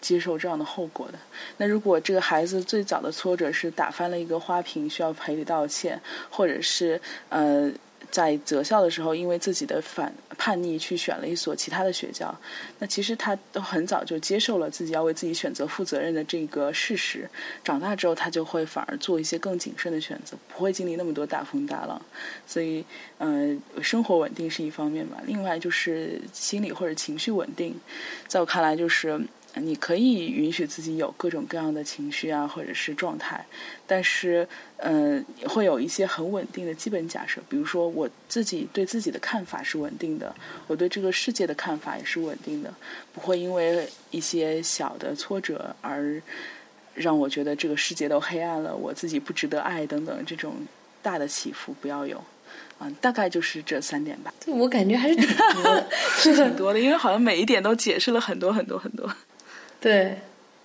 [0.00, 1.18] 接受这样的后果的。
[1.58, 6.00] 那如果这个孩子最早的挫折是打翻了一个花瓶，需要赔礼道歉，
[6.30, 7.72] 或者是呃。
[8.10, 12.34] 在择校的时候，因为自己的反叛逆去选了一所其他的学校，
[12.78, 17.28] 那其实他都很早就接受了自己要为自己选择负责任的这个事实。
[17.62, 22.00] 长大之后，他就会反而做一些更谨慎的选择，不会经历那么多大风大浪。
[22.46, 22.84] 所以，
[23.18, 27.74] 嗯，生活稳定是一方面吧，另外就是心理或者情绪稳定，
[28.26, 29.20] 在我看来就是。
[29.56, 33.44] 你可以允许自己有各种各样的情绪啊，或者是状态，
[33.86, 34.48] 但是，
[34.78, 37.38] 嗯，会有一些很稳定的基本假设。
[37.50, 40.34] 比如说，我自己对自己的看法是稳定的，
[40.66, 42.72] 我对这个世界的看法也是稳定的，
[43.12, 46.20] 不会因为一些小的挫折而
[46.94, 50.54] 让我觉得这个世界都黑暗了，我自己不值得爱等等这种
[51.02, 52.22] 大的起伏不要有。
[52.80, 54.32] 嗯，大概就是这三点吧。
[54.44, 59.14] 对我感觉还是挺多的，是很多的，因为好像每一点都解释了很多很多很多。
[59.82, 60.16] 对，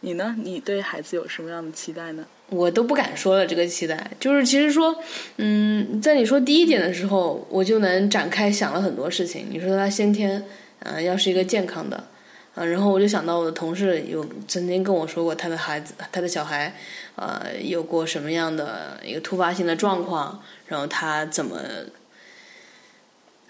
[0.02, 0.36] 你呢？
[0.44, 2.24] 你对孩子有什么样的期待呢？
[2.50, 4.96] 我都不敢说了，这个期待就是其实说，
[5.38, 9.48] 嗯，在你说第一点的时候，我就能展开想了很多事情。
[9.50, 10.46] 你说他先天，
[10.82, 12.04] 嗯，要是一个健康的，
[12.54, 16.74] 嗯，然后我就想到我的同事有曾经跟我说过，他的孩子，他的小孩，
[17.16, 21.60] 呃，有过什么样的一个突发性的状况，然后他怎么。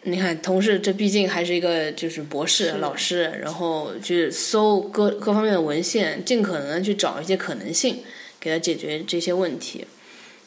[0.09, 8.03] 你看，同事这毕竟还是一个就是博士老师，然后去搜各各方面的文献，尽可能去找一些可能性，
[8.39, 9.85] 给他解决这些问题。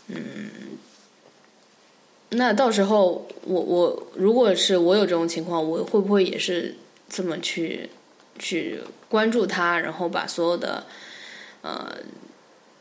[0.07, 0.51] 嗯，
[2.31, 6.77] 那到时候我我如果是我有这种情况，我会不会也是
[7.11, 7.91] 这么去
[8.39, 8.81] 去
[9.11, 10.87] 关注他，然后把所有的
[11.61, 11.99] 呃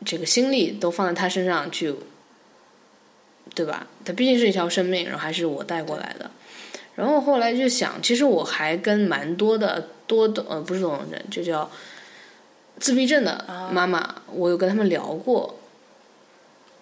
[0.06, 1.94] 这个心力都放在他身上去，
[3.54, 3.86] 对吧？
[4.02, 6.30] 他毕竟是一条生命，然后还是我带过来的。
[7.00, 11.70] 然后后来就想，其实我还跟蛮多的多动呃不是多动症，就叫
[12.78, 15.56] 自闭症的妈妈，我有跟他们聊过。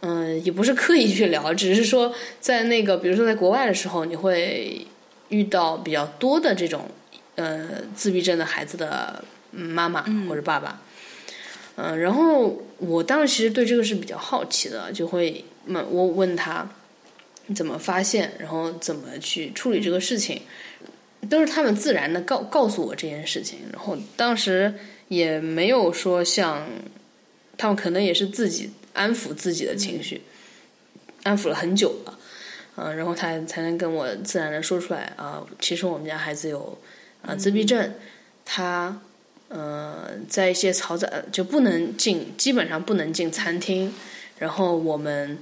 [0.01, 4.85] 嗯，也不是刻意去聊，只是说在那个比如说在国外的时候，你会
[5.29, 6.89] 遇到比较多的这种
[7.37, 10.81] 呃自闭症的孩子的妈妈或者爸爸。
[11.77, 16.69] 嗯，然后我当时其实对这个是比较好奇的，就会问我问他
[17.55, 20.43] 怎么发现，然后怎么去处理这个事情，
[21.29, 23.61] 都是他们自然的告告诉我这件事情。
[23.73, 24.75] 然后当时
[25.09, 26.69] 也没有说像
[27.57, 30.23] 他们可能也是自己安抚自己的情绪，
[31.23, 32.19] 安抚了很久了，
[32.77, 36.79] 嗯，然后他才能跟我自然的说出来啊，其实我们家孩子有
[37.23, 37.95] 啊自闭症，
[38.45, 39.01] 他。
[39.51, 43.91] 呃，在一些嘈杂就不能进，基本上不能进餐厅。
[44.39, 45.39] 然后我们，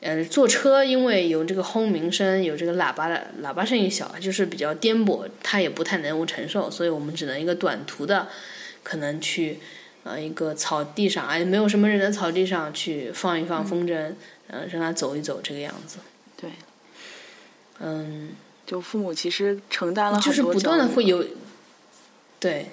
[0.00, 8.28] 呃，坐车因为有这个轰鸣声，有这个喇叭的喇叭声音小，就是比较颠簸，他也不太能够承受，所以我们只能一个短途的，
[8.82, 9.58] 可能去
[10.04, 14.12] 呃一个草地上，哎，没有什么人的草地上去放一放风筝，
[14.48, 15.98] 呃，让他走一走这个样子。
[16.36, 16.50] 对，
[17.78, 18.30] 嗯，
[18.66, 21.24] 就父母其实承担了就是不断的会有，
[22.38, 22.66] 对。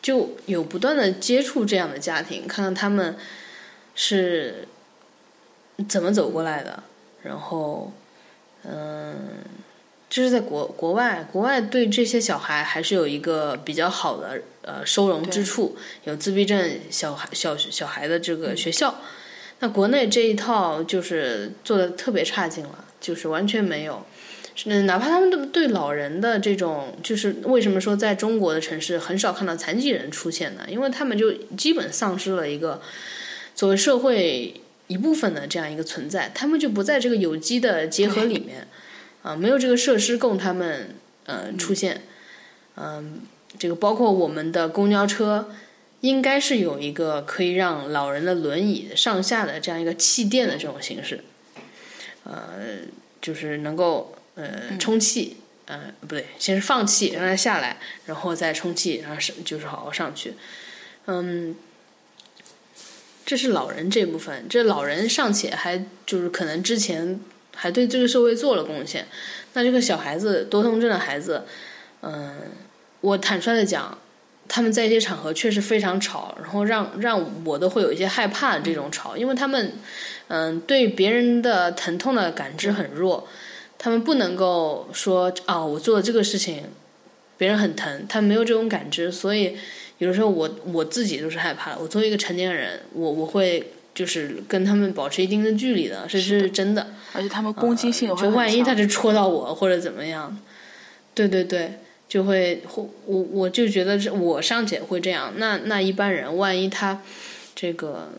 [0.00, 3.16] 就有不断的接触这样的家庭，看看他们
[3.96, 4.67] 是
[5.86, 6.82] 怎么走过来的。
[7.22, 7.92] 然后，
[8.64, 9.14] 嗯，
[10.08, 18.94] 这是在国国外，国外对这些小孩还是有一个比较好的呃收容之处，有自闭症小孩小小孩的这个学校。
[19.60, 24.06] 那国内这一套就是做的特别差劲了，就是完全没有。
[24.66, 30.64] 嗯，哪怕他们对对老人的这种，就是为什么说在中国的城市很少看到残疾人出现呢？
[30.68, 32.80] 因为他们就基本丧失了一个
[33.54, 38.66] 作为社会一部分的这样一个存在，他们就不在这个有机的结合里面，
[39.22, 42.02] 啊，没有这个设施供他们呃出现，
[42.74, 43.20] 嗯，
[43.56, 45.50] 这个包括我们的公交车，
[46.00, 51.22] 应该是有一个可以让老人的轮椅上下的这样一个气垫的这种形式，
[52.24, 52.58] 呃，
[53.22, 54.14] 就是能够。
[54.40, 60.34] 呃，充气，呃，不对，先是放气，让它下来，然后再充气，然后是就是好好上去。
[61.06, 61.56] 嗯，
[63.28, 67.20] 这是老人这部分，这老人尚且还就是可能之前
[67.54, 69.06] 还对这个社会做了贡献。
[69.52, 71.44] 那这个小孩子多动症的孩子，
[72.00, 72.36] 嗯，
[73.02, 73.98] 我坦率的讲，
[74.48, 79.74] 他们在一些场合确实非常吵，然后让让我都会有一些害怕的这种吵，因为他们
[80.28, 83.28] 嗯对别人的疼痛的感知很弱。
[83.76, 86.64] 他们不能够说啊，我做的这个事情，
[87.36, 89.58] 别人很疼，他没有这种感知，所以
[89.98, 91.78] 有的时候我我自己都是害怕的。
[91.78, 96.94] 我作为一个成年人，我我会就是跟他们保持一定的距离的，这是真的。
[97.12, 100.38] 而且他们攻击性就万一他就戳到我或者怎么样，
[101.14, 102.62] 对对对，就会
[103.06, 107.02] 我我就觉得是我尚且会这样，那那一般人万一他
[107.56, 108.12] 这个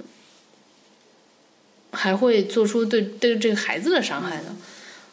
[1.92, 4.58] 还会做出对对这个孩子的伤害呢？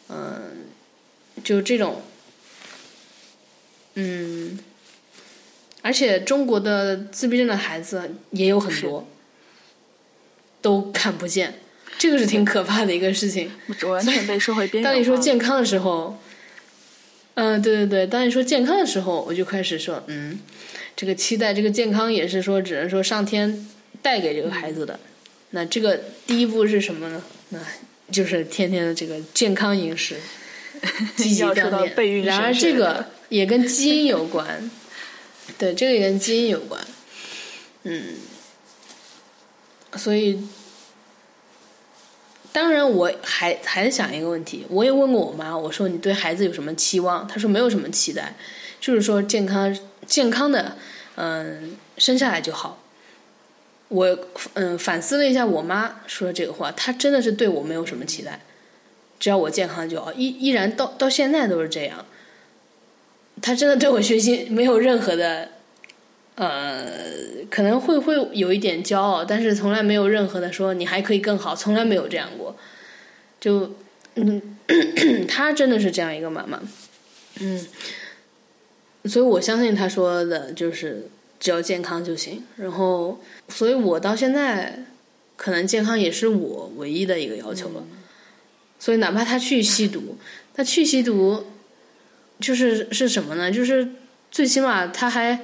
[0.09, 0.65] 嗯，
[1.43, 2.01] 就这种，
[3.95, 4.59] 嗯，
[5.87, 9.07] 而且中国的自闭症的孩子也有很多，
[10.61, 11.53] 都看不见，
[11.97, 13.49] 这个是挺可怕的一个事情。
[13.87, 16.19] 完全被社会边缘当你说健康的时候，
[17.35, 20.37] 嗯，对对对，当你说健康的时候，我就开始说，嗯，
[20.93, 23.65] 这个期待这个健康也是说，只能说上天
[24.01, 24.99] 带给这个孩子的。
[25.51, 27.23] 那这个第一步是什么呢？
[27.51, 27.59] 那。
[28.09, 30.15] 就是天天的这个健康饮食，
[31.17, 32.23] 积极 锻炼。
[32.23, 34.71] 然而这个也跟基因有关，
[35.57, 36.85] 对，这个也跟基因有关。
[37.83, 38.15] 嗯，
[39.95, 40.45] 所以
[42.51, 47.27] 当然我还还想一个问题，我也问过我妈，我说你对孩子有什么期望？
[47.27, 48.35] 她说没有什么期待，
[48.81, 50.75] 就是说健康健康的，
[51.15, 52.83] 嗯，生下来就好。
[53.87, 54.19] 我
[54.55, 58.41] 嗯反思了一下，我妈说的这个话，她真的是对我没有什么期待，
[59.17, 62.05] 只要我健康就好，依依然到到现在都是这样。
[63.41, 65.49] 她真的对我学习没有任何的，
[66.35, 66.85] 呃，
[67.49, 72.55] 可能会会有一点骄傲，但是从来没有任何的说你还可以更好，从来没有这样过。
[73.39, 73.75] 就
[74.15, 74.57] 嗯，
[75.27, 76.61] 他真的是这样一个妈妈，
[77.39, 77.67] 嗯，
[79.05, 81.09] 所以我相信他说的就是
[81.39, 83.19] 只要健康就行，然后。
[83.49, 84.83] 所以我到现在，
[85.37, 87.81] 可能健康也是我唯一的一个要求了。
[88.77, 90.17] 所以哪怕他去吸毒，
[90.53, 91.45] 他去吸毒，
[92.39, 93.51] 就是是什么呢？
[93.51, 93.87] 就是
[94.31, 95.39] 最起码他还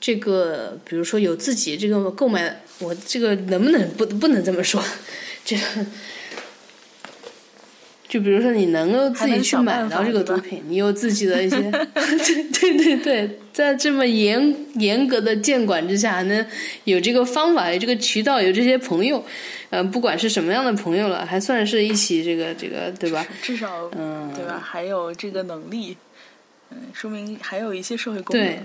[0.00, 4.82] 这个，比如说有自己这个购买，我这个能不能不不能这么说？
[5.44, 5.62] 这个。
[8.08, 11.56] 就比如说，你能够自己去买到这个毒品，你有自己的一些，
[11.90, 16.46] 对对对对，在这么严严格的监管之下，能
[16.84, 19.22] 有这个方法、有这个渠道、有这些朋友，
[19.70, 23.26] 嗯，不管是什么样的朋友了，还算是一起这个这个，对吧？
[23.42, 24.62] 至少，嗯，对吧？
[24.64, 25.96] 还有这个能力，
[26.70, 28.58] 嗯，说明还有一些社会功能。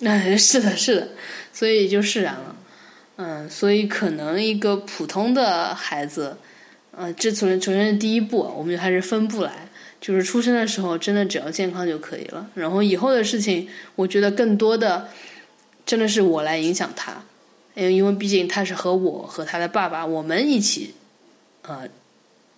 [0.00, 1.08] 对，哎， 是的，是的，
[1.52, 2.56] 所以就释然了。
[3.16, 6.36] 嗯，所以可能一个普通的孩子，
[6.92, 9.68] 呃，这从首先是第一步，我们就开始分步来，
[10.00, 12.48] 就是出生的时候真的只要健康就可以了。
[12.54, 15.08] 然后以后的事情，我觉得更多的
[15.84, 17.22] 真的是我来影响他，
[17.74, 20.94] 因因为毕竟他是和我和他的爸爸我们一起
[21.62, 21.86] 呃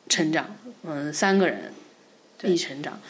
[0.08, 0.54] 成长，
[0.84, 1.72] 嗯，三个人
[2.44, 3.00] 一起成长。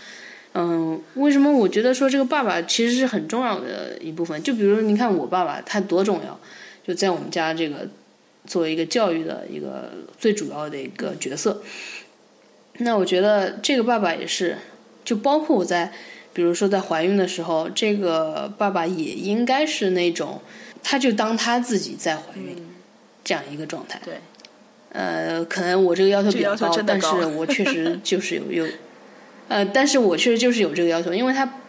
[0.55, 4.43] 嗯，为什么我觉得说这个爸爸其实是很重要的一部分？
[4.43, 6.39] 就比如你看我爸爸，他多重要。
[6.85, 7.89] 就在我们家这个
[8.45, 11.63] 作为一个教育的一个最主要的一个角色，
[12.79, 14.59] 那我觉得这个爸爸也是，
[15.05, 15.93] 就包括我在，
[16.33, 20.43] 比如说在怀孕的时候，这个爸爸也应该是那种，
[20.83, 22.57] 他就当他自己在怀孕
[23.23, 24.01] 这样一个状态。
[24.05, 24.15] 对，
[24.91, 27.07] 呃，可能我这个要求比较高， 但是
[27.37, 28.67] 我确实就是有有，
[29.49, 31.61] 呃，但是我确实就是有这个要求，因为他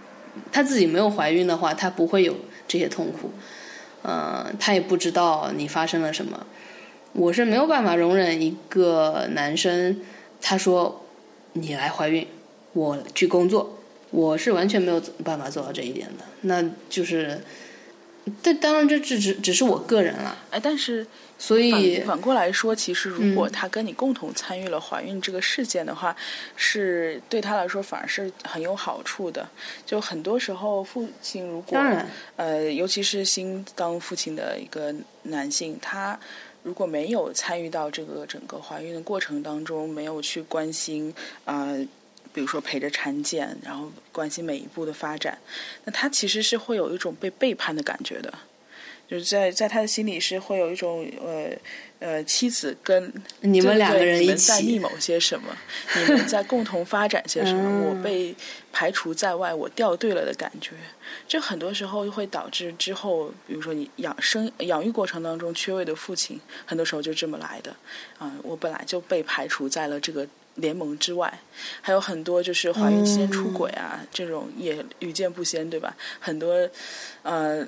[0.52, 2.36] 他自己没有怀孕的话，他不会有
[2.68, 3.32] 这些痛苦。
[4.04, 6.46] 嗯，他也不知道你发生了什么。
[7.14, 10.00] 我是没有办法容忍一个男生，
[10.42, 11.06] 他说
[11.54, 12.28] 你来怀孕，
[12.74, 13.80] 我去工作，
[14.12, 16.24] 我是完全没有办法做到这一点的。
[16.42, 17.42] 那就是，
[18.42, 20.38] 但当然这只只只是我个人了。
[20.52, 21.06] 哎，但是。
[21.46, 26.16] 所以反过来说，其实如果他跟你共同参与了怀孕这个事件的话，
[26.56, 29.46] 是对他来说反而是很有好处的。
[29.86, 31.78] 就很多时候，父亲如果
[32.38, 36.18] 呃，尤其是新当父亲的一个男性，他
[36.62, 41.14] 如果没有参与到这个整个怀孕的过程当中，没有去关心
[41.44, 41.76] 啊，
[42.32, 45.38] 比如说陪着产检，然后关心每一步的发展，
[45.84, 48.34] 那他其实是会有一种被背叛的感觉的。
[49.08, 51.52] 就是在在他的心里是会有一种呃
[52.00, 55.56] 呃妻子跟你们两个人一起在密谋些什么，
[55.98, 58.34] 你们在 共同发展些什么，我被
[58.72, 60.72] 排除在外，我掉队了的感觉。
[61.28, 67.76] 这很多时候会导致之后，比如说你养生养育过程当中缺位的父亲，很多时候就这么来的。
[68.18, 71.32] 啊，我本来就被排除在了这个联盟之外。
[71.82, 75.96] 还有很多就是怀孕期间出轨啊，这种也屡见不鲜，对吧？
[76.20, 76.68] 很多
[77.22, 77.68] 呃。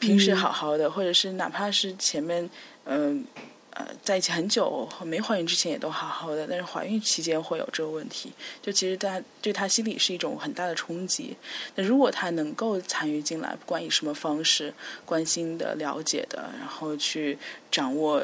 [0.00, 2.48] 平时好好的，或者是哪怕是前面，
[2.84, 3.24] 嗯
[3.70, 11.36] 呃在一起很久，没怀孕之前也都好好的，但是怀孕期间会有这个问题，就其实他对他心里是一种很大的冲击。
[11.76, 14.72] 那如果他能够参与进来，不管以什么方式，
[15.04, 17.38] 关心的、了解的，然后去
[17.70, 18.22] 掌握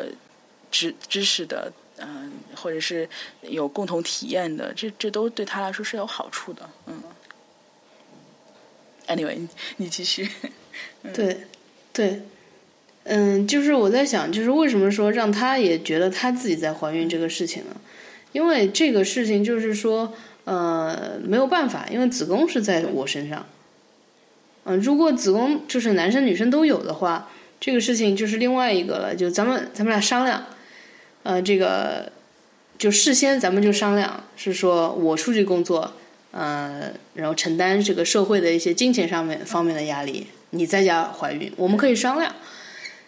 [0.70, 3.08] 知知识的，嗯，或者是
[3.42, 6.68] 有共同体验的，这这都对他来说是有好处的。
[6.86, 7.02] 嗯
[9.06, 9.46] ，Anyway，
[9.76, 10.28] 你继续。
[11.14, 11.46] 对。
[11.94, 12.20] 对，
[13.04, 17.76] 嗯，就是我在想，就是为什么说让他也觉得他自己在怀孕这个事情呢？
[18.32, 20.12] 因为这个事情就是说，
[20.44, 23.46] 呃，没有办法，因为子宫是在我身上。
[24.64, 27.30] 嗯，如果子宫就是男生女生都有的话，
[27.60, 29.14] 这个事情就是另外一个了。
[29.14, 30.46] 就咱们咱们俩商量，
[31.22, 32.10] 呃，这个
[32.76, 35.92] 就事先咱们就商量，是说我出去工作，
[36.32, 40.26] 呃，然后承担这个社会的一些金钱上面方面的压力。
[40.54, 42.34] 你在家怀孕，我们可以商量。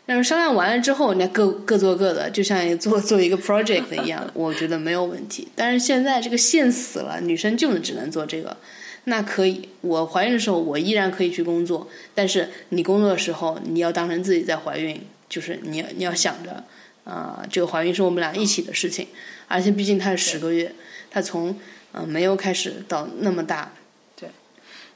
[0.09, 5.49] 但是商量完了之后，那各各做各的，就像做 做一个 project 一样，我觉得没有问题。
[5.57, 8.57] 但是现在这个线死了，女生就只能做这个，
[9.05, 9.69] 那可以。
[9.81, 11.89] 我怀孕的时候，我依然可以去工作。
[12.15, 16.63] 但是你工作的时候，你要当成自己在怀孕，就是你你要想着，
[17.03, 19.09] 啊，这个怀孕是我们俩一起的事情。
[19.49, 20.73] 而且毕竟她是十个月，
[21.11, 21.59] 她从
[21.93, 23.73] 嗯没有开始到那么大。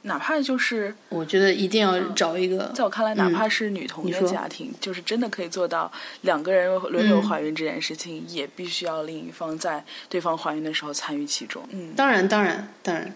[0.03, 2.71] 哪怕就是，我觉得一定要找一个。
[2.73, 5.91] 在我看来，哪怕是女同的家庭，就是真的可以做到
[6.21, 11.63] 两个人轮流怀孕这件事情，也必须要另一方在对方怀孕的时候参与其中。
[11.69, 13.13] 嗯，当然，当然，当然。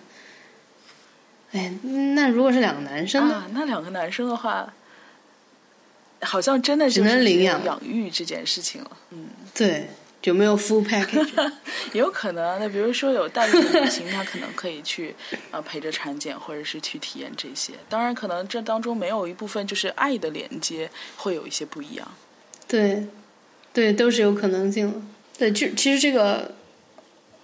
[1.54, 1.74] 哎，
[2.16, 3.46] 那如果是两个男生呢？
[3.54, 4.72] 那两个男生的话，
[6.22, 8.92] 好像真的只能领养养育这件事情了。
[9.12, 9.90] 嗯，对。
[10.26, 11.52] 有没有 full package？
[11.94, 15.16] 有可能，那比如说有代孕母亲，她可能可以去
[15.52, 17.74] 呃陪着产检，或者是去体验这些。
[17.88, 22.08] 当然，可能这当中没有一部分就是爱的连接，会有一些不一样。
[22.68, 23.06] 对，
[23.72, 25.02] 对，都是有可能性的。
[25.38, 26.56] 对，就其实这个，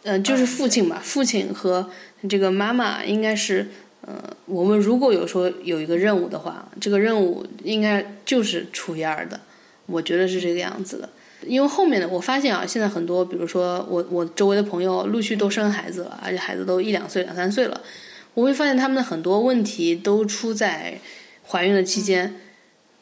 [0.04, 1.90] 嗯，就是父亲吧，父亲和
[2.28, 3.70] 这个妈妈应该是，
[4.02, 9.40] 呃，我们如果有说有一个任务的话，这个任务应该就是除以二的，
[9.86, 11.10] 我觉得是这个样子的。
[11.46, 17.82] 因为后面的我发现啊，现在很多，比如说我我周围的朋友陆续都生孩子了，而且孩子都一两岁、两三岁了，
[18.34, 21.00] 我会发现他们的很多问题都出在
[21.48, 22.36] 怀孕的期间，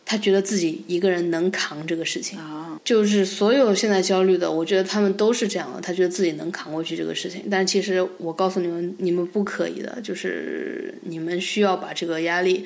[0.06, 2.40] 他觉得自己一个人能扛这个事情，
[2.84, 12.66] 就是所有现在焦虑的，我觉得他们都是这样的，他觉得自己能扛过去这个事情，但其实我告诉你们，你们不可以的，就是你们需要把这个压力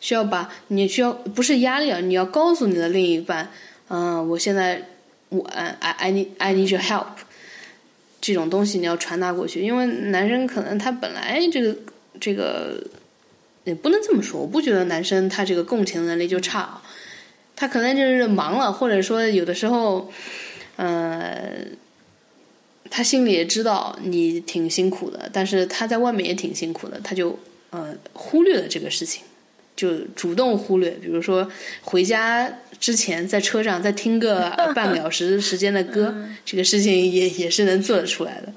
[0.00, 3.48] 需要把你需要不是压力啊，你要告诉你的另一半，
[3.88, 4.88] 嗯，我现在
[5.32, 7.06] 我 I I need I need your help，
[8.20, 11.74] 这种东西你要传达过去，因为男生可能他本来这个
[12.20, 12.86] 这个
[13.64, 16.82] 也不能这么说，我不觉得男生他这个共情能力就差，
[17.56, 20.12] 他可能就是忙了，或者说有的时候，
[20.76, 21.56] 呃，
[22.90, 27.38] 他心里也知道你挺辛苦的，但是他在外面也挺辛苦的，他就
[27.70, 29.22] 呃忽略了这个事情。
[29.74, 31.50] 就主动忽略，比如说
[31.80, 36.12] 回家之前在车上再听个 半个小时时间的歌，
[36.44, 38.52] 这个事情也也是能做得出来的。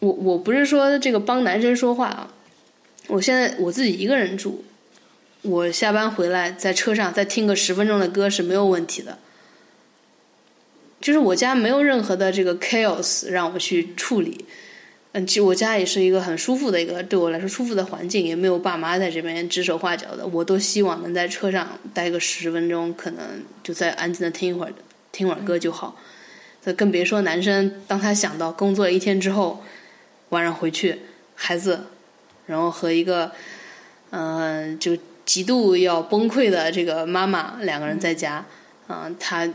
[0.00, 2.28] 我我不是说这个帮男生说话啊，
[3.06, 4.62] 我现在我自己一个人住，
[5.40, 9.18] 我下班回来在车上再听个十分钟的歌是没有问题的。
[11.00, 14.44] 就是我家没有任何的这个 chaos 让我去处理。
[14.44, 14.46] 嗯，
[15.24, 20.26] 其实我家也是一个很舒服的一个对我来说舒服的环境，也没有爸妈在这边指手画脚的。
[20.26, 24.72] 我都希望能在车上待个十分钟，可能就在安静的听一会儿，
[25.12, 25.96] 听会儿歌就好。
[26.64, 29.62] 这更别说男生，当他想到工作一天之后，
[30.30, 30.98] 晚上回去，
[31.36, 31.84] 孩子，
[32.46, 33.30] 然后和一个
[34.10, 38.44] 嗯就极度要崩溃的这个妈妈两个人在家，
[38.88, 39.48] 嗯，他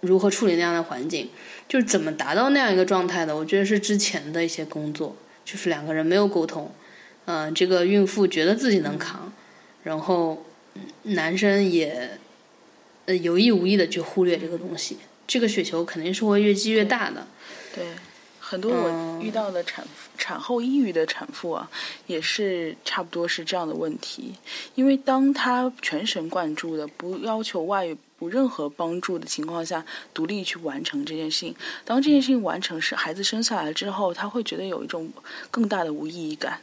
[0.00, 1.28] 如何处理那样的环境？
[1.72, 3.34] 就是怎么达到那样一个状态的？
[3.34, 6.70] 我觉得是之前的一些工作，就是两个人没有沟通，
[7.24, 9.32] 嗯，这个孕妇觉得自己能扛，
[9.82, 10.44] 然后
[11.04, 12.10] 男生也
[13.06, 17.26] 呃有意无意的去忽略这个东西，这个雪球肯定是会越积越大的。
[17.74, 17.86] 对，
[18.38, 19.82] 很多我遇到的产
[20.18, 21.70] 产后抑郁的产妇啊，
[22.06, 24.34] 也是差不多是这样的问题，
[24.74, 27.96] 因为当她全神贯注的不要求外。
[28.22, 29.84] 无任何帮助的情况下，
[30.14, 31.56] 独立去完成这件事情。
[31.84, 35.10] 当这件事情完成，是孩子生下来之后，他会觉得有一种
[35.50, 36.60] 更大的无意义感。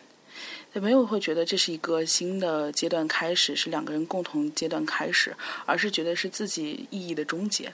[0.74, 7.74] 他没有会觉得这是一个新的阶段开始，是两个人共同阶段开始，而是觉得是自己意义的终结。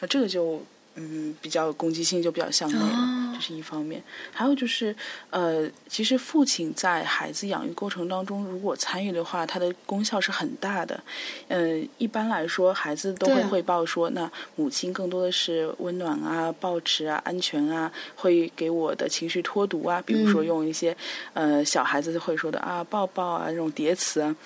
[0.00, 0.62] 那这个就。
[0.94, 4.02] 嗯，比较攻击性就比较向内了，这是一方面。
[4.30, 4.94] 还有就是，
[5.30, 11.02] 呃，其实父亲在孩子养育过程当中，如果参与的话，他的功效是很大的。
[11.48, 20.02] 嗯，一般来说，孩子都会汇报说，那母亲更多的是温暖啊、抱持啊、安全啊，会给我的情绪脱毒啊。
[20.04, 20.94] 比如说用一些，
[21.32, 24.36] 呃，小孩子会说的啊，抱抱啊，这种叠词啊，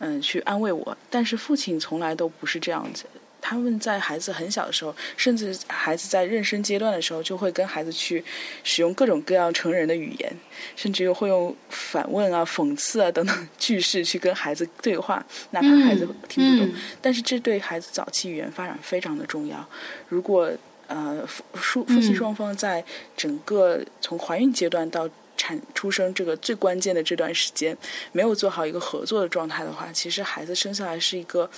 [0.00, 0.96] 嗯，去安慰我。
[1.08, 3.04] 但是父亲从来都不是这样子。
[3.44, 8.24] 他们在孩子很小的时候，甚至孩子在妊娠阶段的时候，就会跟孩子去
[8.62, 10.32] 使用各种各样成人的语言，
[10.76, 16.74] 甚至又会用反问啊、讽刺啊等等句式去跟孩子对话，哪怕孩子听不懂。
[17.02, 19.68] 但是这对孩子早期语言发展非常的重要。
[20.08, 20.50] 如果
[20.86, 22.82] 呃夫夫夫妻双方在
[23.16, 27.76] 整个从怀孕阶段到产出生这个最关键的这段时间，
[28.12, 31.50] 没有做好一个合作的状态的话，其实孩子生下来是一个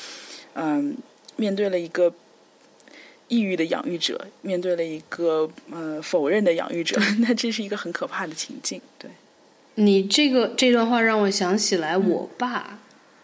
[0.55, 0.97] 嗯。
[1.36, 2.12] 面对了一个
[3.28, 8.81] 抑郁的养育者，面对了一个呃否认的养育者， 那这是一个很可怕的情境。
[8.98, 9.11] 对，
[9.77, 12.78] 你这个这段话让我想起来，我爸，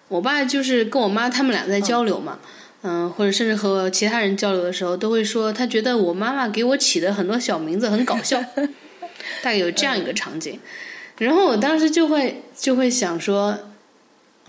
[0.09, 2.39] 我爸就是跟我妈他们俩在交流嘛，
[2.83, 8.43] 嗯，或者甚至和其他人交流的时候，都会说他觉得我妈妈给我起的很多小名字很搞笑，
[9.43, 10.59] 大概有这样一个场景。
[11.19, 13.59] 然后我当时就会就会想说。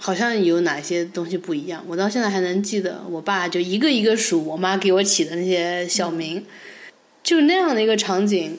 [0.03, 6.43] 好像有哪些东西不一样，我到现在还能记得，我爸就一个一个数我妈给我起的那些小名，
[7.21, 8.57] 就那样的一个场景，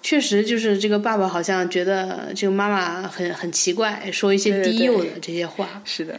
[0.00, 5.82] 确实就是这个爸爸好像觉得这个妈妈很很奇怪，说一些低幼的这些话。
[5.84, 6.18] 是的。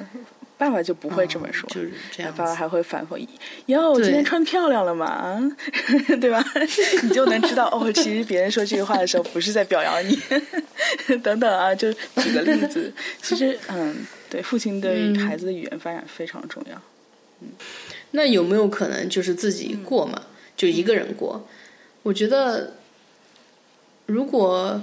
[0.61, 2.31] 爸爸就不会这么说，就是这样。
[2.35, 3.17] 爸爸还会反复
[3.65, 5.51] ：“哟，我今天穿漂亮了嘛？
[6.21, 6.39] 对吧？”
[7.01, 10.15] 你就能知道哦，其实别人说这句话的时候不是在表扬你，
[11.23, 11.73] 等等啊。
[11.73, 12.93] 就举个例子，
[13.23, 16.79] 其实嗯，对，父亲对孩子的语言发展非常重要。
[17.39, 17.47] 嗯，
[18.11, 20.21] 那有没有可能就是自己过嘛？
[20.55, 21.43] 就一个人过？
[22.03, 22.73] 我觉得，
[24.05, 24.79] 如果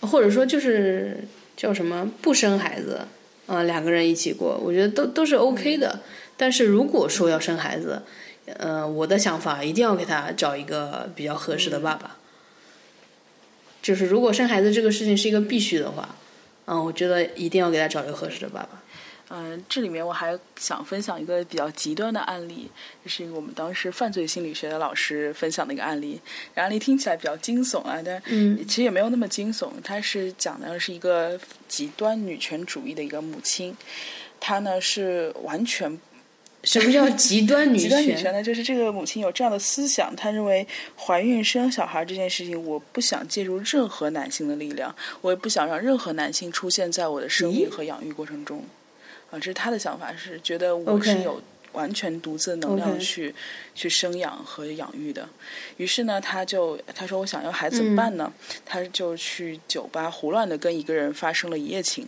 [0.00, 1.18] 或者说就是
[1.56, 3.02] 叫什么不生孩子。
[3.48, 5.98] 啊，两个人一起过，我觉得都都是 OK 的。
[6.36, 8.00] 但是如果说要生孩子，
[8.58, 12.16] 呃，我的想法一定要给他找一个比较合适的爸爸。
[13.82, 16.14] 就是如果生孩子这个事情是一个必须的话，
[16.66, 18.82] 嗯，我觉得一定要给他找一个合适的爸爸。
[19.30, 22.70] 嗯，这里面我还想分享一个比较极端的案例，
[23.04, 26.18] 就是我们当时犯罪心理学的老师分享的一个案例。
[26.54, 29.70] 案例听起来比较惊悚啊，但其实也没有那么惊悚。
[29.84, 31.38] 他是讲的是一个
[31.68, 33.76] 极端女权主义的一个母亲，
[34.40, 35.98] 她呢是完全
[36.64, 38.42] 什么叫极端 女极端女权呢？
[38.42, 48.64] 就是这个母亲有这样的思想，她认为怀孕生小孩这件事情，我不想介入任何男性的力量，我也不想让任何男性出现在我的生命和养育过程中。
[49.30, 51.40] 啊，这是他的想法，是觉得我是有
[51.72, 53.34] 完全独自能量去
[53.74, 55.28] 去生养和养育的。
[55.76, 58.32] 于是呢，他就他说我想要孩子怎么办呢？
[58.64, 62.06] 他就去酒吧胡乱的跟一个人发生了一夜情，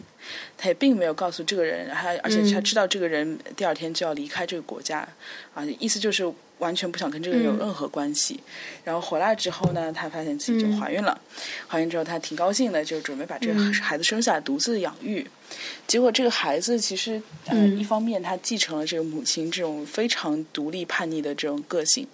[0.57, 5.07] 他也并没有告诉这个人，他而且他知道这个人第二天就要离开这个国家，
[5.55, 6.33] 啊，意思就是。
[6.61, 8.39] 完全不想跟这个人有任何关系，
[8.85, 11.19] 然后回来之后呢，她发现自己就怀孕了。
[11.67, 15.27] 怀孕之后，她挺高兴的，就准备把这个孩子生下来独自养育。
[15.87, 22.07] 结果这个孩子其实，嗯，一方面他继承了这个母亲这种非常独立叛逆的这种个性，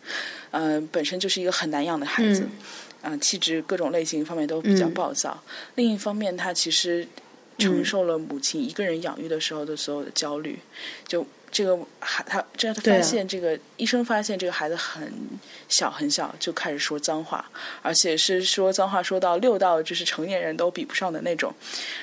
[0.51, 2.49] 嗯，本身就是一个很难养的孩子，
[3.03, 5.43] 嗯，气质各种类型方面都比较暴躁。
[5.75, 7.07] 另一方面，他其实
[7.59, 10.59] 承受了母亲一个人养育的时候的所有的焦虑，
[11.07, 11.27] 就。
[11.57, 15.11] 这个孩他这他发现这个医生发现这个孩子很
[15.71, 17.51] 小很小就开始说脏话，
[17.81, 21.51] 而且是说脏话说到六到就是成年人都比不上的那种，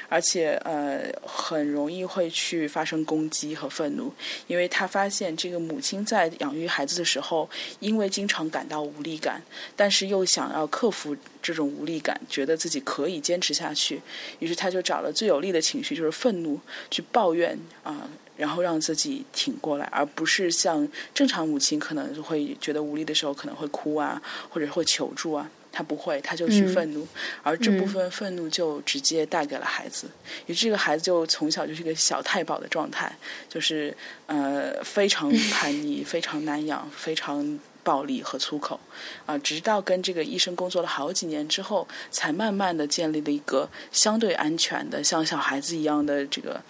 [0.10, 4.12] 而且呃很容易会去发生攻击和愤怒，
[4.48, 7.48] 因为他发现这个母亲在养育孩子的时候，
[7.80, 9.40] 因为经常感到无力感，
[9.76, 14.02] 但是又想要克服这种无力感，觉得自己可以坚持下去，
[14.40, 16.60] 于是他就找了最有力的情绪就是愤怒
[16.90, 18.10] 去抱怨啊。
[18.36, 27.08] 然后让自己挺过来，而不是像正常母亲可能会觉得无力的时候可能会哭啊，或者会求助啊，他不会，他就去愤怒，
[27.44, 30.08] 而这部分愤怒就直接带给了孩子，
[30.48, 33.16] 于是这个孩子就从小就是一个小太保的状态，
[33.48, 33.96] 就是
[34.26, 38.80] 呃非常叛逆、非常难养、非常暴力和粗口
[39.26, 46.62] 啊，直到跟这个医生工作了好几年之后，才慢慢的建立了一个相对安全的像小孩子一样的这个。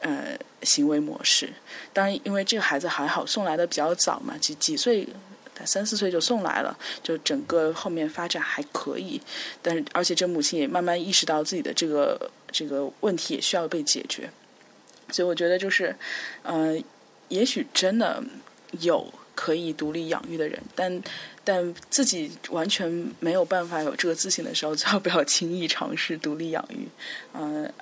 [0.00, 1.50] 呃，行为模式。
[1.94, 5.08] 当然，因为这个孩子还好，送来的比较早嘛，几几岁，
[5.64, 9.18] 三四岁就送来了，就整个后面发展还可以。
[9.62, 14.30] 但是，而且这母亲也慢慢意识到自己的这个这个问题也需要被解决。
[15.10, 15.96] 所以，我觉得就是，
[16.42, 16.78] 呃，
[17.28, 18.22] 也许真的
[18.80, 21.00] 有可以独立养育的人，但
[21.44, 22.90] 但自己完全
[23.20, 26.88] 没有办法有这个自信的时候，最好不要轻易尝试独立养育。
[27.34, 27.72] 嗯。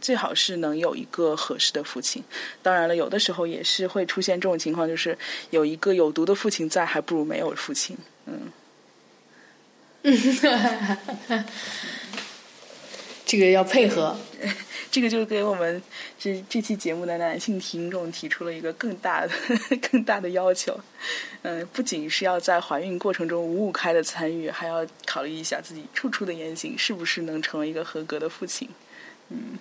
[0.00, 2.22] 最好是能有一个合适的父亲。
[2.62, 5.18] 当然了，有的时候也是会出现这种情况，就是
[5.50, 7.96] 有一个有毒的父亲在，还不如没有父亲。
[8.26, 8.52] 嗯，
[13.26, 14.16] 这个要配合。
[14.90, 15.82] 这个就给我们
[16.18, 19.32] 这这期节目的男性听众提出了一个更大的、
[19.90, 20.78] 更大的要求。
[21.42, 28.68] 嗯，不仅是要在怀孕过程中五五开的参与，还要考虑一下自己处处的言行是不是能成为一个合格的父亲。
[29.30, 29.58] 嗯，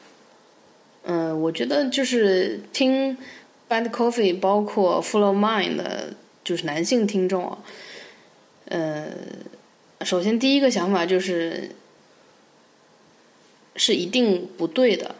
[1.03, 3.17] 嗯，我觉得就是听
[3.69, 7.57] Bad Coffee，包括 Full of Mind 的，就是男性听众啊。
[8.65, 9.11] 呃，
[10.01, 11.69] 首先第一个想法就是
[13.75, 15.15] 是一定不对的。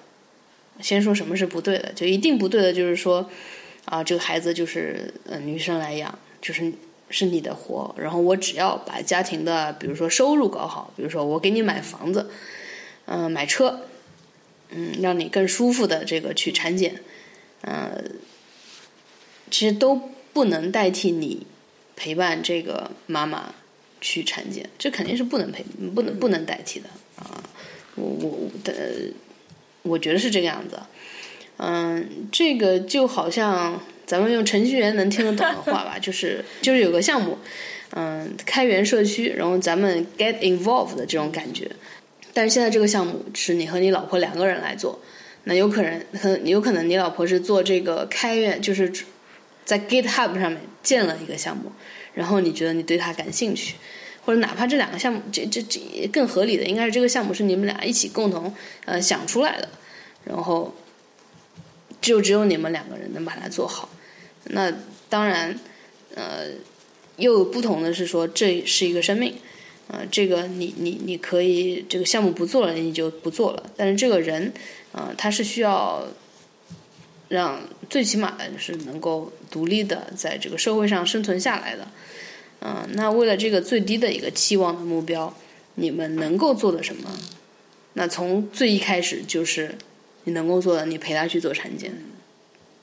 [0.80, 3.30] 先说什么是不对的，就一定不对的，就是说
[3.86, 6.74] 啊，这个孩子就是呃女生来养，就是
[7.10, 12.30] 是你的活，然后我只要把家庭的，比如说收入搞好，比如说我给你买房子，
[13.06, 13.82] 嗯，买车。
[14.76, 17.00] 嗯，让你更舒服的这个去产检，
[17.62, 18.04] 呃，
[19.52, 21.46] 其实都不能代替你
[21.96, 23.54] 陪伴这个妈妈
[24.02, 25.64] 去产检，这肯定是不能陪，
[25.94, 27.44] 不能不能代替的啊！
[27.96, 28.74] 我我的，
[29.84, 30.80] 我觉得是这个样子。
[31.58, 37.38] 嗯，这个就好像咱们用程序员能听得懂的话吧， 就是就是有个项目，
[37.92, 41.70] 嗯，开源社区，然后咱们 get involved 的这种感觉。
[42.34, 45.00] 但是现在这个项目是你和你老婆两个人来做，
[45.44, 48.92] 那有可能，可有可能你老婆是做这个开源，就是
[49.64, 51.72] 在 GitHub 上面建了一个项目，
[52.16, 53.76] 然后你觉得你对它感兴趣，
[54.26, 55.80] 或者哪怕这两个项目，这这这
[56.12, 58.54] 更合理的应该是这个项目是你们俩一起共同
[58.86, 59.70] 呃想出来的，
[60.24, 60.74] 然后
[62.02, 63.90] 就只有你们两个人能把它做好。
[64.46, 64.74] 那
[65.10, 65.60] 当然，
[66.16, 66.48] 呃，
[67.18, 69.36] 又有不同的是说这是一个生命。
[69.90, 73.64] 呃，这个你你你可以这个项目不做了，你就不做了。
[73.76, 74.54] 但是这个人，
[74.94, 76.08] 呃，他是需要
[77.28, 81.86] 让最起码的是能够独立的在这个社会上生存下来的。
[82.66, 85.36] 嗯，那为了这个最低的一个期望的目标，
[85.76, 87.12] 你们能够做的什么？
[87.94, 89.76] 那从最一开始就是
[90.24, 91.94] 你能够做的，你陪他去做产检，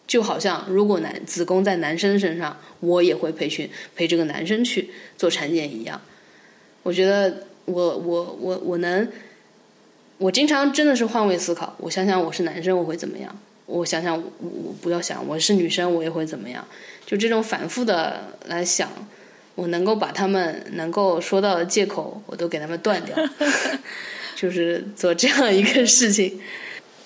[0.07, 6.01] 就好像如果男子宫在男生身上，我也会培训陪这个男生去做产检一样。
[6.83, 9.09] 我觉得我我我我能，
[10.19, 11.75] 我经常真的是换位思考。
[11.79, 13.35] 我想想，我是男生我会怎么样？
[13.65, 16.67] 我想想，我我不要想我是女生我也会怎么样？
[17.07, 18.91] 就这种反复的来想，
[19.55, 23.17] 我能够把他们能够说到的借口，我都给他们断掉，
[24.37, 26.41] 就是做这样一个事情。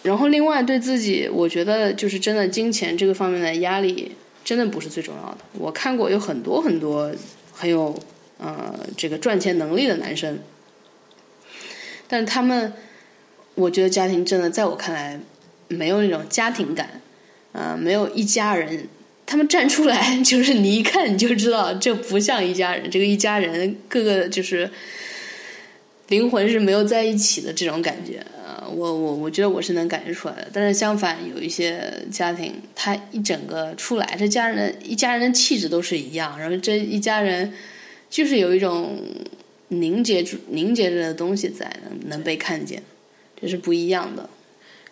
[0.03, 4.13] 然后另外对自己，我觉得就是真的金钱这个方面的压力，
[4.45, 5.39] 真的不是最重要的。
[5.55, 7.11] 我看过有很多很多
[7.53, 7.99] 很有
[8.39, 10.39] 呃这个赚钱能力的男生，
[12.07, 12.75] 但他们，
[13.55, 15.19] 我觉得家庭真的在我看来
[15.69, 17.01] 没有那种家庭感，
[17.53, 18.87] 啊，没有一家人。
[19.27, 22.91] 他们站出来， 就是你一看你就知道，这不像一家人。
[22.91, 24.71] 这个一家人，各个就是
[26.09, 28.25] 灵魂是没有在一起的这种感觉。
[28.47, 30.49] 呃，我我我觉得我是能感觉出来的。
[30.53, 37.53] 但是相反，有一些家庭，他一整个出来，这家人一家人的气质都是一样，然后这一家人
[38.11, 38.99] 就是有一种
[39.69, 42.83] 凝结住、凝结着的东西在，能能被看见，
[43.41, 44.29] 这是不一样的。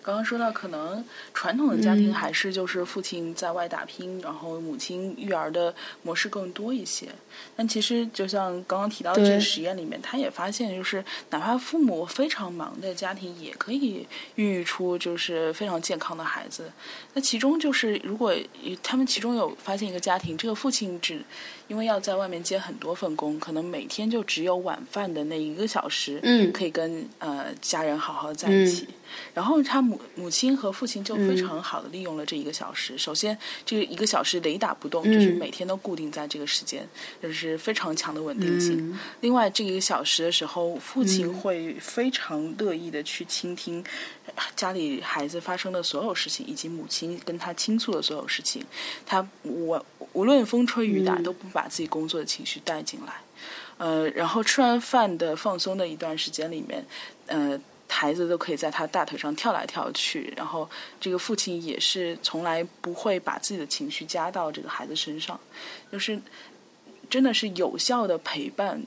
[0.02, 5.72] 刚刚说到，可能传统的家庭还是就是父亲在外打拼，然后母亲育儿的
[6.02, 7.08] 模式更多一些。
[7.56, 16.70] 但其实就像刚刚提到的这个实验里面，他也发现，就是哪怕父母非常忙的家庭，也可以孕育出就是非常健康的孩子。
[17.14, 18.34] 那其中就是，如果
[18.82, 21.22] 他们其中有发现一个家庭，这个父亲只
[21.72, 28.86] 因为要在外面接很多份工，可能每天就只有晚饭的那一个小时，嗯，可以跟呃家人好好在一起。
[29.32, 32.98] 然后他母母亲和父亲就非常好的利用了这一个小时。
[32.98, 36.86] 首先，这个一个小时雷打不动，就是每天都固定在这个时间，
[37.22, 38.98] 就是非常强的稳定性。
[39.22, 43.82] 另外，这一个小时的时候，父亲会非常乐意的去倾听
[44.56, 48.64] 家里孩子发生的所有事情，以及母亲跟他倾诉的所有事情。
[49.04, 53.14] 他我无论风吹雨打，都不把自己工作的情绪带进来。
[53.78, 56.84] 呃，然后吃完饭的放松的一段时间里面，
[57.26, 57.60] 呃。
[57.94, 60.68] 孩子都可以在他大腿上跳来跳去，然后
[60.98, 65.38] 这个父亲也是从来不会把自己的情绪加到这个孩子身上，
[65.92, 66.18] 就是
[67.10, 68.82] 真的是有效的陪伴。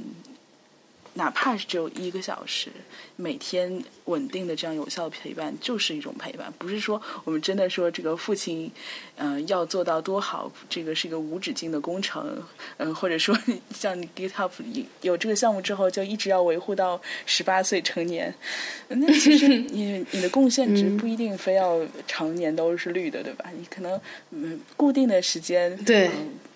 [1.16, 2.70] 哪怕是只有一个小时，
[3.16, 6.54] 每天稳定的这样有效的陪伴，就是一种陪伴。
[6.58, 8.70] 不是说我们真的说这个父亲，
[9.16, 12.44] 嗯，要做到多好，这个是一个无止境的工程，
[12.78, 13.38] 嗯，或者说
[13.74, 14.52] 像你 GitHub
[15.02, 18.34] 有这个项目之后，就一直要维护到十八岁成年。
[18.90, 23.50] 那其实你你的贡献值不一定非要常年都是绿的，对吧？
[23.58, 24.00] 你可能
[24.32, 26.10] 嗯固定的时间对。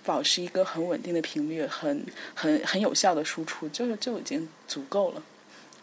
[0.10, 2.04] 保持一个很稳定的频率，很
[2.34, 5.22] 很很有效的输出，就就已经足够了。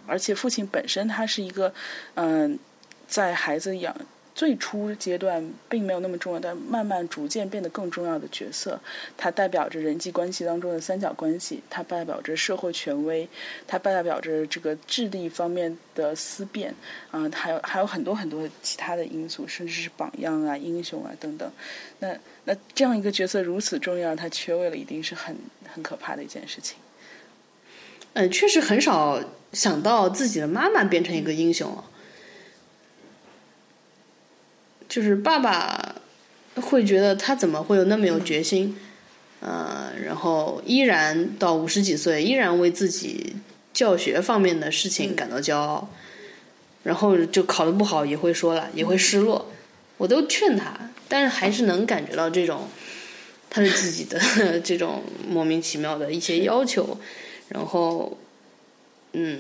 [0.04, 1.72] 而且父亲本身他是一个，
[2.14, 2.58] 嗯，
[3.06, 3.94] 在孩子养。
[4.36, 8.78] 最初阶段并没有那么重要，但慢慢逐渐变得更重要的角色。
[9.16, 13.26] 它代表着人际关系当中的三角关系，它代表着社会权威，
[13.66, 16.74] 它代表着这个智力方面的思辨，
[17.10, 21.50] 啊，还有还有很多很多其他的因素，甚至是榜样啊、英雄啊等等。
[22.00, 22.14] 那
[22.44, 25.34] 那这样一个角色如此重要，它缺位了，一定是很
[25.66, 26.76] 很可怕的一件事情。
[28.12, 29.18] 嗯，确实很少
[29.54, 31.74] 想到自己的妈妈变成一个英雄。
[34.88, 35.96] 就是爸爸
[36.54, 38.76] 会觉得他怎么会有那么有决心，
[39.40, 43.36] 呃，然后依然到五十几岁，依然为自己
[43.72, 45.88] 教学方面的事情感到骄傲，
[46.84, 49.50] 然后就考得不好也会说了，也会失落，
[49.98, 50.72] 我都劝他，
[51.08, 52.68] 但是还是能感觉到这种
[53.50, 54.20] 他对自己的
[54.64, 56.96] 这种莫名其妙的一些要求，
[57.48, 58.16] 然后，
[59.12, 59.36] 嗯，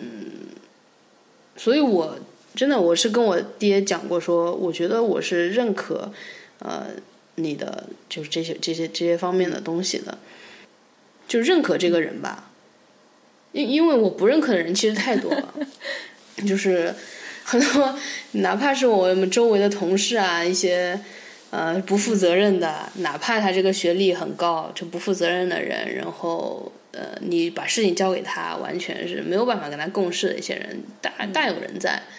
[1.56, 2.18] 所以我。
[2.56, 6.10] 真的，我是跟我爹讲过，说我觉得我是认可，
[6.60, 6.86] 呃，
[7.34, 10.16] 你的就是这些这些这些方面的东西的，
[11.28, 12.50] 就认可这个人吧。
[13.52, 15.54] 因因为我不认可的人其实太多了，
[16.48, 16.94] 就是
[17.44, 17.94] 很多，
[18.32, 20.98] 哪怕是我们周围的同事啊，一些
[21.50, 32.00] 呃不负责任的，哪怕他这个学历很高，这不负责任的人，然后呃，你把事情交给他，完全是没有办法跟他共事的一些人，大大有人在。
[32.00, 32.15] 嗯，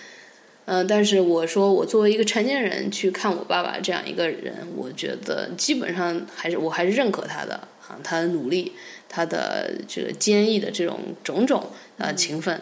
[0.69, 7.55] 嗯但是我说，我作为一个成年人去看我爸爸这样一个人，我觉得基本上还是我还是认可他的
[7.87, 8.73] 啊，他的努力，
[9.07, 12.61] 他的这个坚毅的这种种种啊勤奋，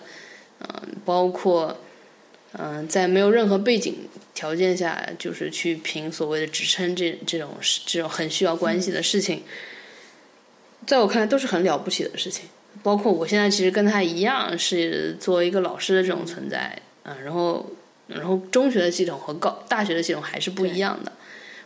[0.60, 0.68] 嗯，
[1.03, 1.76] 包括
[2.52, 3.95] 嗯在没有任何背景
[4.36, 7.56] 条件下，就是去凭所谓的职称这这种
[7.88, 9.41] 这种很需要关系的事情，
[10.86, 12.45] 在我看来都是很了不起的事情。
[12.84, 17.65] 包括我现在其实跟他一样，是作为一个老师的这种存在啊，然后。
[18.07, 21.11] 然后中学的系统和高大学的系统还是不一样的。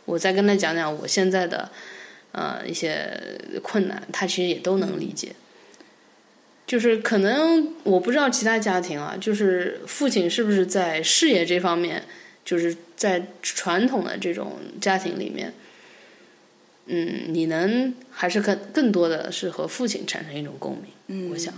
[0.06, 1.70] 我再跟他讲讲我现在的
[2.32, 3.22] 呃一些
[3.62, 5.36] 困难，他其实也都能理解。
[6.66, 12.04] 就是可能我不知道其他家庭啊，就是父亲是不是在事业这方面，
[12.46, 15.54] 就是在传统的这种家庭里面，
[16.86, 20.92] 嗯，你能还是更更多的是和父亲产生一种共鸣。
[21.08, 21.54] 嗯，我想。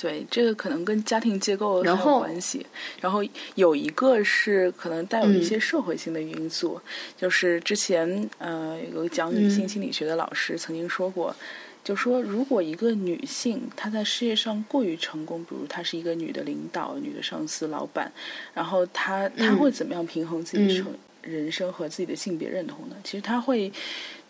[0.00, 2.64] 对，这个可能跟家庭结构然后关系。
[3.00, 3.20] 然后
[3.56, 6.80] 有一个是可能带有一些社会性的因素，
[7.16, 11.34] 就是之前呃有个讲女性心理学的老师曾经说过，
[11.82, 18.12] 就说如果一个女性她在事业上过于成功，比如她是一个女的领导、女的上司、老板，
[18.54, 20.86] 然后她她会怎么样平衡自己成
[21.22, 22.94] 人生和自己的性别认同呢？
[23.02, 23.72] 其实她会。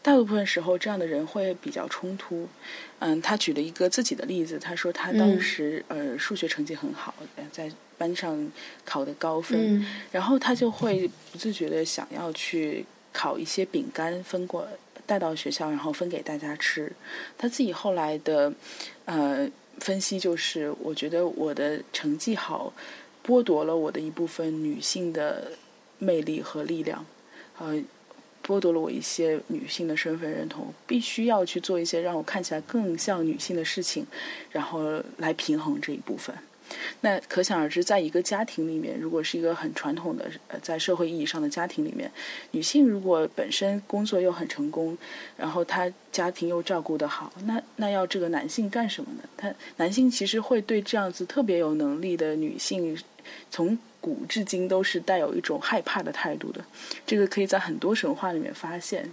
[0.01, 2.49] 大部分时候，这样的人会比较冲突。
[3.01, 7.15] 嗯，他举了一个自己的例子，他说他当时呃数学成绩很好，
[7.53, 8.51] 在班上
[8.85, 14.67] 考的高分，然后他就会不自觉的想要去烤一些饼干分过
[15.05, 16.91] 带到学校，然后分给大家吃。
[17.37, 18.53] 他自己后来的
[19.05, 19.47] 呃
[19.81, 22.73] 分析就是，我觉得我的成绩好，
[23.27, 25.53] 剥夺了我的一部分女性的
[25.99, 27.05] 魅力和力量，
[27.59, 27.83] 呃。
[28.49, 34.07] 剥夺了我一些女性的身份认同，必须要去做一些让我看起来更像女性的事情，
[34.51, 36.35] 然后来平衡这一部分。
[37.03, 42.11] 那可想而知，在一个家庭里面，如果是一个很传统的呃，在社会意义上的家庭里面，
[42.53, 44.97] 女性如果本身工作又很成功，
[45.37, 49.29] 然后她家庭又照顾得好，那那要这个男性干什么呢？
[49.37, 52.97] 他男性其实会对这样子特别有能力的女性，
[53.51, 53.79] 从。
[54.09, 56.65] 古至今都是带有一种害怕的态度的，
[57.07, 59.13] 这个可以在很多神话里面发现，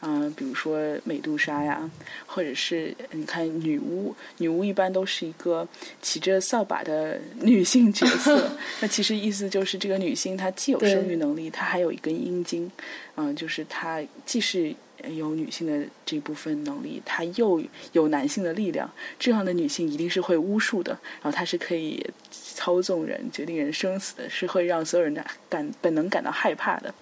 [0.00, 1.90] 嗯，比如说美杜莎呀，
[2.26, 5.66] 或者是你看女巫，女巫一般都是一个
[6.00, 8.50] 骑着扫把的女性角色，
[8.80, 12.70] 那其实意思就是这个女性她既有生育能力，她还有一根阴茎，
[13.16, 14.74] 嗯，就是她既是。
[15.08, 17.62] 有女性的这部分能力，她又
[17.92, 20.92] 有男性的力量，这样的女性一定是会巫术的，
[21.22, 26.94] 然后她是可以操纵人、决定人生死的，是会让所有人的感本能感到害怕的。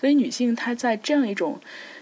[0.00, 1.58] 所以，女性她在这样一种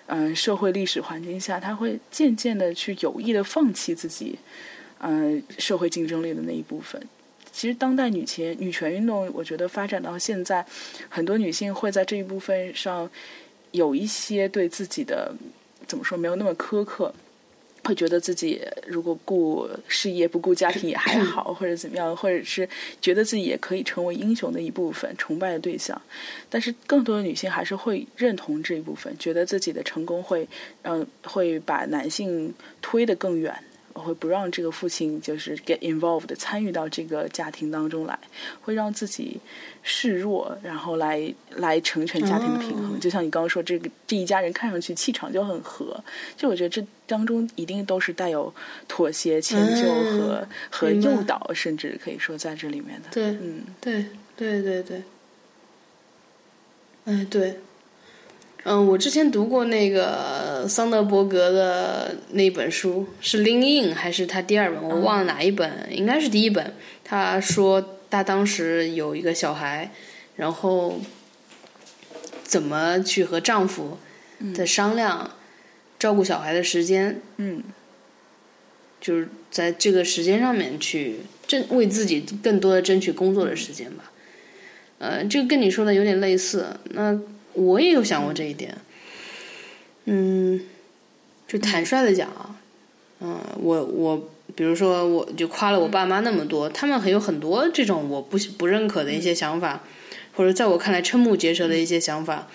[0.06, 4.38] 嗯社会历史环境下，她会渐渐的去有意的放弃自己
[5.00, 7.00] 嗯社会竞争力的那一部分。
[7.52, 10.64] 其实，当代女权女权运动，我觉得发展到现在，
[11.08, 13.10] 很多女性会在这一部分上。
[13.72, 15.34] 有一些对自己的
[15.86, 17.12] 怎么说没有那么苛刻，
[17.84, 22.68] 会觉得自己如果顾事业不顾家庭也还好，或者怎么样，或者是
[23.01, 26.01] 觉得自己也可以成为英雄的一部分，崇拜的对象。
[26.51, 30.48] 但是更多的女性还是会认同这一部分，觉得自己的成功会
[30.82, 32.52] 让会把男性
[32.82, 33.55] 推得更远。
[33.98, 38.18] 会不让这个父亲就是 get involved 参与到这个家庭当中来，
[38.60, 39.40] 会让自己
[39.82, 42.98] 示弱，然后来来成全家庭的平衡。
[43.01, 46.02] 就像你刚刚说，这个这一家人看上去气场就很和，
[46.36, 48.52] 就我觉得这当中一定都是带有
[48.86, 49.85] 妥协、迁就
[50.18, 53.09] 和和诱导，甚至可以说在这里面的。
[53.10, 54.06] 对，嗯，对，
[54.36, 55.02] 对对对，
[57.05, 57.60] 嗯，对。
[58.68, 64.82] 嗯，我之前读过那个桑德伯格的那本书，是《Lean In》还是他第二本？
[64.82, 66.74] 我忘了哪一本，应该是第一本。
[67.05, 69.93] 他说他当时有一个小孩，
[70.34, 70.98] 然后
[72.43, 73.98] 怎么去和丈夫
[74.52, 75.30] 在商量
[75.97, 77.62] 照顾小孩的时间，嗯，
[79.01, 84.10] 就是在这个时间上面去争为自己更多的争取工作的时间吧。
[84.98, 87.16] 呃，这个跟你说的有点类似，那。
[87.57, 88.77] 我也有想过这一点，
[90.05, 90.61] 嗯，
[91.49, 92.57] 就坦率的讲啊，
[93.20, 99.83] 嗯，我我比如说，我就夸了我爸妈那么多，他们还有很多这种我不不认可的一些想法，
[100.35, 102.47] 或者在我看来瞠目结舌的一些想法，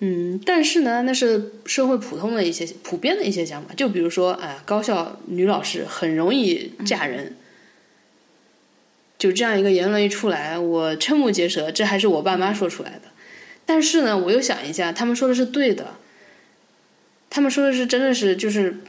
[0.00, 7.36] 嗯，但是呢，那是社会普通的一些普遍的一些想法，就比如说，哎，高校女老师很容易嫁人，
[9.18, 13.11] 就这样一个言论一出来，我瞠目结舌，这还是我爸妈说出来的。
[13.72, 15.94] 但是呢，我又想一下，他们说的是对的。
[17.30, 18.80] 他们说的是真的是就是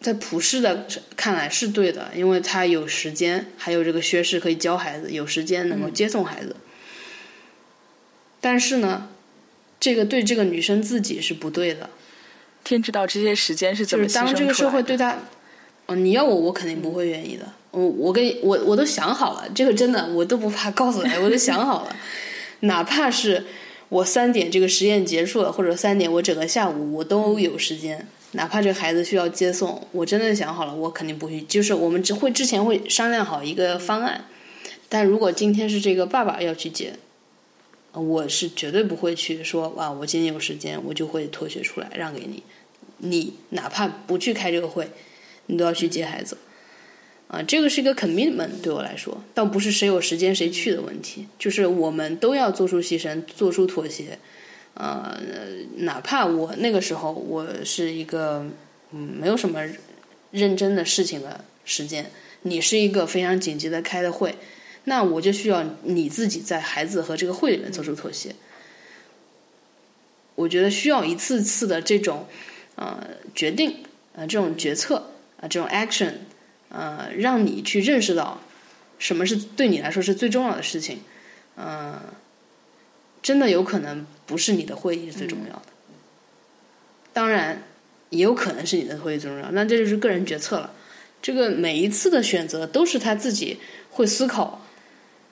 [0.00, 6.56] 在普世的看来是对的，因为他有时间，还有这个学识可以教孩子，有时间能够接送孩子。
[8.40, 9.08] 但是呢，
[9.78, 11.90] 这个对这个女生自己是不对的。
[12.64, 15.16] 天知道这些时间是怎么就是当这个社会对他，
[15.86, 17.44] 哦，你要我，我肯定不会愿意的。
[17.70, 21.96] 我我跟我我都想好了，这个真的我都不怕告诉你，我都想好了。
[22.60, 23.46] 哪怕是
[23.88, 31.40] 我三点这个实验结束了，或者三点我整个下午我都有时间，哪怕这孩子需要接送，我真的想好了，我肯定不去。
[31.42, 34.26] 就是我们只会之前会商量好一个方案，
[34.88, 36.94] 但如果今天是这个爸爸要去接，
[37.92, 42.42] 我是绝对不会去说哇，我今天有时间，我就会脱学出来让给你。
[42.98, 44.90] 你哪怕不去开这个会，
[45.46, 46.36] 你都要去接孩子。
[47.30, 54.18] 啊，这个是一个 commitment 对我来说，倒不是谁有时间谁去的问题，就是我们都要做出牺牲，做出妥协。
[54.74, 55.16] 呃，
[55.76, 58.44] 哪怕我那个时候我是一个
[58.92, 59.60] 嗯没有什么
[60.32, 62.10] 认真的事情的时间，
[62.42, 64.34] 你是一个非常紧急的开的会，
[64.84, 68.34] 那我就需要你自己在孩子和这个会里面做出妥协。
[70.34, 72.26] 我觉得需要一次次的这种
[72.74, 73.76] 呃决定
[74.14, 76.12] 呃这种决策啊这种 action
[76.70, 78.40] 呃让你去认识到
[78.98, 81.00] 什么是对你来说是最重要的事情，
[81.56, 82.00] 嗯，
[83.22, 85.62] 真的有可能不是你的会议是最重要的，
[87.12, 87.62] 当然
[88.10, 90.72] 也有可能是你的会议最重要，那这就是个人决策了。
[91.22, 93.58] 这个每一次的选择都是他自己
[93.90, 94.66] 会思考，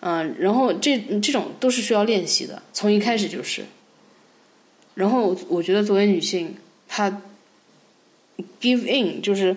[0.01, 3.65] 嗯，然后这这种都是需要练习的，从一开始就是。
[4.94, 6.56] 然后我觉得作为女性，
[6.89, 7.23] 她
[8.60, 9.56] give in 就是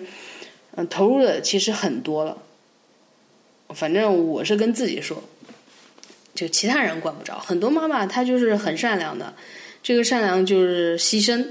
[0.74, 2.38] 嗯投入的其实很多了。
[3.70, 5.22] 反正我是跟自己说，
[6.34, 7.38] 就其他人管不着。
[7.38, 9.34] 很多妈妈她就是很善良的，
[9.82, 11.46] 这个善良就是牺牲，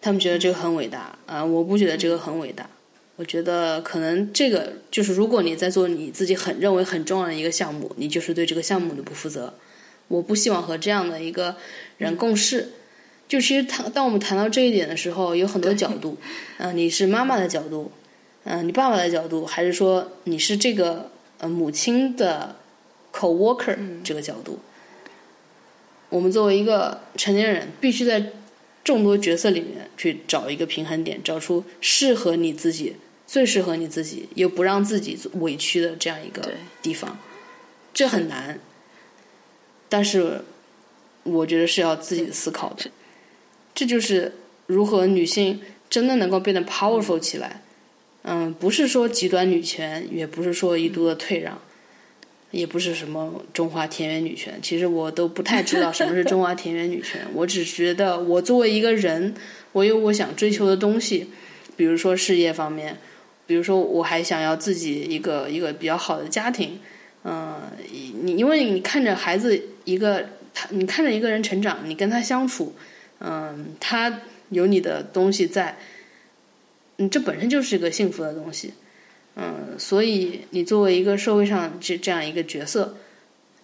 [0.00, 1.44] 他们觉得这个很伟大啊！
[1.44, 2.68] 我不觉得这个很伟大。
[3.16, 9.52] 我觉得可能这个就是，如果你在做你自己很认为很重要的一个项目，你就是对这个项目的不负责。
[10.08, 11.56] 我不希望和这样的一个
[11.98, 12.72] 人共事。
[13.28, 16.16] 就其实谈当我们谈到这一点的时候，有很多角度。
[16.56, 17.92] 嗯，你是妈妈的角度，
[18.44, 21.10] 嗯，你爸爸的角度，还是说你是这个？
[21.38, 22.54] 呃，母亲的
[23.12, 24.60] co-worker 这个角度，
[26.08, 28.30] 我们作为一个成年人，必须在
[28.84, 32.94] 众多角色里面去找一个平衡点，找出适合你自己、
[33.26, 36.48] 最适合你自己又不让自己委屈的这样一个
[36.80, 37.18] 地方。
[37.92, 38.60] 这很难，
[39.88, 40.44] 但是
[41.24, 42.88] 我觉得是要自己思考的。
[43.74, 44.32] 这就是
[44.68, 45.60] 如何女性
[45.90, 47.62] 真的能够变得 powerful 起来。
[47.64, 47.71] 嗯，
[48.24, 51.60] 嗯不是说极端女权，也不是说一度的退让，
[52.52, 54.60] 也不是什么中华田园女权。
[54.62, 57.22] 其实我都不太知道什么是中华田园女权。
[57.34, 59.34] 我只觉得，我作为一个人，
[59.72, 61.30] 我有我想追求的东西，
[61.76, 62.96] 比如说事业方面，
[63.44, 66.78] 比如说我还想要自己一个一个比较好的家庭。
[67.24, 67.60] 嗯，
[68.22, 72.72] 你因为你看着孩子一个他，你看着一个人成长，你跟他相处，
[73.18, 74.20] 嗯，他
[74.50, 75.76] 有你的东西在。
[76.98, 78.74] 嗯，这本身就是一个幸福的东西，
[79.34, 82.94] 嗯，所以你作为一个社会上这这样一个角色，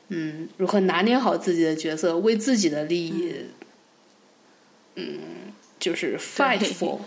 [0.09, 3.35] 嗯，如何拿捏好自己的角色，为自己的利益，
[4.95, 5.19] 嗯，
[5.79, 7.01] 就是 fight for。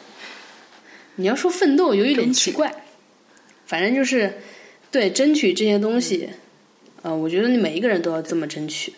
[1.17, 2.71] 你要说奋斗有一点奇怪，
[3.65, 4.35] 反正就是
[4.91, 6.29] 对争取这些东西，
[7.01, 8.93] 呃，我觉得你每一个人都要这么争取，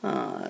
[0.00, 0.48] 呃，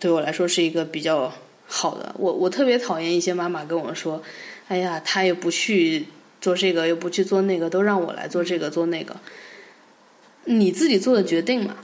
[0.00, 1.30] 对我来说是一个比较
[1.66, 2.14] 好的。
[2.18, 4.22] 我我特别讨厌一些妈妈跟我说。
[4.68, 6.06] 哎呀，他也不去
[6.40, 9.16] 做这个，又不去做那个，都让我来做这个做那个。
[10.44, 11.76] 你自己做的决定嘛，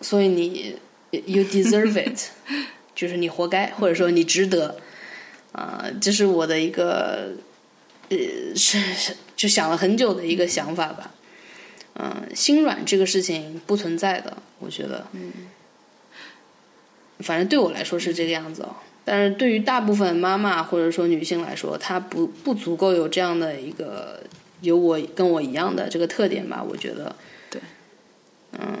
[0.00, 0.76] 所以你
[1.10, 2.18] you deserve it，
[2.94, 4.80] 就是你活该，或者说你值得。
[5.52, 7.32] 啊，这是我的一个
[8.10, 8.18] 呃，
[8.54, 11.14] 是就想了很久的一个想法吧。
[11.94, 15.06] 嗯，心软这个事情不存在的，我觉得。
[15.12, 15.32] 嗯。
[17.20, 18.76] 反正对我来说是这个样子哦。
[19.10, 24.20] 但是对于大部分妈妈或者说女性来说，她不不足够有这样的一个
[24.60, 26.62] 有我跟我一样的这个特点吧？
[26.62, 27.16] 我觉得，
[27.48, 27.62] 对，
[28.52, 28.78] 嗯，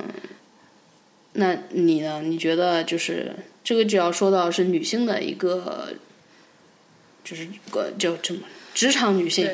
[1.32, 2.20] 那你呢？
[2.20, 5.94] 你觉得就是这个，只要说到是女性的一个，
[7.24, 8.40] 就是个就这么
[8.74, 9.48] 职场女性。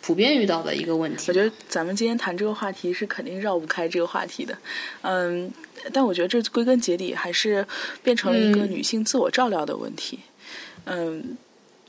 [0.00, 4.56] 普遍遇到的一个问题，我觉得咱们今天谈这个话题是肯定绕不开这个话题的，
[5.02, 5.52] 嗯，
[5.92, 7.66] 但我觉得这归根结底还是
[8.02, 10.20] 变成了一个女性自我照料的问题，
[10.84, 11.36] 嗯。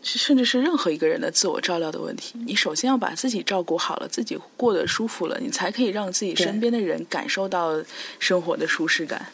[0.01, 7.81] 甚至是任何一个人的自我照料的问题，你首先要把自己照顾好了，自己过得舒服了，你才可以让自己身边的人感受到
[8.19, 9.27] 生活的舒适感。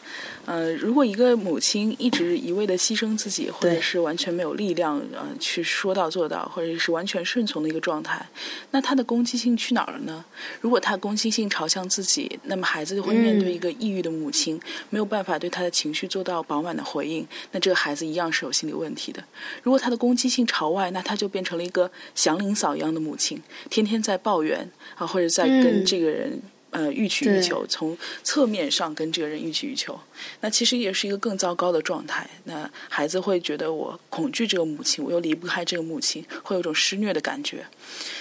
[0.44, 8.24] 呃，如果一个母亲一直一味的牺牲自己，或者是完全没有力量呃去说到做到，或者是完全顺从的一个状态，
[8.70, 10.24] 那她的攻击性去哪儿了呢？
[10.60, 19.20] 如果她攻击性朝向自己，那么孩子就会面对一个抑郁的母亲，没有办法对他的情绪做到饱满的回应，那这个孩子一样是有心理问题的。
[19.64, 23.38] 如果他的攻击性朝朝外，那他就变成了一个祥林嫂一样的母亲，
[23.68, 30.00] 天天在抱怨啊，或者在跟这个人呃欲取欲求，从侧面上跟这个人欲取欲求。
[30.40, 32.26] 那其实也是一个更糟糕的状态。
[32.44, 37.66] 那孩子会觉得我恐惧这个母亲，我又离不开这个母亲，会有种施虐的感觉。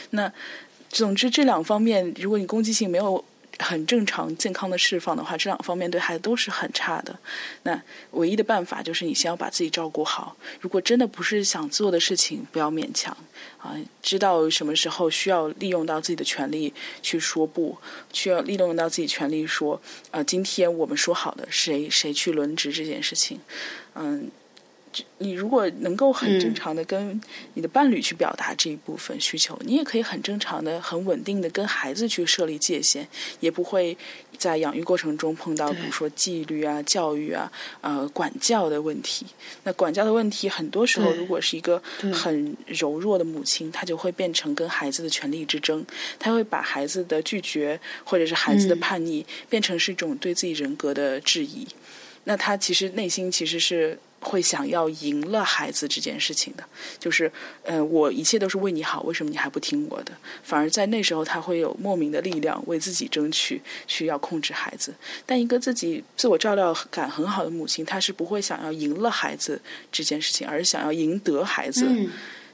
[0.10, 0.30] 那
[0.90, 3.24] 总之这两方面，如果你攻击性没有。
[3.60, 7.18] 很正常、健康的释放的话，这两方面对孩子都是很差的。
[7.64, 10.36] 那唯一的办法就是你先要把自己照顾好。
[10.60, 13.16] 如果真的不是想做的事情，不要勉强
[13.58, 13.76] 啊。
[14.02, 17.78] 知道什么时候需要利用到自己的权利去说不，
[18.14, 20.22] 需要利用到自己权利说啊。
[20.24, 23.40] 今天我们说好的谁谁去轮值这件事情，
[23.96, 24.30] 嗯，
[25.18, 27.20] 你如果能够很正常的跟
[27.54, 33.08] 你的伴侣去表达这一部分需求，你也可以很正常的、很稳定的跟孩子去设立界限，
[33.40, 33.98] 也不会
[34.38, 37.52] 在养育过程中碰到比如说纪律啊、教育啊、
[37.82, 39.26] 呃管教的问题。
[39.64, 41.82] 那管教的问题，很多时候如果是一个
[42.14, 45.86] 很柔弱的母亲，她就会变成跟孩子的权力之争，
[46.20, 51.66] 她会把孩子的拒绝或者是孩子的叛逆变成是一种对自己人格的质疑。
[52.26, 53.98] 那她其实内心其实是。
[54.26, 56.64] 会想要赢了孩子这件事情的，
[56.98, 57.32] 就是，
[57.64, 60.12] 呃，我一切都是为你好，为什么你还不听我的？
[60.44, 64.92] 反而在那时候，他会有莫名的力量为自己争取，需要控制孩子。
[65.28, 69.62] 但一个自己自我照料感很好的母亲，她是不会想要赢了孩子
[69.92, 71.86] 这件事情，而是想要赢得孩子。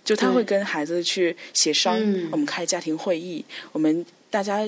[0.04, 1.96] 就他会跟孩子去协商，
[2.32, 4.68] 我们开家庭会议，我们大家。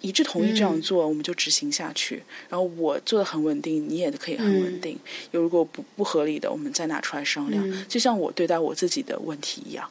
[0.00, 2.22] 一致同意这样做，我们就执行下去。
[2.48, 4.98] 然后我做的很稳定，你也可以很稳定。
[5.32, 7.86] 有如果不不合理的，我们再拿出来商量。
[7.88, 9.88] 就像我对待我自己的问题一样。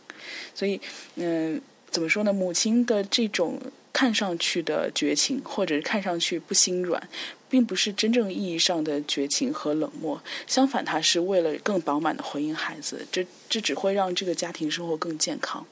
[0.53, 0.80] 所以，
[1.15, 2.34] 嗯，怎么说呢？
[2.34, 3.60] 母亲的这种
[3.91, 7.02] 看上去的绝情，或者是看上去不心软。
[7.49, 15.66] 并不是真正意义上的绝情和冷漠，相反，他是为了更饱满的回应孩子，这这只会让这个家庭生活更健康。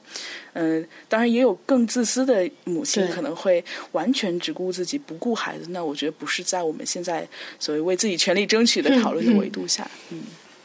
[0.54, 5.66] 嗯，当然也有更自私的母亲，可能会完全只顾自己，不顾孩子。
[5.68, 7.24] 那我觉得不是在我们现在
[7.60, 9.88] 所谓为自己权利争取的讨论的维度下。
[10.10, 10.22] 嗯，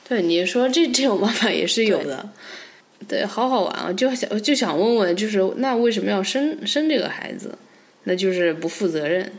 [0.09, 2.27] 对，你说这这种办法也是有的。
[3.07, 3.91] 对，好好玩啊！
[3.93, 7.57] 就想就想问问，就是那为什么要生生这个孩子？
[8.03, 9.31] 那就是不负责任。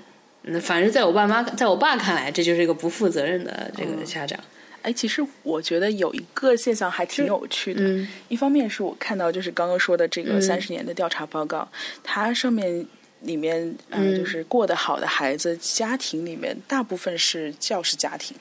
[0.43, 4.39] 那反正在我爸妈，在我爸看来，这就是一个不负责任的这个家长。
[4.83, 7.83] 哎，其实我觉得有一个现象还挺有趣的。
[8.29, 11.67] 一方面是我看到就是刚刚说的这个三十年的调查报告，
[12.03, 12.87] 它上面
[13.23, 18.37] 里面嗯，就是过得好的孩子家庭里面，大部分是教师家庭，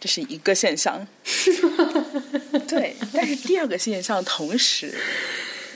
[0.00, 1.06] 这是一个现象。
[2.66, 4.94] 对，但是第二个现象，同时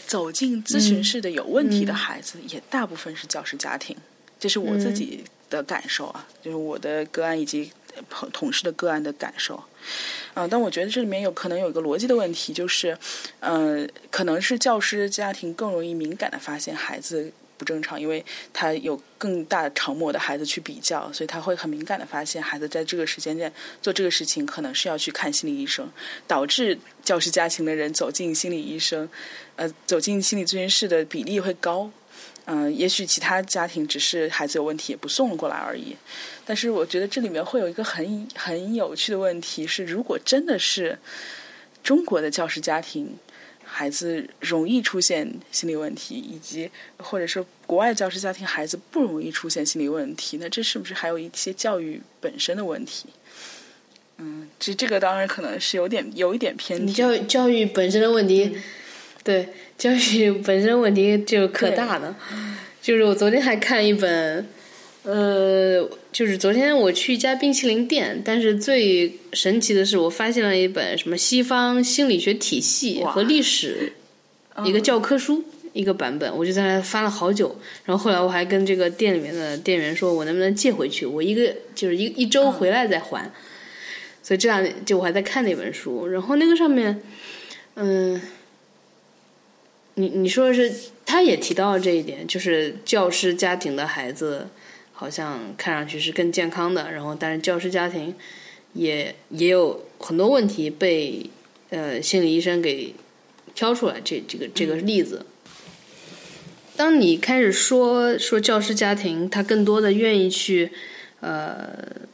[0.07, 3.97] 走进咨询室的有问题的孩子，也大部分是教师家庭。
[4.39, 7.73] 这是我自己的感受啊，就是我的个案以及
[8.11, 9.57] 同同事的个案的感受，
[10.35, 12.97] 啊，但我觉得这里面有可能有一个逻辑的问题，就是，
[13.41, 25.89] 呃，可能是教师家庭更容易敏感的发现孩子不正常，因为他有更大长模的孩子去比较，所以他会很敏感的发现孩子在这个时间点做这个事情可能是要去看心理医生，
[26.27, 29.09] 导致教师家庭的人走进心理医生，
[29.57, 31.91] 呃，走进心理咨询室的比例会高。
[32.49, 35.97] 嗯，也许其他家庭只是孩子有问题也不送过来而已，
[36.45, 40.97] 但是我觉得这里面会有一个很很有趣的问题是，如果真的是
[41.83, 43.17] 中国的教师家庭，
[43.79, 53.11] 孩子容易出现心理问题，以及或者说国外教师家庭孩子不容易出现心理问题，那这是不是还有一些教育本身的问题？
[54.17, 56.93] 嗯，这这个当然可能是有点有一点偏题。
[56.95, 58.57] 教育教育本身的问题。
[59.23, 59.47] 对，
[59.77, 62.17] 教育本身问题就可大了。
[62.81, 64.49] 就是我昨天还看一本，
[65.07, 73.93] 呃，就是昨天我去一家冰淇淋店，但是最神奇的是，我发现了一本什么西方心理学体系和历史
[74.65, 77.57] 一个教科书一个版本，我就在那翻了好久。
[77.85, 81.07] 然后后来我还跟这个店里面的店员说，我能不能借回去？
[81.07, 83.31] 我一个就是一一周回来再还。
[84.25, 87.01] 所以这样就我还在看那本书，然后那个上面，
[87.77, 88.21] 嗯。
[89.99, 90.71] 你你说的是，
[91.07, 94.47] 他也提到了这一点，就是教师家庭的孩子
[94.99, 98.15] 好像看上去是更健康的，然后但是教师家庭
[98.73, 101.29] 也也有很多问题被
[101.69, 102.95] 呃心理医生给
[103.55, 105.27] 挑出来，这这个这个例子。
[106.75, 110.71] 当你开始说说教师家庭，他更多的愿意去
[111.21, 111.69] 呃，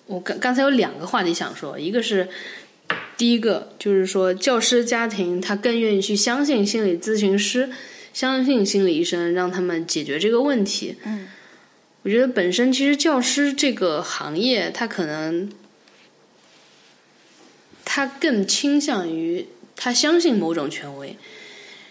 [0.06, 2.28] 我刚刚才有两个话题想说，一个是。
[3.16, 7.70] 第一个就是说，教师家庭他更愿意去相信心理咨询师，
[8.12, 10.96] 相信心理医生，让他们解决这个问题。
[11.04, 11.28] 嗯，
[12.03, 15.51] 我觉得本身其实教师这个行业，他可能
[17.85, 19.47] 他更倾向于
[19.77, 21.16] 他相信某种权威，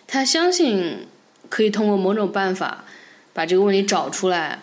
[0.08, 1.08] 他相信
[1.50, 2.86] 可以通过某种办法
[3.34, 4.60] 把这个问题找出来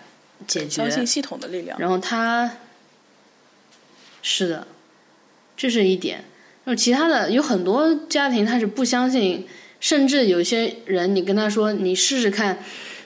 [0.46, 1.78] 解决，相信系统的力量。
[1.78, 2.52] 然后他
[4.22, 4.66] 是的。
[5.60, 6.22] 这是一点，
[6.66, 9.44] 那其他的有很多家庭他是不相信，
[9.80, 12.62] 甚至有些人你跟他说你试试看，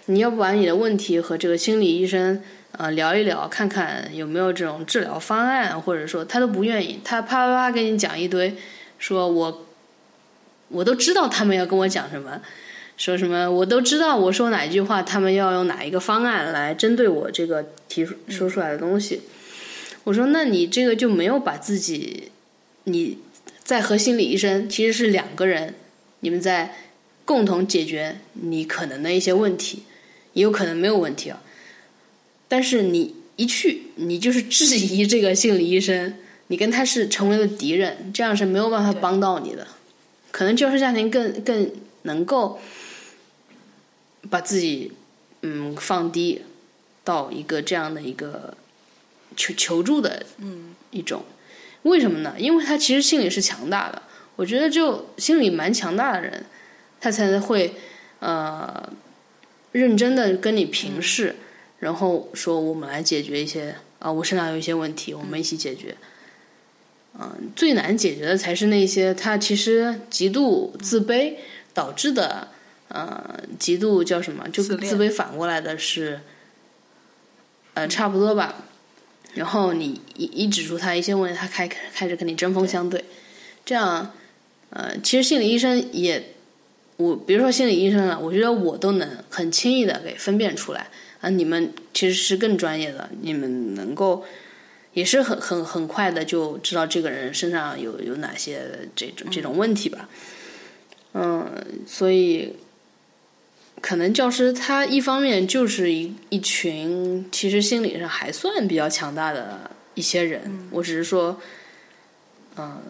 [0.07, 2.43] 你要不把你的问题和这个心理医生
[2.73, 8.55] 呃聊一聊，看看有没有这种治疗方案，或者说他都不愿意，他啪啪啪给你讲一堆，
[8.99, 9.67] 说我
[10.69, 12.41] 我都知道他们要跟我讲什么，
[12.97, 19.23] 说什么我都知道我说哪一句话，他们要用哪一个方案来针对我这个提出说出来的东西，
[20.05, 22.31] 我说那你这个就没有把自己。
[22.85, 23.19] 你
[23.63, 25.77] 在和心理医生其实是两个人，
[26.19, 26.75] 你们在
[27.25, 29.85] 共同解决你可能的一些问题，
[30.33, 31.43] 也有可能没有问题啊。
[32.49, 36.15] 但是你一去，你就是质疑这个心理医生，
[36.49, 39.67] 你跟他是成为了敌人，这样是没有办法帮到你的。
[40.31, 41.71] 可能教师家庭更更
[42.03, 42.61] 能够
[44.31, 44.93] 把自己
[45.43, 46.43] 嗯放低
[47.05, 48.57] 到一个这样的一个
[49.37, 51.25] 求求助的嗯一种。
[51.83, 52.35] 为什么呢？
[52.39, 54.03] 因为他其实心理是强大的。
[54.37, 56.47] 我觉得，就心理蛮强大的人，
[57.01, 57.75] 他才会
[58.21, 58.91] 呃
[59.73, 61.35] 认真的跟你平视，
[61.81, 65.97] 然后说我们来解决一些啊，我身上有一些问题，我们一起解决。
[67.19, 71.35] 嗯，最难解决的才是那些他其实极度自卑
[71.75, 72.49] 导致的，
[72.89, 74.49] 呃，极度叫什么？
[74.49, 76.21] 就自卑反过来的是，
[77.75, 78.65] 呃，差不多吧。
[79.35, 83.05] 然后你一一指出他一些问题，他开开始跟你针锋相对，
[83.65, 84.13] 这样，
[84.71, 86.35] 呃，其实心理医生也，
[87.03, 90.89] 我比如说心理医生啊，我觉得我都能很轻易的给分辨出来
[91.21, 94.25] 啊，你们其实是更专业的，你们能够
[94.93, 100.09] 也是很很很快的就知道这个人身上有有哪些这种这种问题吧，
[101.15, 101.51] 嗯，
[101.87, 102.55] 所以。
[103.81, 111.41] 可能教师他一方面就是一一群其实心理上还算比较强大的一些人，我只是说，
[112.57, 112.81] 嗯、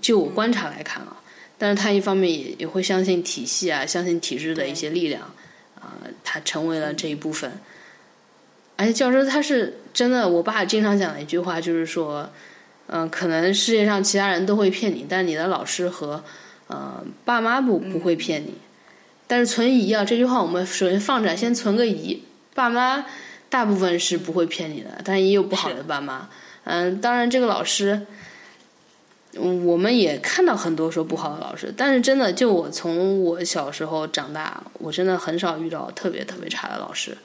[0.00, 1.18] 就我观察来看啊，
[1.56, 5.22] 但是他一方面也也会相信体系啊，相信体制的一些力量
[5.80, 7.52] 啊、他成为了这一部分。
[8.76, 12.28] 而且教师他是真的，我爸经常讲的一句话就是说，
[12.88, 16.24] 嗯、可能世界上其他人都会骗你，但你的老师和
[16.66, 18.54] 呃爸妈不不会骗你。
[19.26, 22.22] 但是存疑啊，这句话我们首先放着，先存个疑。
[22.54, 23.06] 爸妈
[23.48, 26.28] 大部分是不会骗你的，但也有不好的爸妈。
[26.64, 28.06] 嗯，当然这个老师，
[29.36, 37.16] 嗯我们也看到很多说不好的老师，但是真的，就我从我小时候长大，我真的很少遇到特别特别差的老师。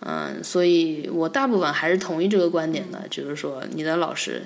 [0.00, 4.42] 嗯，所以我大部分还是同意这个观点的，就是说你的老师，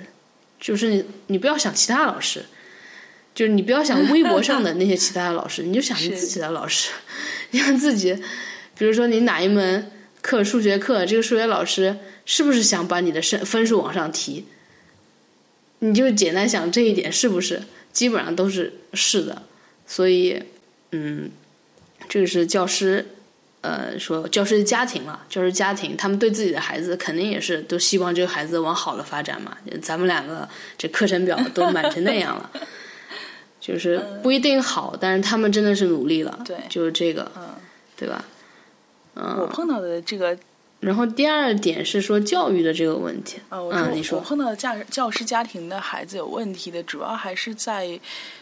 [0.60, 2.44] 就是你你不要想其他老师。
[3.34, 6.90] 就是你不要想微博上的那些其他的老师， 你就想你自己的老师，
[7.52, 8.12] 你让自己，
[8.76, 14.44] 比如说你哪一门课数学课，这个数学老师是不是想把你的分分数往上提？
[15.80, 17.62] 你就简单想这一点是不是？
[17.92, 19.42] 基本上都是是的，
[19.86, 20.42] 所以，
[20.92, 21.30] 嗯，
[22.08, 23.06] 这个是教师，
[23.62, 29.56] 呃，说教师的家庭了，教师家庭，他们对自己的孩子肯定也是都希望这个孩子往好了发展嘛。
[29.82, 32.50] 咱们两个这课程表都满成那样了。
[33.60, 37.48] 就是不一定好，但是他们真的是努力了，对就是这个，嗯，
[37.96, 38.24] 对吧？
[39.14, 40.38] 嗯我碰到的这个，
[40.80, 47.98] 然后第二点是说教育的这个问题，啊，我嗯，你说，我碰到的教教师家庭的孩子有问题的，主要还是在，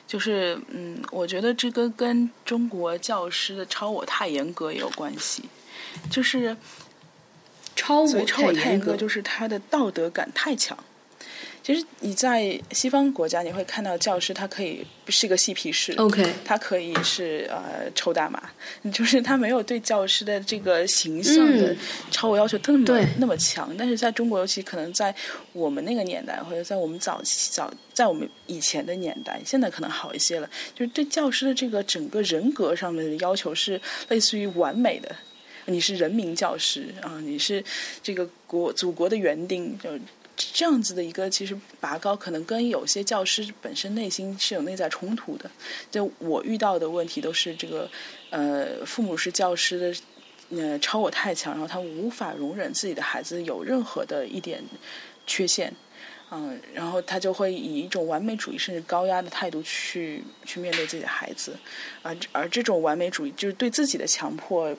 [0.06, 5.44] 就是嗯，我觉得这个跟中国教师的超我太严格也有关系，
[6.10, 6.54] 就是
[7.74, 10.76] 超我超我太严严格，就是他的道德感太强。
[11.66, 15.92] 其实你在西方国家，你会看到教师他可以是一个嬉皮士。
[15.94, 18.40] OK 他可以是呃抽大麻，
[18.92, 21.76] 就是他没有对教师的这个形象的嗯。
[22.08, 23.04] 超我要求那么、对。
[23.18, 23.74] 那么强。
[23.76, 25.12] 但是在中国，尤其可能在
[25.52, 35.10] 我们那个年代，或者在我们早期早在我们以前的年代，现在可能好一些了，就是对教师的这个整个人格上面的要求是类似于完美的。
[35.68, 37.64] 你是人民教师啊，你是
[38.00, 39.90] 这个国祖国的园丁，就
[40.36, 45.50] 这样子的一个其实拔高，可能跟有些教师本身内心是有内在冲突的。
[45.90, 47.88] 就我遇到的问题都是这个，
[48.30, 54.62] 呃，父母是教师的，呃，超我太强，然后他无法容忍自己的孩子有任何的一点
[55.26, 55.72] 缺陷。
[56.28, 61.56] 嗯，然后他就会以一种完美主义甚至高压的态度去去面对自己的孩子，
[62.02, 64.76] 而而这种完美主义就是对自己的强迫，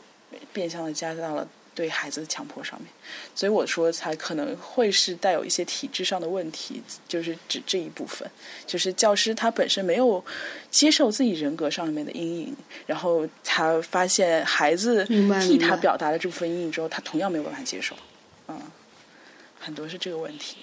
[0.52, 1.48] 变相的加大了
[1.78, 2.90] 对孩子的强迫上面，
[3.36, 8.28] 所以我说才可能会是带有一些体制上的问题，就是指这一部分，
[8.66, 10.26] 就是教师他本身没有
[10.72, 12.56] 接受自己人格上面的阴影，
[12.88, 17.96] 然后他发现孩子替他表达了这部分阴影之后，他同样没有办法接受，
[18.48, 18.60] 嗯，
[19.60, 20.58] 很多是这个问题。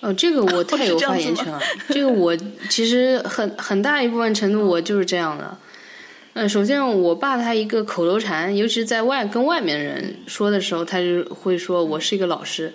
[0.00, 1.58] 哦，这个我太有发言权了。
[1.88, 2.36] 这个我
[2.68, 5.56] 其实很很大一部分程度我就是这样的。
[6.34, 12.72] 嗯，首先我爸他一个口头禅，尤其是在外跟外面人说的时候，他就会说我是一个老师，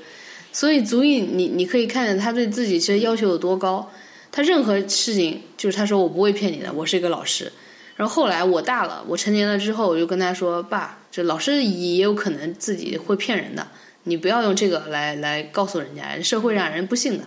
[0.51, 3.89] 所以足以你你可以看见他对自己其实要求有多高。
[4.31, 7.51] 他任何事情就是他说我不会骗你的，我是一个老师。
[7.95, 13.65] 然后后来我大了，我成年了之后，我就跟他说：“爸，这老师也有可能自己会骗人的，
[14.03, 17.23] 你不要用这个来来告诉人家，社会上人不信的。”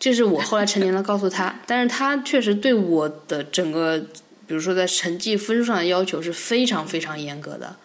[0.00, 4.02] 这是我后来成年了告诉他，但是他确实对我的整个，
[4.50, 7.76] 比如说在成绩分数上的要求是非常非常严格的。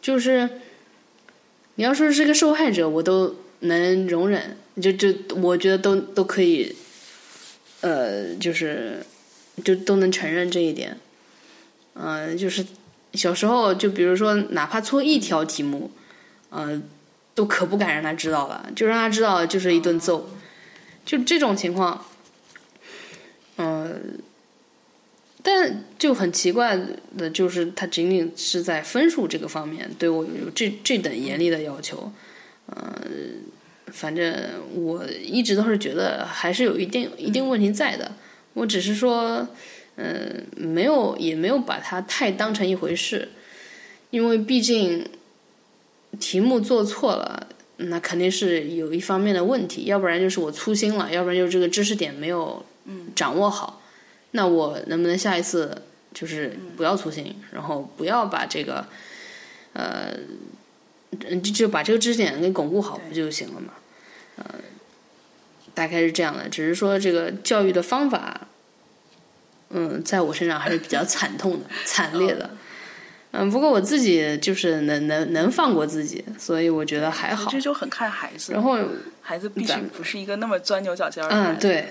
[0.00, 0.48] 就是
[1.74, 6.74] 你要说是个受害者，我都能容忍，就就我觉得都都可以，
[7.82, 9.04] 呃，就是
[9.62, 10.98] 就都能承认这一点。
[11.92, 12.64] 嗯，就是
[13.12, 15.90] 小时候就比如说哪怕错一条题目，
[16.50, 16.82] 嗯，
[17.34, 20.30] 都可不敢让他知道了，就让他知道就是一顿揍。
[21.04, 22.06] 就这种情况，
[23.56, 24.18] 嗯，
[25.42, 26.78] 但就很奇怪
[27.18, 32.12] 的就是，他仅仅是在分数这个方面对我有这这等严厉的要求，
[32.68, 33.42] 嗯，
[33.86, 34.34] 反正
[34.74, 38.12] 我一直都是觉得还是有一定一定问题在的，
[38.54, 39.48] 我只是说，
[39.96, 43.28] 嗯，没有也没有把它太当成一回事，
[44.10, 45.06] 因为毕竟
[46.20, 47.48] 题目做错了。
[47.78, 52.64] 那肯定是有一方面的问题，要不然就是我粗心了，要不然就是这个知识点没有
[53.16, 53.81] 掌握好。
[54.32, 55.82] 那我能不能下一次
[56.12, 58.84] 就是不要粗心，然后不要把这个
[59.72, 60.14] 呃，
[61.20, 63.72] 就就把这个知识点给巩固好不就行了嘛？
[64.36, 64.44] 呃，
[65.74, 68.48] 大概是这样的，只是说这个教育的方法，
[69.70, 72.50] 嗯，在我身上还是比较 惨痛的、惨烈的。
[73.32, 77.50] 嗯，不过我自己就是能能能放过自己，所以我觉得还好。
[77.50, 78.52] 这就很看孩子。
[78.52, 78.76] 然后
[79.22, 81.88] 孩子必须不是一个那么钻牛角尖的嗯，对。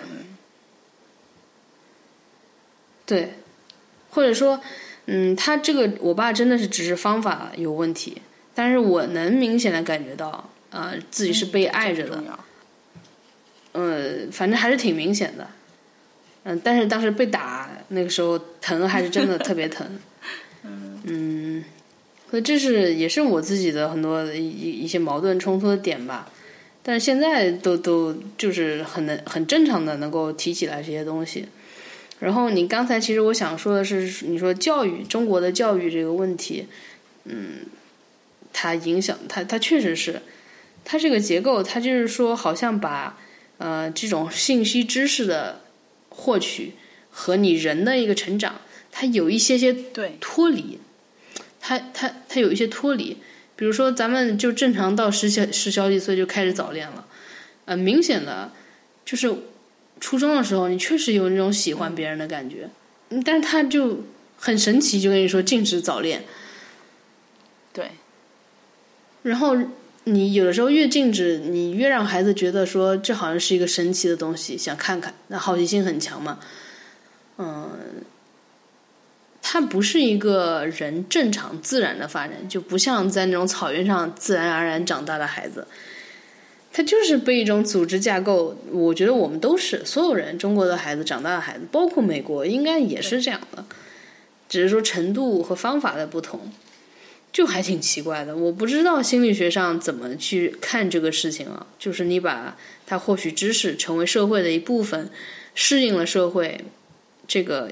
[3.05, 3.33] 对，
[4.11, 4.61] 或者说，
[5.05, 8.21] 嗯，他这个我爸真的是只是方法有问题，
[8.53, 12.23] 但是我能明显的感觉到，呃，自己是被爱着的。
[13.73, 15.47] 嗯，反正还是挺明显的。
[16.43, 19.87] 嗯，但是当时被打那个时候疼还是真的特别疼。
[21.03, 21.63] 嗯，
[22.29, 26.29] 所以这是也是我自己的很多一一些矛盾冲突的点吧，
[26.83, 31.47] 但是现在都都就是很能很正常的能够提起来这些东西。
[32.21, 36.67] 然后你刚才其实我想说的是，你说教育中国的教育这个问题，
[37.25, 37.65] 嗯，
[38.53, 40.21] 它影响它它确实是，
[40.85, 43.17] 它这个结构它就是说好像把
[43.57, 45.61] 呃这种信息知识的
[46.09, 46.73] 获取
[47.09, 48.61] 和你人的一个成长，
[48.91, 50.79] 它有一些些对脱离。
[51.63, 53.17] 它它它有一些脱离，
[53.55, 57.05] 比如说咱们就正常到十小十小几岁就开始早恋了，
[57.65, 58.51] 呃，明显的
[59.05, 59.31] 就是
[60.01, 62.69] 初中的时候你确实有那种喜欢别人的感觉，
[63.23, 64.03] 但是他就
[64.37, 66.25] 很神奇，就跟你说禁止早恋，
[67.71, 67.91] 对，
[69.23, 69.55] 然后
[70.03, 76.39] 你有的时候越禁止，你越让孩子觉得说这好像是一个神奇的东西，想看看，那好奇心很强嘛，
[77.37, 77.69] 嗯。
[79.43, 85.67] 它不是一个人正常自然的发展，就不像在那种草原上自然而然长大的孩子，
[86.73, 88.57] 他就是被一种组织架构。
[88.71, 93.65] 我觉得我们都是所有人，中国的孩子长大的孩子，包括美国，应该也是这样的，
[94.47, 96.51] 只是说程度和方法的不同，
[97.33, 98.35] 就还挺奇怪的。
[98.35, 105.09] 我不知道心理学上怎么去看这个事情啊，就是你把他获取知识成为社会的一部分，
[105.53, 106.61] 适应了社会
[107.27, 107.71] 这个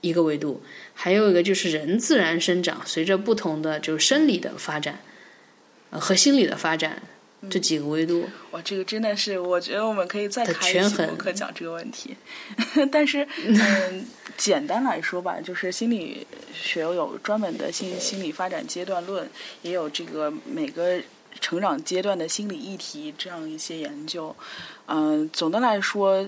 [0.00, 0.62] 一个维度。
[0.94, 5.00] 还有一个就是人自然生长，随着不同的就是生理的发展，
[5.90, 7.02] 和心理的发展
[7.50, 8.28] 这几个维度。
[8.52, 12.16] 哇，这个真的是，我觉得我们可以再开一期博客讲这个问题。
[12.90, 14.06] 但是，嗯，
[14.36, 19.28] 简单来说吧，就是心理学有专门的心心理发展阶段论，
[19.62, 21.00] 也有这个每个
[21.40, 24.34] 成长阶段的心理议题这样一些研究。
[24.86, 26.26] 嗯，总的来说。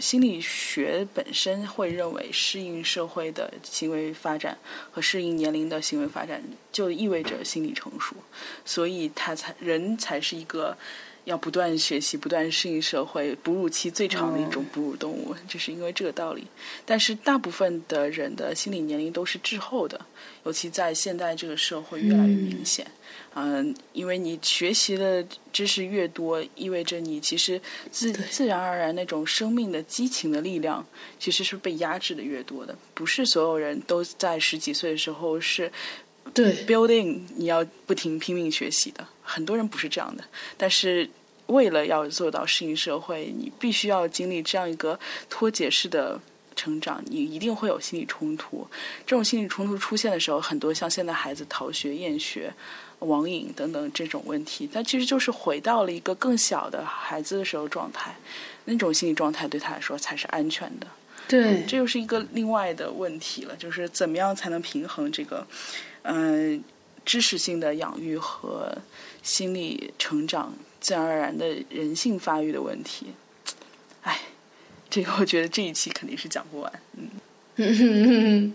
[0.00, 4.56] 心理学本身会认为，适应社会的行为发展
[4.90, 8.16] 和适应年龄的行为发展，就意味着心理成熟，
[8.64, 10.76] 所以他才人才是一个
[11.24, 16.46] 要不断学习、不断适应社会、哺乳期最长的一种哺乳动物，就是因为这个道理。
[16.86, 20.00] 但是大部分的人的心理年龄都是滞后的，
[20.44, 22.86] 尤其在现在这个社会越来越明显。
[22.86, 22.99] 嗯，
[23.92, 30.84] 因为你学习的知识越多，意味着你其实自自然而然那种生命的激情的力量，
[31.18, 32.76] 其实是被压制的越多的。
[32.92, 35.70] 不是所有人都在十几岁的时候是
[36.34, 39.06] 对 building，你要不停拼命学习的。
[39.22, 40.24] 很多人不是这样的，
[40.56, 41.08] 但是
[41.46, 44.98] 为了要做到适应社会，你必须要经历这样一个
[45.28, 46.20] 脱节式的
[46.56, 48.66] 成长，你一定会有心理冲突。
[49.06, 52.52] 这种心理冲突出现的时候，很多像现在孩子逃学、厌学。
[53.00, 58.14] 网瘾等等这种问题，但其实就是回到了一个更小的孩子的时候状态，
[58.64, 60.86] 那种心理状态对他来说才是安全的。
[61.28, 65.46] 对，这又是一个另外的问题了，就是怎么样才能平衡这个，
[66.02, 66.62] 嗯，
[67.04, 68.76] 知识性的养育和
[69.22, 73.06] 心理成长自然而然的人性发育的问题。
[74.02, 74.20] 哎，
[74.88, 76.72] 这个我觉得这一期肯定是讲不完。
[76.96, 77.08] 嗯，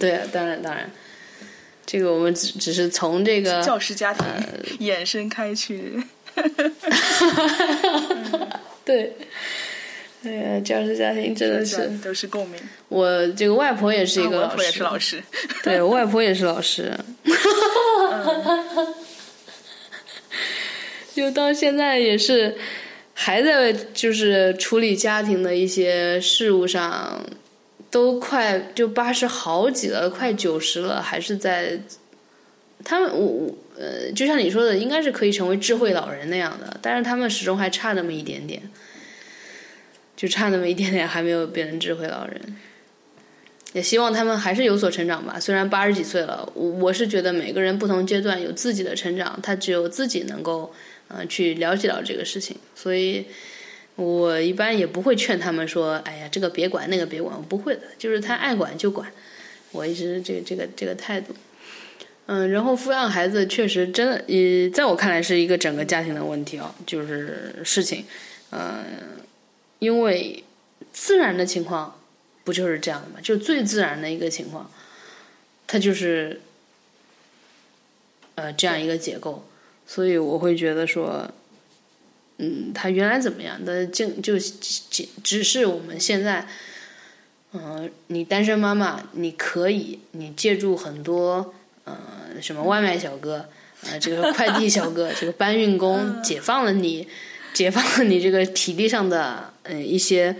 [0.00, 0.90] 对，当然当然，
[1.84, 4.24] 这个我们只只是从这个教师家庭
[4.80, 6.02] 衍生开去。
[8.84, 9.12] 对，
[10.24, 12.58] 哎呀，教师家庭真的是都是共鸣。
[12.88, 15.22] 我这个外婆也是一个老师，也是老师。
[15.62, 16.96] 对，我外婆也是老师。
[21.14, 22.56] 就到现在也是
[23.12, 27.22] 还在就是处理家庭的一些事务上，
[27.92, 31.80] 都快就八十好几了，快九十了，还是在
[32.82, 38.60] 他们我我呃，就像你说的，应该是可以成为智慧老人那样的，但是他们始终还差那么一点点，
[40.16, 42.56] 就差那么一点点，还没有变成智慧老人。
[43.74, 45.38] 也希望他们还是有所成长吧。
[45.38, 50.74] 虽然八十几岁了，我我是觉得每个人不同阶段有自己的成长，他只有自己能够。
[51.14, 53.26] 嗯，去了解到这个事情，所以
[53.96, 59.12] 我一般也不会劝他们说：“哎呀，这个别管，那个别管。”我不会的，就是他爱管就管。
[59.70, 61.34] 我一直这这个这个态度。
[62.26, 68.04] 嗯，然后抚养孩子确实真的，呃，在我看来是一个整个家庭的问题哦，就是事情。
[68.50, 68.84] 嗯，
[69.78, 70.44] 因为
[70.92, 72.00] 自然的情况
[72.44, 73.16] 不就是这样的吗？
[73.22, 74.70] 就最自然的一个情况，
[75.66, 76.40] 它就是
[78.36, 79.46] 呃这样一个结构。
[79.84, 81.28] 所以我会觉得说，
[82.38, 86.46] 嗯，他原来怎么样的，就就只只是我们现在，
[87.52, 91.54] 嗯，你单身妈妈，你可以，你借助很多，
[91.84, 91.94] 呃，
[92.40, 93.48] 什么外卖小哥，
[93.86, 97.06] 呃，这个快递小哥， 这个搬运工，解放了你，
[97.52, 100.34] 解放了你这个体力上的，嗯，一些，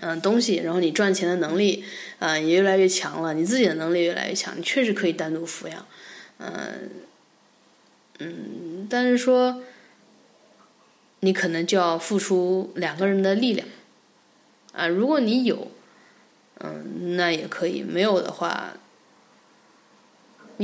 [0.00, 1.84] 嗯，东西，然后你赚钱的能力，
[2.18, 5.86] 嗯，也越来越强了，你自己的能力越来越强，你确实可以单独抚养，
[6.38, 6.90] 嗯。
[8.20, 9.60] 嗯，但是说，
[11.24, 13.66] 你可能就要付出两个人的力量，
[14.72, 15.70] 啊，如果你有，
[16.60, 18.74] 嗯，那也可以；没有的话。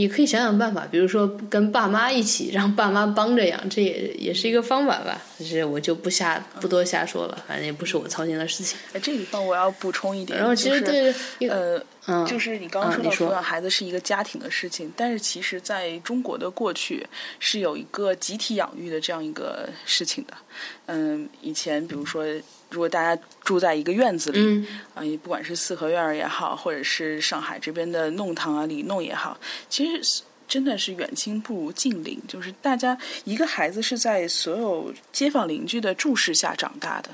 [0.00, 5.20] 你可以想想办法，比如说跟爸妈一起，让爸妈帮着养，这也也是一个方法吧。
[5.38, 8.78] 就是我就不瞎不多瞎说了，反正也不是我操心的事情。
[8.94, 11.14] 哎，这地方我要补充一点，然后其实对
[11.50, 17.06] 呃，就是你刚刚说到抚养孩子是一个家庭的事情，但是其实在中国的过去
[17.38, 20.32] 是有一个集体养育的这样一个事情的。
[20.86, 22.24] 嗯，以前比如说。
[22.70, 29.38] 如果大家住在一个院子里，啊，不管是四合院也好，或者是上海这边的弄堂啊、里弄也好，
[29.68, 30.22] 其实。
[30.50, 37.10] 真的是远亲不如近邻，就是大家一个孩子是在所有街坊邻居的注视下长大的，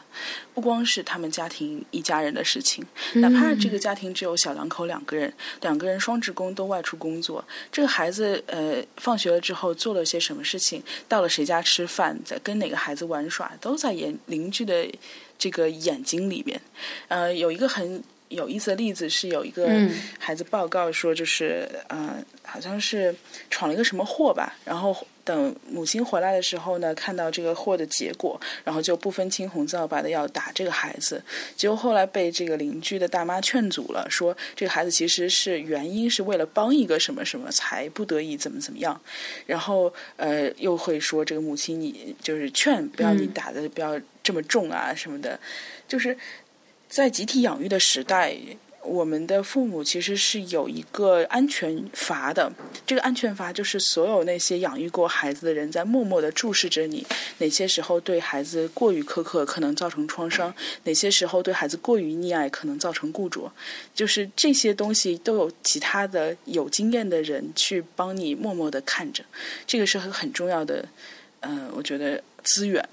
[0.54, 2.82] 不光是他们家庭一家人的事情，
[3.16, 5.30] 哪怕这个家庭只有小两口两个人，
[5.60, 14.88] 两个人双职工都外出工作，这个孩子呃放学了之后做了些什么事情，到了谁家吃饭，在跟哪个孩子玩耍，都在眼邻居的
[15.38, 16.60] 这个眼睛里面。
[17.08, 18.02] 呃，有一个很。
[18.28, 19.70] 有意思的例子是有一个
[20.18, 23.14] 孩子报告说，就是呃，好像是
[23.50, 31.20] 闯了一个什么祸吧，然后等母亲回来的时候呢，看到这个货的结果，然后就不分青红皂白的要打这个孩子，
[31.56, 38.98] 结果后来被这个邻居的大妈劝阻了，说这个孩子其实是原因是为了帮一个什么什么才不得已怎么怎么样，
[39.44, 45.38] 然后呃又会说这个母亲你就是劝不要你打的不要这么重啊什么的，
[45.88, 46.16] 就是。
[46.88, 48.34] 在集体养育的时代，
[48.86, 52.52] 我们的父母其实是有一个安全阀的。
[52.86, 57.04] 这个安全阀就是所有那些养育过孩子的人在默默的注视着你，
[57.38, 60.54] 哪些时候对孩子过于苛刻可能造成创伤，
[60.84, 63.50] 哪些时候对孩子过于溺爱可能造成固着，
[63.94, 69.24] 就是这些东西都有其他的有经验的人去帮你默默的看着，
[69.66, 70.88] 这个是很很重要的，
[71.40, 72.88] 嗯，我觉得资源。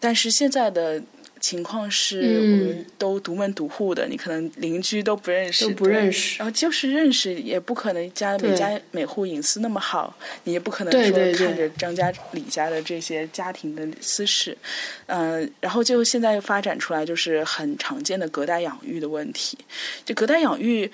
[0.00, 1.02] 但是现在的。
[1.44, 6.38] 情况是我们都独门独户的，你可能邻居都不认识，都不认识。
[6.38, 14.56] 然后就是认识，也不可能家每家每户隐私那么好，你也不可能说看着张家李家的这些家庭的私事。
[15.04, 19.58] 嗯，然后就现在又发展出来，就是很常见的隔代养育的问题。
[20.02, 20.90] 就隔代养育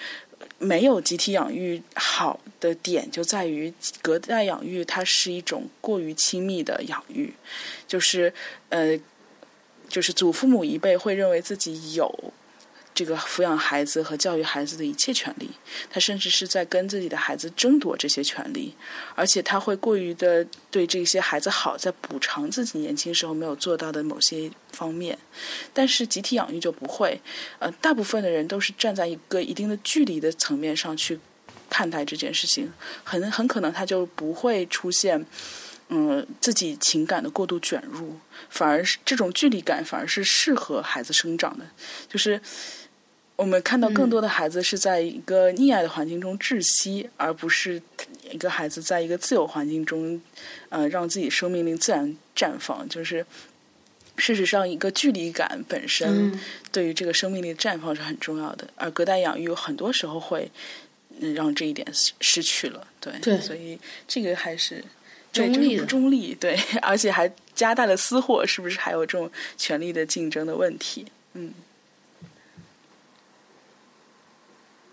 [0.59, 3.73] 没有集体养育好的点，就在于
[4.03, 7.33] 隔代养育它是一种过于亲密的养育，
[7.87, 8.33] 就是
[8.71, 8.99] 呃。
[9.91, 12.33] 就是祖父母一辈会认为自己有
[12.95, 15.51] 这个抚养孩子和教育孩子的一切权利，
[15.91, 18.75] 他甚至是在跟自己的孩子争夺这些权利，
[19.15, 25.19] 而且他会过于的对这些孩子好，在补偿自己年轻时候没有做到的某些方面。
[25.73, 27.21] 但是集体养育就不会，
[27.59, 31.19] 呃，大部分的人都是站在一个一定的距离的层面上去
[31.69, 32.71] 看待这件事情，
[33.05, 35.25] 很很可能他就不会出现。
[35.93, 38.17] 嗯自己情感的过度卷入，
[38.49, 41.67] 反而是这种距离感反而是适合孩子生长的。
[42.09, 42.41] 就是
[43.35, 47.83] 我们看到更多的孩子是在一个溺爱的环境中窒息，而不是
[48.31, 50.21] 一个孩子在一个自由环境中，
[50.69, 52.89] 呃，让自己生命力自然绽放。
[52.89, 53.27] 就是
[54.17, 56.39] 事实上，一个距离感本身
[56.71, 60.51] 对于这个生命力绽放是很重要的，而隔代养育很多时候会
[61.35, 61.85] 让这一点
[62.21, 62.87] 失去了。
[63.01, 63.77] 对，所以
[64.07, 64.85] 这个还是。
[65.33, 71.07] 中立不中立，对，而且还加大了私货，是不是还有这种权力的竞争的问题？
[71.35, 71.53] 嗯，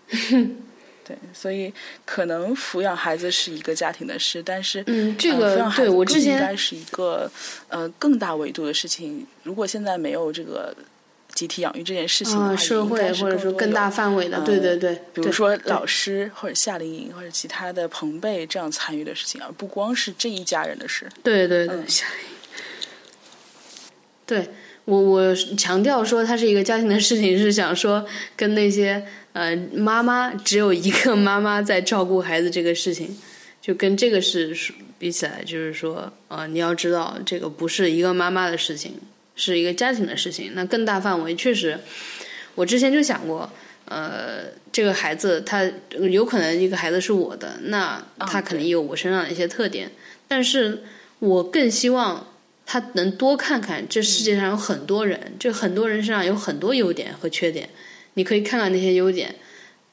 [1.04, 1.72] 对，所以
[2.04, 7.30] 可能抚养孩子是一个家庭的事，但是嗯，这个对我之前应该是一个
[7.68, 9.26] 呃更大维度的事情。
[9.42, 10.76] 如果现在没有这个。
[11.38, 21.08] 集体养育这件事情的话，社会或者说更大范围的，对对对，比如说老师或者夏令营或者其他的朋辈这样参与的事情，而不光是这一家人的事。
[21.22, 22.34] 对对对，夏令营。
[24.26, 24.48] 对
[24.84, 28.04] 我我强调说它是一个家庭的事情，是想说
[28.34, 33.16] 跟那些呃妈妈只有一个妈妈在照顾孩子这个事情，
[33.62, 34.56] 就跟这个是
[34.98, 38.94] 比起来，就是说呃你要知道这个不是一个妈妈的事情。
[39.38, 41.78] 是一个家庭的事情，那更大范围确实，
[42.56, 43.48] 我之前就想过，
[43.84, 45.62] 呃，这个孩子他
[46.10, 49.92] 有可能一个孩子是我的，那他肯定有我身上的一些特点，
[50.26, 50.82] 但是
[51.20, 52.26] 我更希望
[52.66, 57.68] 他能多看看这世界上有很多人，这很多人身上有很多优点和缺点，
[58.14, 59.36] 你可以看看那些优点，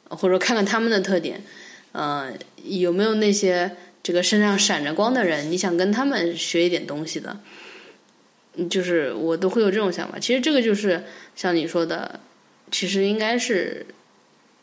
[0.09, 1.39] 或者看看他们的特点，
[1.91, 7.39] 呃，有没有那些这个身上闪着光的人，你想跟他们学一点东西的。
[8.69, 11.03] 就是我都会有这种想法，其实这个就是
[11.35, 12.19] 像你说的，
[12.71, 13.85] 其实应该是，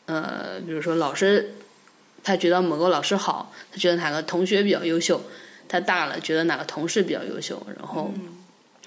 [0.05, 1.53] 呃，比如说老师，
[2.23, 5.21] 他觉得某个老师好，他觉得哪个同学比较优秀，
[5.67, 8.11] 他大了觉得哪个同事比较优秀，然后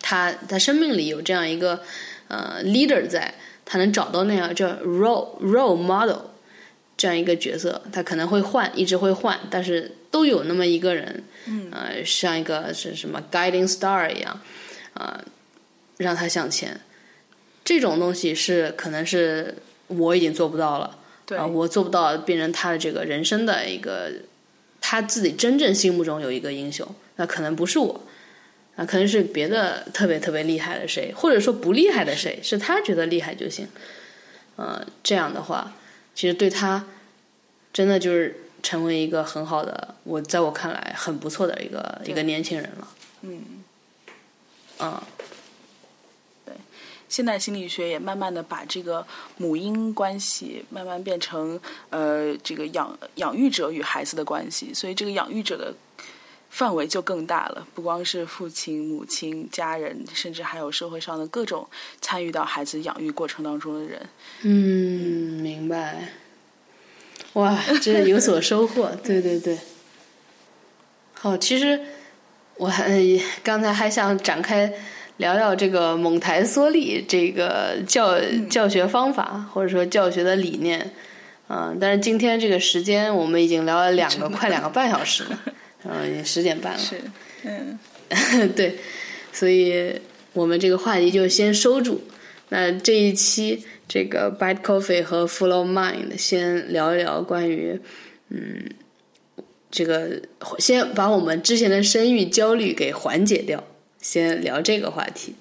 [0.00, 1.80] 他他生命里有这样一个
[2.28, 3.34] 呃 leader 在，
[3.64, 6.30] 他能找到那样叫 role role model
[6.96, 11.24] 这样一个角色，他可能会换，一直会换，但是都有那么一个人，
[11.70, 14.40] 呃，像一个是什么 guiding star 一样。
[14.96, 15.22] 啊，
[15.98, 16.80] 让他向前，
[17.64, 19.56] 这种东西是可能是
[19.88, 20.98] 我已经做不到了。
[21.24, 24.12] 对啊，我做不到变成他的这个人生的一个
[24.80, 26.86] 他自己真正心目中有一个英雄，
[27.16, 28.00] 那可能不是我，
[28.76, 33.66] 啊，可能是别的特别特别厉害的谁，或者说不厉害的谁，是他觉得厉害就行。
[34.54, 35.72] 呃，这样的话，
[36.14, 36.86] 其实对他
[37.72, 42.88] 真的就是成为一个很好的，我在我看来很不错的一个一个年轻人了。
[43.22, 43.55] 嗯。
[44.78, 45.00] 嗯，
[46.44, 46.54] 对，
[47.08, 49.06] 现代心理学也慢慢的把这个
[49.38, 55.74] 母婴关系慢慢变成呃这个养养育者与孩子的关系，所以这个养育者的
[56.50, 61.66] 范围就更大了，不光是父亲、母亲、家人，甚至还有社会上的各种
[62.02, 64.06] 参与到孩子养育过程当中的人。
[64.42, 66.12] 嗯，明白。
[67.32, 69.58] 哇，这有所收获，对对对。
[71.14, 71.80] 好，其实。
[72.58, 72.90] 我还
[73.42, 74.72] 刚才还想展开
[75.18, 78.18] 聊聊这个蒙台梭利这个教
[78.48, 80.90] 教学方法，或者说教学的理念，
[81.48, 85.38] 嗯，但是今天这个时间我们已经聊了两个快两个半小时了，
[85.84, 87.00] 嗯，已经十点半了，是，
[87.44, 87.78] 嗯，
[88.56, 88.76] 对，
[89.32, 89.92] 所以
[90.32, 92.02] 我们这个话题就先收住。
[92.48, 97.78] 那这一期这个 Bad Coffee 和 Flow Mind 先聊一聊关于，
[98.30, 98.64] 嗯。
[99.70, 100.22] 这个
[100.58, 103.62] 先把我们之前的生育焦虑给缓解掉，
[104.00, 105.34] 先聊这个话题，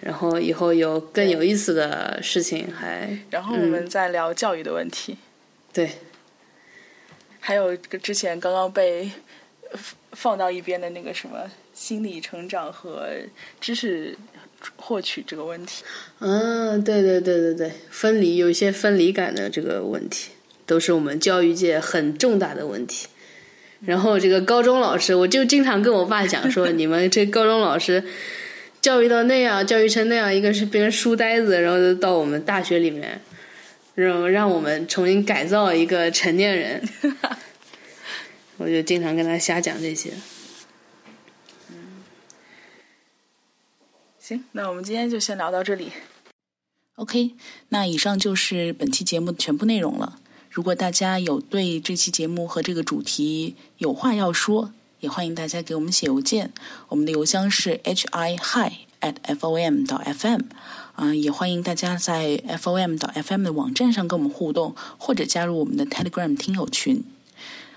[0.00, 5.16] 然后以后有更有意思的事情还，然后我们再聊教育的问题，
[5.72, 5.90] 对，
[7.40, 9.10] 还有之前刚刚被
[10.12, 13.08] 放到一边的那个什么心理成长和
[13.60, 14.16] 知识
[14.76, 15.84] 获取这个问题，
[16.20, 20.30] 嗯，对对对对对，分离有一些分离感的这个问题，
[20.64, 23.08] 都是我们教育界很重大的问题。
[23.80, 28.04] 然后这个高中老师，我就经常跟我爸讲说， 你们这高中老师
[28.80, 33.20] 教育到那样，教育成那样，一个是变成书呆子，然后到我们大学里面，
[33.94, 36.82] 让让我们重新改造一个成年人。
[38.58, 40.12] 我就经常跟他瞎讲这些。
[41.70, 42.02] 嗯，
[44.18, 45.92] 行，那我们今天就先聊到这里。
[46.96, 47.30] OK，
[47.70, 50.18] 那以上就是本期节目的全部内容了。
[50.50, 56.52] 如果大家有对这期节目和这个主题有话要说，也欢迎大家给我们写邮件。
[56.88, 60.40] 我们的邮箱是 h i hi at f o m 到 f m，
[60.96, 67.04] 啊，也欢迎大家在 f o m 到 f m 的网站上跟我们互动，或者加入我们的 Telegram 听友群。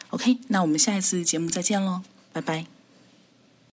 [0.09, 2.72] OK，那我们下一次节目再见喽，拜拜。